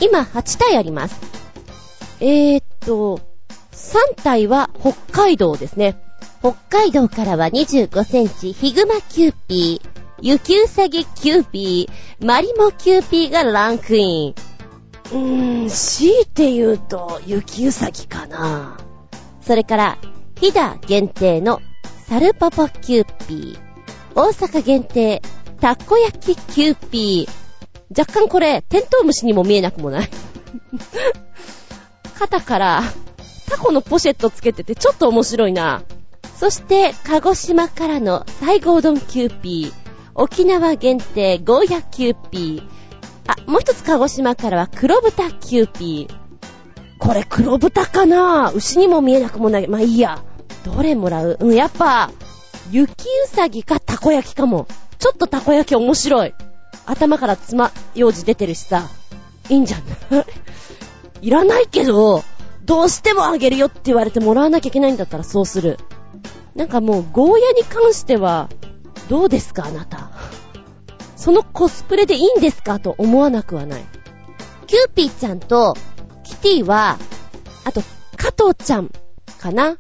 [0.01, 1.21] 今8体あります。
[2.21, 3.21] えーっと、
[3.73, 5.97] 3体は北海道ですね。
[6.41, 9.89] 北海道からは25センチ、ヒグマキューピー、
[10.21, 14.35] 雪うさぎキューピー、マリモキューピーがランクイン。
[15.13, 18.79] うーん、強いて言うと、雪うさぎかな。
[19.41, 19.99] それから、
[20.41, 21.61] 飛騨限定の
[22.07, 23.59] さるぼぼキューピー、
[24.15, 25.23] 大阪限定、
[25.61, 27.44] たこ焼きキューピー。
[27.91, 30.09] 若干これ、テントウムシにも見えなくもない
[32.19, 32.83] 肩から、
[33.49, 35.83] タコのポシェットつけててちょっと面白いな。
[36.37, 39.85] そして、鹿児島からの西郷どんキューピー。
[40.17, 42.63] 沖縄限定ゴーヤキューピー。
[43.27, 46.25] あ、もう一つ鹿児島からは黒豚キューピー。
[46.99, 49.69] これ黒豚かな牛にも見えなくもない。
[49.69, 50.23] まあいいや。
[50.65, 52.11] どれもらううん、やっぱ、
[52.71, 54.67] 雪うさぎかたこ焼きかも。
[54.99, 56.35] ちょっとたこ焼き面白い。
[56.87, 58.89] 頭から爪楊枝出てるしさ。
[59.49, 59.79] いいんじゃ
[60.11, 60.27] ない
[61.21, 62.25] いらないけど、
[62.65, 65.79] どうしてもあげるよって言われてもらわなきゃいけないんだったらそうする。
[66.55, 68.49] なんかもう、ゴーヤに関しては、
[69.09, 70.11] どうですかあなた。
[71.17, 73.85] そのコスプレでいいんですかと思わなくはない。
[74.67, 75.77] キューピーちゃんと、
[76.23, 76.99] キティは、
[77.65, 77.83] あと、
[78.17, 78.91] 加藤ちゃん
[79.41, 79.77] かな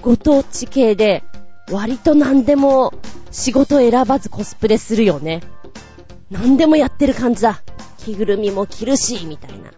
[0.00, 1.22] ご当地系で、
[1.70, 2.92] 割と何でも
[3.30, 5.42] 仕事選ばずコスプレするよね。
[6.32, 7.62] 何でもやってる感じだ。
[7.98, 9.70] 着ぐるみも着るし、みたいな。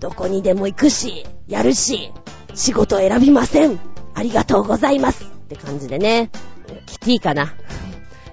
[0.00, 2.12] どこにでも行くし、やるし、
[2.54, 3.80] 仕事選びません。
[4.14, 5.24] ありがとうございます。
[5.24, 6.30] って感じでね。
[6.86, 7.54] キティかな。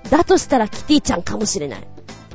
[0.10, 1.88] だとしたらキティちゃんかもしれない。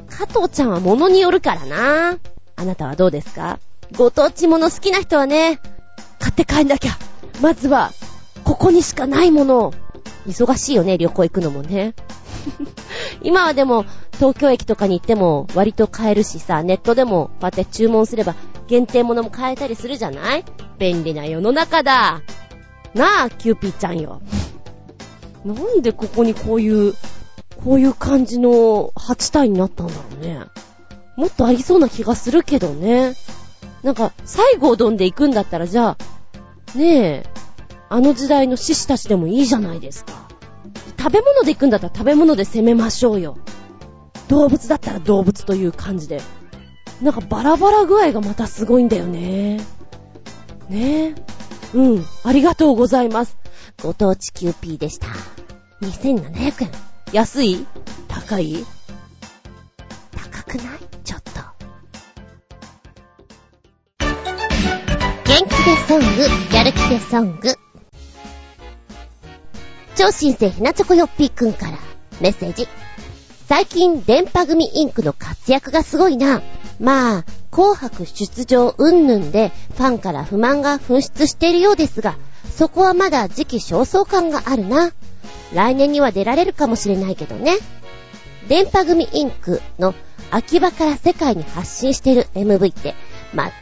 [0.08, 2.18] 加藤ちゃんは物によるからな。
[2.56, 3.60] あなたはどうですか？
[3.94, 5.60] ご当地物好きな人はね、
[6.18, 6.92] 買って帰んなきゃ。
[7.42, 7.92] まずは、
[8.42, 9.74] ここにしかないものを。
[10.26, 11.94] 忙しいよね、旅行行くのもね。
[13.22, 18.34] 今はでも、東京駅とかに行っても割と買えるしさ、ネットでもこうやって注文すれば
[18.66, 20.44] 限定物も買えたりするじゃない？
[20.78, 22.22] 便利な世の中だ。
[22.94, 24.20] なあ、キューピーちゃんよ。
[25.44, 26.94] なんでここにこういう、
[27.64, 30.40] こういう感じの8体になったんだろうね。
[31.16, 33.14] もっとありそうな気がするけどね。
[33.82, 35.96] なんか、最後をどんで行くんだったら、じゃ
[36.74, 37.26] あ、ねえ、
[37.88, 40.25] あの時代の獅子たちでもいいじゃないですか。
[41.06, 43.38] 食べ物で行くんだったら食べ物で攻めましょうよ。
[44.26, 46.20] 動物だったら動物という感じで。
[47.00, 49.58] なんかバラバラ具合がまたすごいんだよね。
[50.68, 51.14] ねえ。
[51.74, 52.04] うん。
[52.24, 53.38] ありがとうございます。
[53.84, 55.06] ご当地キューピーでした。
[55.82, 56.70] 2700円。
[57.12, 57.64] 安い？
[58.08, 58.66] 高い？
[60.10, 60.78] 高くない？
[61.04, 61.30] ちょっと。
[64.00, 66.06] 元気でソング、
[66.52, 67.54] やる気でソング。
[69.96, 71.78] 超新星ひなチョコヨッピーくんから
[72.20, 72.68] メッセージ。
[73.48, 76.42] 最近、電波組インクの活躍がすごいな。
[76.78, 82.16] まあ、紅白出場云々でファンから不満が噴出しているようですが、
[82.54, 84.92] そこはまだ時期尚早感があるな。
[85.54, 87.56] 来年には出られるかもしれないけどね。
[88.48, 89.94] 電波組インクの
[90.30, 92.94] 秋葉から世界に発信してる MV って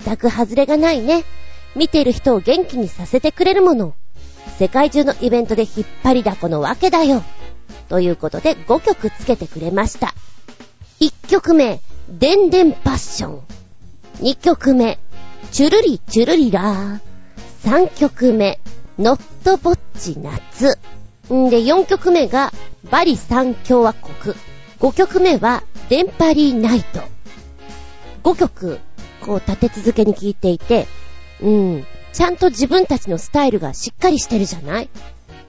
[0.03, 1.23] 全く外れがないね。
[1.77, 3.95] 見てる人を元気にさせてくれるもの。
[4.59, 7.23] 世界中のイベントで引っ張りだこのわけだよ。
[7.89, 10.15] ということで5曲つけてくれました。
[11.01, 13.41] 1曲目、でんでんパッション。
[14.21, 14.99] 2曲目、
[15.51, 17.01] チュルリチュルリラー。
[17.65, 18.61] 3曲目、
[18.99, 20.79] ノットボッチ夏。
[21.33, 22.53] んで、4曲目が、
[22.91, 24.35] バリ三共和国。
[24.79, 27.01] 5曲目は、デンパリーナイト。
[28.23, 28.79] 5曲、
[29.21, 30.87] こう立て続けに聴いていて、
[31.41, 34.89] うん、ちゃんと自分たちのスタイルがしっかりしてるじゃない？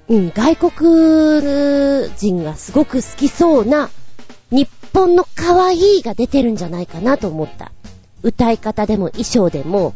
[0.09, 3.89] うん、外国人がすごく好きそうな、
[4.49, 7.71] 日本の可愛いが出てるんじゃないかなと思った。
[8.23, 9.93] 歌い方でも衣装でも、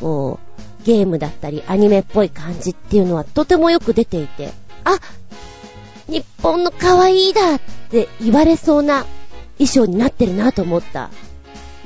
[0.00, 0.40] こ
[0.82, 4.52] う、ゲームだったりアニメっぽい感じっていうのはとてもよく出ていて、
[4.84, 4.98] あ
[6.08, 7.60] 日本の可愛いだっ
[7.90, 9.04] て言われそうな
[9.58, 11.10] 衣装になってるなと思った。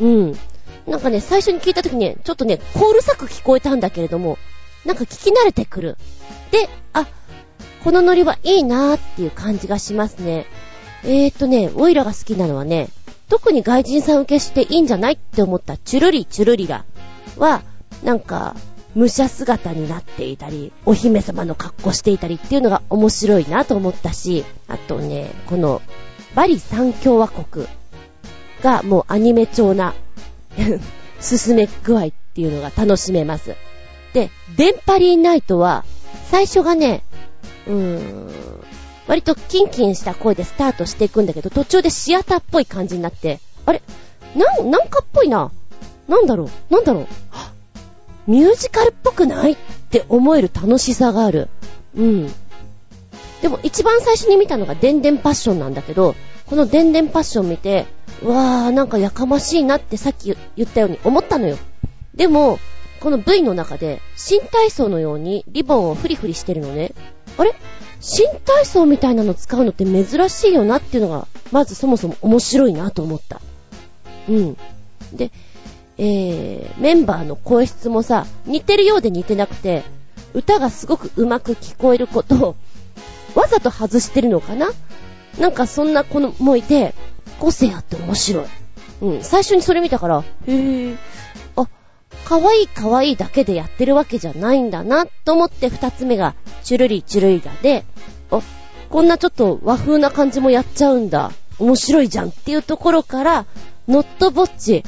[0.00, 0.38] うん。
[0.86, 4.38] なんかね、最初に聞いた時ね、ちょっとね、コールサク聞こえたんだけれども、
[4.84, 5.96] なんか聞き慣れてくる。
[6.50, 7.06] で、あ、
[7.84, 10.46] このノリはいいなーっていう感じがしますね。
[11.04, 12.88] えーとね、オイラが好きなのはね、
[13.28, 16.84] 特に外人さん受けしていいんじゃないって思ったチュルリチュルリラ
[17.36, 17.62] は、
[18.02, 18.56] なんか、
[18.96, 25.80] 武者姿になっていたり、お姫様の格好していたりっていうのが面白いなと思ったし、あとね、この、
[26.34, 27.66] バリ三共和国
[28.62, 29.94] がもうアニメ調な
[31.20, 33.54] 進め具合っていうのが楽しめます。
[34.12, 35.84] で、デンパリーナイトは、
[36.30, 37.02] 最初がね、
[37.66, 38.30] うーん、
[39.06, 43.82] 割とキンキンした声でスタートしていくんだけど、途中でシアターっぽい感じになって、あれ？
[44.34, 45.50] なん、なんかっぽいな。
[46.08, 46.72] なんだろう？
[46.72, 47.06] なんだろう？
[48.26, 49.56] ミュージカルっぽくないっ
[49.90, 51.48] て思える楽しさがある。
[51.96, 52.32] うん。
[53.42, 56.14] でも一番最初に見たのがデンデンパッションなんだけど、
[56.50, 57.86] このデンデンパッション見て、
[58.24, 61.56] わー、なんかやかましいなってさっき言ったように思ったのよ。
[62.14, 62.58] でも、
[62.98, 66.92] この V の中で、新体操のようにリボンをフリフリしてるのね。
[67.38, 67.54] あれ？
[68.00, 73.40] 新体操みたいなの使うのって珍しいよなっていうのが、まずそもそも面白いなと思った。
[74.28, 74.56] うん。
[75.12, 75.30] で、
[75.98, 79.84] えー、メンバーの声質もさ、似てるようで似てなくて、
[80.34, 82.56] 歌がすごくうまく聞こえることを、
[83.36, 84.72] わざと外してるのかな？
[85.38, 86.94] なんかそんな子もいて、
[87.38, 88.44] 個性あって面白い。
[89.02, 90.96] うん、最初にそれ見たから、へぇー、
[91.56, 91.68] あ、
[92.24, 97.84] 可愛い可愛いいだけでやってるわけじゃないんだな、と思って二つ目が、チュルリチュルリラで、
[98.30, 98.40] あ、
[98.90, 101.32] こんなちょっと和風な感じもやっちゃうんだ。
[101.58, 103.46] 面白いじゃんっていうところから、
[103.88, 104.82] ノットボッチ。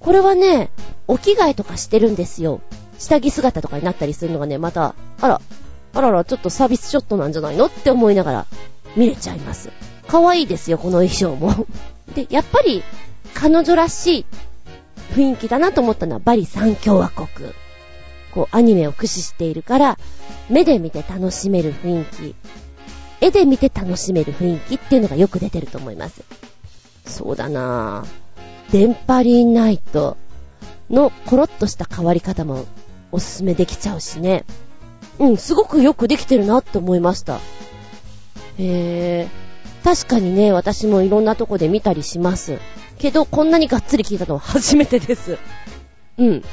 [0.00, 0.70] これはね、
[1.06, 2.60] お着替えとかしてるんですよ。
[2.98, 5.40] 下着姿とかになったりするのがね、また、あら、
[5.94, 8.46] あらら、ちょっとサービスショットなんじゃないのって思いながら
[8.96, 9.70] 見れちゃいます。
[10.06, 11.66] 可愛いですよ、この衣装も。
[12.14, 12.82] で、やっぱり、
[13.34, 14.26] 彼女らしい
[15.14, 17.28] 雰囲気だなと思ったのはバリ三共和国。
[18.32, 19.98] こう、アニメを駆使しているから、
[20.48, 22.34] 目で見て楽しめる雰囲気。
[23.20, 26.22] 絵で見て楽しめる雰囲気っていうのがよく出てると思います。
[27.06, 28.72] そうだなぁ。
[28.72, 30.16] 電波リーナイト
[30.90, 32.66] のコロッとした変わり方も
[33.12, 34.44] おすすめできちゃうしね。
[35.18, 37.40] うん、すごくよくできてるなって思いました。
[38.58, 39.84] へー。
[39.84, 42.58] 確かにね、私もいろんなとこで見たりします。
[42.98, 45.38] けど、こんなにがっつり聞いたのは初めてです。
[46.16, 46.44] うん。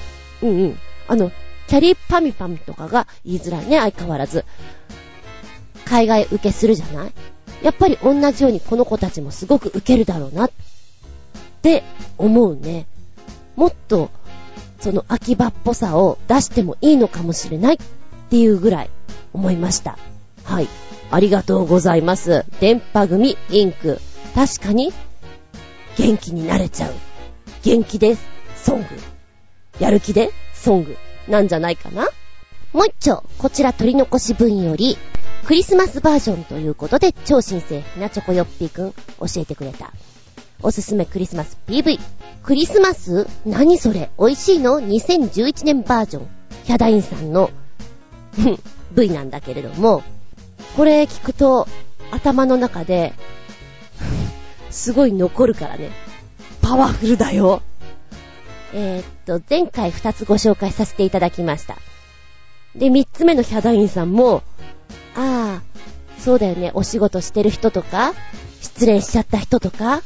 [0.41, 0.77] うんうん。
[1.07, 1.31] あの、
[1.67, 4.43] キャリーパミパミとかが言いづらいね、相変わらず。
[5.85, 7.11] 海外受けするじゃない？
[7.63, 10.51] やっぱり同じようにこの子たちもすごく受けるだろうなっ
[11.61, 11.83] て
[12.17, 12.87] 思うね。
[13.55, 14.09] もっと、
[14.79, 17.77] その秋葉っぽさを出してもいいのかもしれないっ
[18.29, 18.89] ていうぐらい
[19.31, 19.97] 思いました。
[20.43, 20.67] はい。
[21.11, 22.45] ありがとうございます。
[22.59, 23.99] 電波組インク。
[24.33, 24.93] 確かに、
[25.97, 26.93] 元気になれちゃう。
[27.63, 28.17] 元気で。
[28.55, 28.87] ソング。
[29.79, 30.95] やる気でソング。
[31.27, 32.07] なんじゃないかな？
[32.73, 34.97] もう一丁、こちら取り残し分より、
[35.45, 39.91] クリスマスバージョンということで、超新星ひなチョコヨッピーくん教えてくれた。
[40.63, 41.99] おすすめクリスマス PV。
[42.43, 44.11] クリスマス何それ？
[44.17, 46.27] 美味しいの ?2011 年バージョン。
[46.63, 47.49] ヒャダインさんの
[48.93, 50.03] V なんだけれども、
[50.75, 51.67] これ聞くと
[52.11, 53.13] 頭の中で、
[54.69, 55.91] すごい残るからね。
[56.61, 57.61] パワフルだよ。
[58.73, 61.77] えー、っと、前回2つご紹介させていただきました。
[62.75, 64.43] で、3つ目のヒャダインさんも、
[65.15, 65.61] ああ、
[66.19, 68.13] そうだよね、お仕事してる人とか、
[68.61, 70.01] 失恋しちゃった人とか、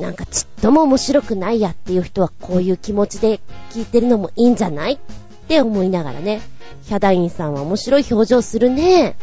[0.00, 3.40] なんかちっとも面白くないやっていう人はこういう気持ちで
[3.70, 4.98] 聞いてるのもいいんじゃないっ
[5.46, 6.40] て思いながらね、
[6.82, 9.16] ヒャダインさんは面白い表情するね。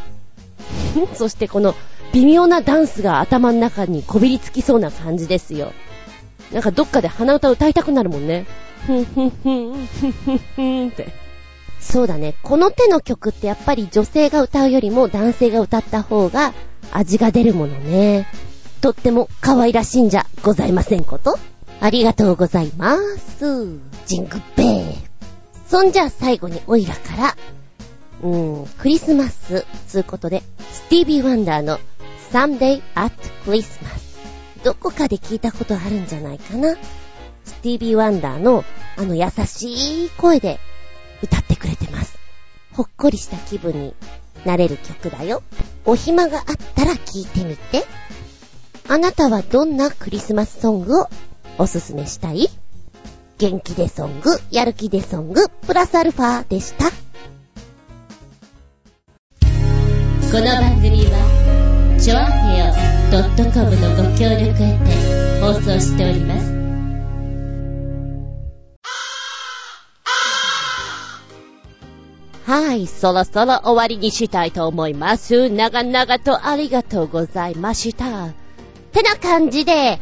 [1.13, 1.75] そしてこの
[2.13, 5.71] 微妙なダンスが頭の中にこびりつきそうな感じですよ。
[6.51, 8.45] なんかどっかで鼻歌歌いたくなるもんね。
[8.85, 11.13] ふんふんふん、ふんふんふんって。
[11.79, 12.35] そうだね。
[12.43, 16.53] この手の曲ってやっぱり女性が歌うよりも男性が歌った方が
[16.91, 18.27] 味が出るものね。
[18.81, 21.37] とっても可愛らしいんじゃございませんこと
[21.79, 23.67] ありがとうございます。
[24.05, 24.95] ジングベー。
[25.67, 27.35] そんじゃ最後にオイラから、
[28.21, 31.79] うん、クリスマス、つうことで、スティービー・ワンダーの
[32.31, 33.13] Someday at
[33.45, 33.73] Christmas。
[34.63, 36.75] どこかで聞いたことあるんじゃないかな？
[37.45, 38.63] スティービー・ワンダーの
[38.95, 40.59] あの優しい声で
[41.23, 42.19] 歌ってくれてます。
[42.73, 43.95] ほっこりした気分に
[44.45, 45.41] なれる曲だよ。
[45.85, 46.45] お暇があっ
[46.75, 47.83] たら聴いてみて。
[48.87, 51.09] あなたはどんなクリスマスソングを
[51.57, 52.49] おすすめしたい？
[53.39, 56.85] 元気でソング、やる気でソング、プラスアルファでした。
[60.31, 62.21] この番組は、ちょあ
[62.53, 62.67] へよ
[63.51, 64.63] .com のご協力へて
[65.41, 66.53] 放送しております。
[72.49, 75.49] はい、そろそろ終わりにしたいと思います。
[75.49, 78.27] 長々とありがとうございました。
[78.27, 78.33] っ
[78.93, 79.99] てな感じで、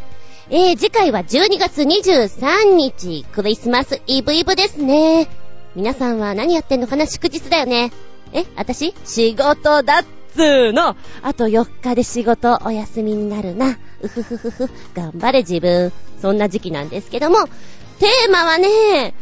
[0.51, 5.27] えー、次回は12月23日、クリスマスイブイブですね。
[5.75, 7.07] 皆さんは何やってんのかな？
[7.07, 7.91] 祝日だよね。
[8.31, 8.93] え、私？
[9.05, 10.95] 仕事だっつーの。
[11.21, 13.77] あと4日で仕事お休みになるな。
[14.01, 14.69] うふふふふ。
[14.93, 15.91] 頑張れ自分。
[16.21, 17.45] そんな時期なんですけども、
[17.99, 19.13] テーマはね、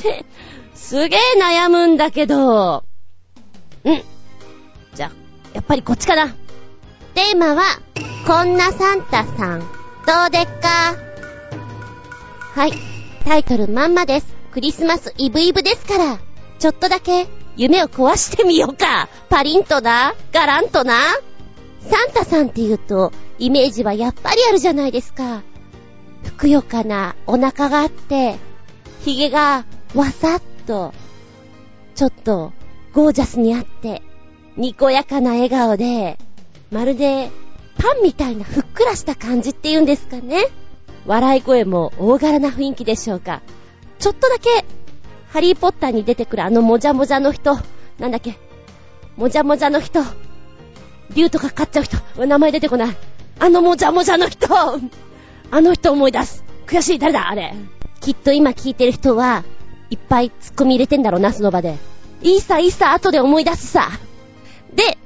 [0.00, 0.24] て、
[0.74, 2.84] すげえ悩むんだけど、
[3.84, 4.02] うん。
[4.94, 5.10] じゃ、
[5.52, 6.34] やっぱりこっちかな。
[7.14, 7.62] テーマは、
[8.26, 9.66] こんなサンタさん、ど
[10.26, 10.96] うでっか？
[12.54, 12.72] はい。
[13.24, 14.26] タイトルまんまです。
[14.52, 16.18] クリスマスイブイブですから、
[16.58, 17.26] ちょっとだけ
[17.56, 19.08] 夢を壊してみようか。
[19.28, 20.94] パリンとな、ガランとな。
[21.80, 25.42] サンタさんって言うと、イメージはやっぱりあるじゃないですか。
[26.22, 28.36] ふくよかなお腹があって、
[29.04, 29.64] 髭が
[29.94, 30.92] わさっと、
[31.94, 32.52] ちょっと
[32.92, 34.02] ゴージャスにあって、
[34.56, 36.18] にこやかな笑顔で、
[36.70, 37.30] まるで
[37.76, 40.46] パンみたいなふっくらした感じっていうんですかね。
[41.06, 43.42] 笑い声も大柄な雰囲気でしょうか。
[43.98, 44.64] ちょっとだけ、
[45.34, 47.58] ハリーポッターに出てくるあのもじゃもじゃの人、
[47.98, 48.38] なんだっけ、
[49.16, 50.00] もじゃもじゃの人、
[51.12, 52.96] 竜とか飼っちゃう人、名前出てこない。
[53.40, 54.46] あのもじゃもじゃの人、
[55.50, 56.44] あの人思い出す。
[56.68, 57.52] 悔しい、誰だ、あれ。
[58.00, 59.42] きっと今聞いてる人は、
[59.90, 61.78] いっぱい突っ込み入れてんだろうな、その場で。
[62.22, 63.88] いいさ、いいさ、後で思い出すさ。
[64.72, 64.98] で、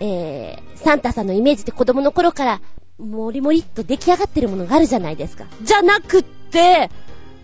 [0.00, 2.60] えー、サンタさんのイメージって子供の頃から、
[2.98, 5.44] もりもりっと出来上がってるものがあるじゃないですか。
[5.62, 6.90] じゃなくって、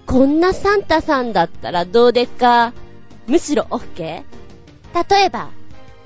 [0.07, 2.73] こんなサンタさんだったらどうでっか？
[3.27, 4.23] むしろ OK?
[5.11, 5.51] 例えば、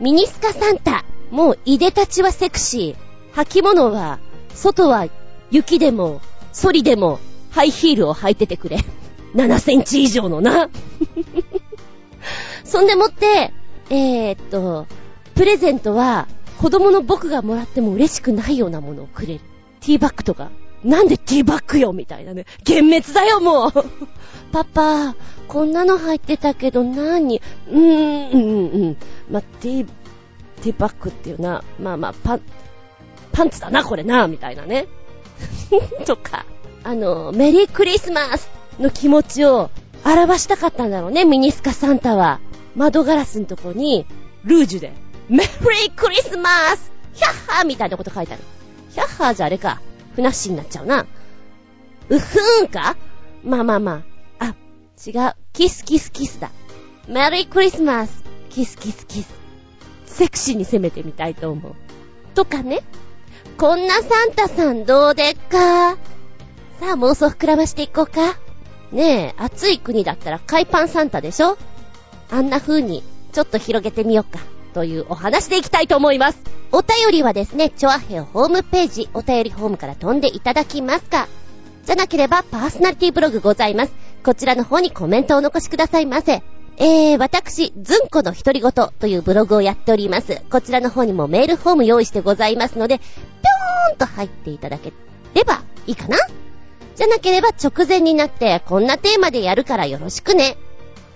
[0.01, 1.05] ミニスカサンタ。
[1.31, 3.45] もう、いでたちはセクシー。
[3.45, 4.19] 履物は、
[4.55, 5.07] 外は
[5.51, 6.21] 雪でも、
[6.53, 7.21] ソリでも、
[7.51, 8.79] ハイヒールを履いててくれ。
[9.35, 10.71] 7センチ以上のな。
[12.65, 13.53] そんでもって、
[13.91, 14.87] えー、っと、
[15.35, 16.27] プレゼントは、
[16.61, 19.41] 子供の僕がもらっても嬉しくないようなものをくれる。
[19.81, 20.51] ティーバッグとか。
[20.85, 22.47] なんでティーバッグよみたいなね。
[22.67, 23.73] 幻滅だよ、もう
[24.53, 25.15] パパ、
[25.47, 27.41] こんなの入ってたけど何？
[27.71, 28.97] うーん、うん、うん。
[29.31, 29.87] まティー、
[30.63, 32.41] ティーバッグっていうな、まあまあ、パン、
[33.33, 34.87] パンツだな、これな、みたいなね。
[36.07, 36.47] とか、
[36.83, 39.71] あの、メリークリスマスの気持ちを
[40.05, 42.41] 表したかったんだろうね、ミニスカサンタは。
[42.77, 44.07] 窓ガラスのとこに、
[44.45, 44.93] ルージュで、
[45.29, 48.43] メリークリスマスヒャッハーみたいなこと書いてある。
[48.91, 49.81] ヒャッハーじゃあれか。
[50.21, 51.07] ふなっしになっちゃうな。
[52.11, 52.97] うふーんか？
[53.43, 54.03] まあまあま
[54.39, 54.47] あ。
[54.47, 54.55] あ、
[55.07, 55.35] 違う。
[55.55, 56.51] キスキスキスだ。
[57.09, 59.33] メリークリスマスキスキスキス。
[60.05, 61.75] セクシーに攻めてみたいと思う。
[62.35, 62.83] とかね。
[63.57, 65.97] こんなサンタさんどうでっか？
[65.97, 65.97] さ
[66.83, 68.39] あ妄想膨らましていこうか。
[68.93, 71.57] ねえ、暑い国だったら海パンサンタでしょ？
[72.31, 73.03] あんな風に、
[73.33, 74.41] ちょっと広げてみようか。
[74.73, 76.41] というお話でいきたいと思います。
[76.73, 81.29] お便りはですね、チョアヘオホームページ、お便りホームから飛んでいただきますか。
[81.85, 83.93] じゃなければ、パーソナリティブログございます。
[84.25, 86.43] こちらの方にコメントをお残しくださいませ。
[86.77, 90.41] えー、私、ずんこの独り言というブログをやっております。
[90.51, 94.93] こちらの方にもメールフォーム用意してございますので、ぴょーんと入っていただけ
[95.35, 96.17] ればいいかな
[96.97, 100.57] じゃなければ直前になって、こんなテーマでやるからよろしくね。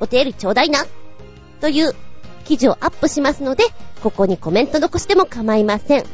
[0.01, 0.85] お便りちょうだいな。
[1.61, 1.95] という
[2.45, 3.65] 記事をアップしますので、
[4.03, 6.05] ここにコメント残しても構いません。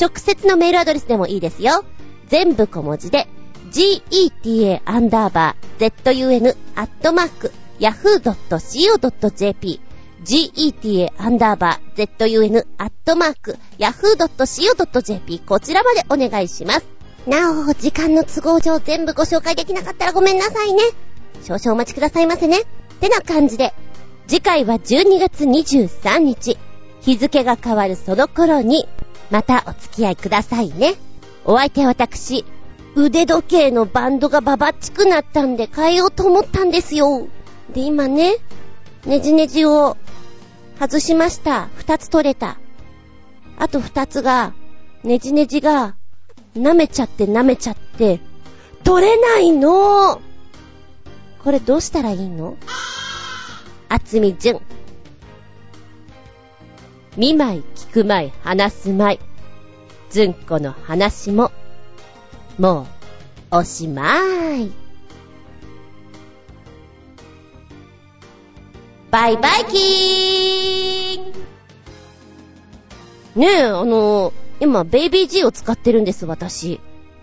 [0.00, 1.84] 直接のメールアドレスでもいいですよ。
[2.28, 3.28] 全部小文字で、
[3.70, 9.80] geta アンダーバー zun アットマーク yahoo.co.jp
[10.24, 16.86] geta アンダーバー zun アットマーク yahoo.co.jp こちらまでお願いします。
[17.26, 20.82] なお、時間の都合上全部ご紹介できなかったらごめんなさいね。
[21.42, 22.60] 少々お待ちくださいませね。
[22.60, 22.64] っ
[23.00, 23.74] てな感じで、
[24.28, 26.58] 次回は12月23日、
[27.00, 28.86] 日付が変わるその頃に、
[29.30, 30.96] またお付き合いくださいね。
[31.46, 32.44] お相手は私、
[32.94, 37.26] 腕時計のバンドがババッチくなったんで変えようと思ったんですよ。
[37.72, 38.36] で、今ね、
[39.06, 39.96] ネジネジを
[40.78, 41.70] 外しました。
[41.76, 42.58] 二つ取れた。
[43.58, 44.52] あと二つが、
[45.04, 45.96] ネジネジが、
[46.54, 48.20] 舐めちゃって舐めちゃって、
[48.84, 50.20] 取れないの
[51.42, 52.58] これどうしたらいいの？
[53.90, 54.60] あつみじゅん。
[57.16, 59.18] 見舞い聞く舞い話す舞い。
[60.10, 61.50] ずんこの話も、
[62.58, 62.86] も
[63.50, 64.20] う、おしま
[64.56, 64.70] い。
[69.10, 76.78] バイバイキーねえ、あの、今、ベイビー G を使ってるんです、私。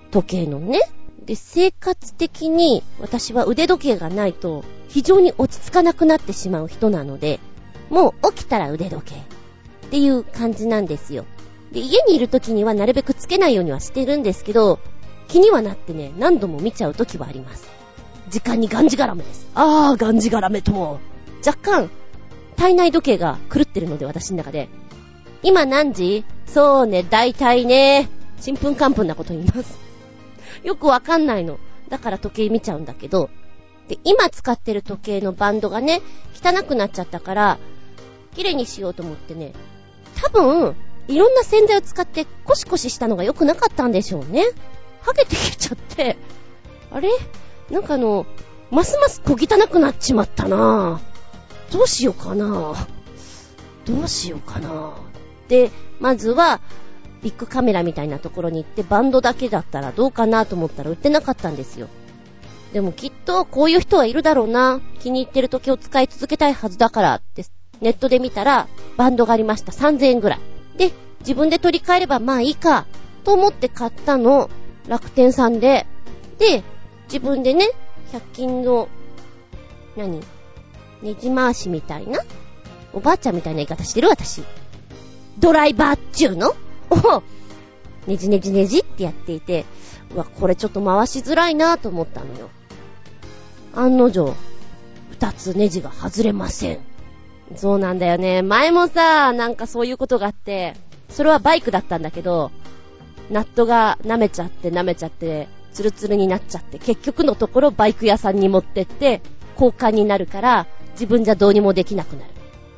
[0.10, 0.80] 時計のね。
[1.26, 4.64] で、生活的に私は腕時計がないと
[4.96, 7.42] 非常に落ち着かなくなってしまう人なので、
[7.90, 11.26] もう起きたら腕時計っていう感じなんですよ。
[11.74, 14.80] で、家にいる時にはなるべくつけないようにはしてるんですけど、
[15.28, 17.68] 気にはなってね、何度も見ちゃう時はあります。
[18.30, 19.46] 時間にがんじがらめです。
[19.54, 21.02] あー、がんじがらめと。
[21.46, 21.90] 若干、
[22.56, 24.70] 体内時計が狂ってるので、私の中で。
[25.44, 26.24] 今何時？
[26.48, 28.10] そうね、大体ね、
[28.40, 29.78] ちんぷんかんぷんなこと言います。
[30.64, 31.60] よくわかんないの。
[31.90, 33.30] だから時計見ちゃうんだけど。
[33.88, 36.02] で、今使ってる時計のバンドがね、
[36.34, 37.58] 汚くなっちゃったから、
[38.36, 39.54] 綺麗にしようと思ってね。
[40.16, 40.76] 多分、
[41.08, 44.44] いろんな洗剤を使ってコシコシしたのが良くなかったんでしょうね。
[45.02, 46.18] ハゲてきちゃって、
[46.92, 47.10] あれ？
[47.70, 48.26] なんかあの、
[48.72, 51.74] ますます小汚くなっちまったなぁ。
[51.74, 52.76] どうしようかな
[53.86, 54.98] どうしようかな
[55.48, 56.60] で、まずは、
[57.22, 61.88] ビッグカメラみたいなところに行ってバンドだけだったらどうかなと思ったら売ってなかったんですよ。
[62.76, 64.82] でもきっとこういう人はいるだろうな。
[65.00, 67.46] 気に入ってる時を使い続けたいはずだからって
[67.80, 69.72] ネットで見たらバンドがありました。
[69.72, 70.40] 3000円ぐらい。
[70.78, 70.92] で、
[71.22, 72.86] 自分で取り替えればまあいいか
[73.24, 74.50] と思って買ったの。
[74.90, 75.88] 楽天さんで。
[76.38, 76.66] で、
[77.06, 77.70] 自分でね、
[78.12, 78.90] 100均の、
[79.96, 80.20] 何？
[81.02, 82.20] ねじ回しみたいな？
[82.92, 84.44] おばあちゃんみたいな言い方してる私。
[85.40, 86.50] ドライバーっちゅうの？
[86.90, 87.24] を、
[88.06, 89.64] ねじねじねじってやっていて、
[90.14, 92.50] うわ、これちょっと回しづらいなと思ったのよ。
[93.76, 94.36] 案の定、
[95.12, 96.80] 二つネジが外れません。
[97.56, 98.42] そうなんだよね。
[98.42, 100.74] 前もさ、なんかそういうことがあって、
[101.10, 102.52] それはバイクだったんだけど、
[103.30, 109.22] ナットが舐めちゃって舐めちゃって、ツルツルになっちゃって、結局のところバイク屋さんに持ってって、
[109.54, 112.32] 交換になるから、自分じゃどうにもできなくなる。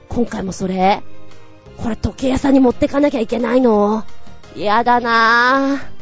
[0.09, 1.03] 今回もそれ
[1.77, 4.03] これ時計屋さんに持ってかなきゃいけないの
[4.55, 5.97] 嫌だなぁ。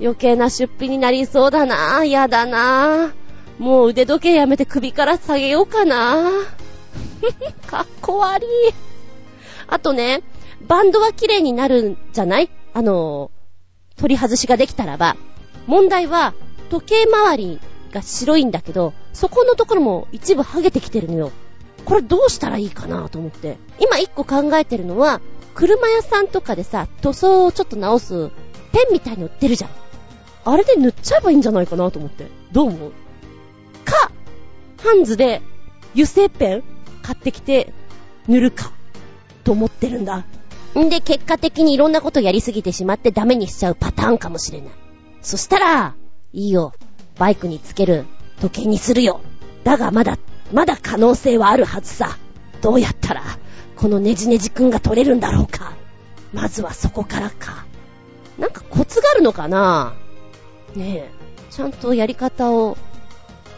[0.00, 2.04] 余計な出費になりそうだなぁ。
[2.04, 3.27] 嫌だなぁ。
[3.58, 6.30] もう腕時計やめて首から下げようかな。
[7.66, 8.46] かっこ悪い。
[9.66, 10.22] あとね、
[10.66, 12.50] バンドは綺麗になるんじゃない？
[12.74, 13.30] あの、
[13.96, 15.16] 取り外しができたらば。
[15.66, 16.34] 問題は、
[16.70, 17.60] 時計回り
[17.92, 21.32] が白いんだけど、そこのところも一部剥げてきてるのよ。
[21.84, 23.58] これどうしたらいいかなと思って。
[23.80, 25.20] 今一個考えてるのは、
[25.54, 28.30] 車屋さんとかでさ、塗装をちょっと直す、
[28.72, 29.70] ペンみたいに売ってるじゃん。
[30.44, 32.28] あれで塗っちゃえばいいんじゃないかなと思って。
[32.52, 32.92] どう思う、
[34.78, 35.42] ハンズで
[35.92, 36.64] 油性ペン
[37.02, 37.72] 買ってきて
[38.26, 38.72] 塗るか、
[39.44, 40.24] と思ってるんだ。
[40.78, 44.70] んで、結果的にいろんなことやりすぎてしまってダメにしちゃうパターンかもしれない。
[45.22, 45.94] そしたら、
[46.32, 46.74] いいよ。
[47.18, 48.04] バイクにつける
[48.40, 49.20] 時計にするよ。
[49.64, 50.18] だがまだ、
[50.52, 52.18] まだ可能性はあるはずさ。
[52.60, 53.22] どうやったら、
[53.76, 55.72] このネジネジくんが取れるんだろうか。
[56.32, 57.64] まずはそこからか。
[58.38, 59.94] なんかコツがあるのかな
[60.74, 61.10] ねえ、
[61.50, 62.76] ちゃんとやり方を、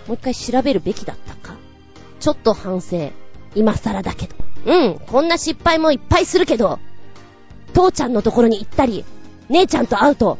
[0.07, 1.57] もう一回調べるべきだったか。
[2.19, 3.11] ちょっと反省。
[3.55, 4.37] 今更だけど。
[4.67, 6.79] うん、こんな失敗もいっぱいするけど、
[7.73, 9.05] 父ちゃんのところに行ったり、
[9.49, 10.39] 姉ちゃんと会うと、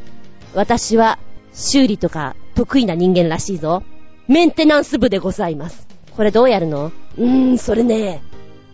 [0.53, 1.17] 私は
[1.53, 3.83] 修理とか得意な人間らしいぞ。
[4.27, 5.87] メンテナンス部でございます。
[6.15, 6.91] これどうやるの？
[7.17, 8.21] うーん、それね。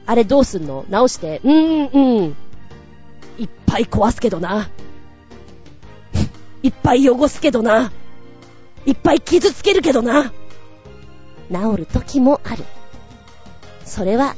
[0.06, 0.86] あれどうすんの？
[0.90, 1.42] 直して。
[1.44, 2.36] うーん、うん。
[3.40, 4.70] いっぱい壊すけどな。
[6.62, 7.92] いっぱい汚すけどな。
[8.86, 10.34] いっぱい傷つけるけどな。
[11.52, 12.64] 治る時もある。
[13.86, 14.36] それは、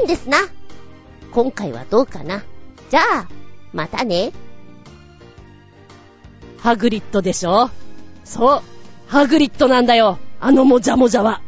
[0.00, 0.38] 運ですな。
[1.32, 2.44] 今回はどうかな。
[2.90, 3.28] じゃあ、
[3.72, 4.32] またね。
[6.58, 7.70] ハグリッドでしょ？
[8.24, 8.62] そう、
[9.06, 10.18] ハグリッドなんだよ。
[10.40, 11.40] あのもじゃもじゃは。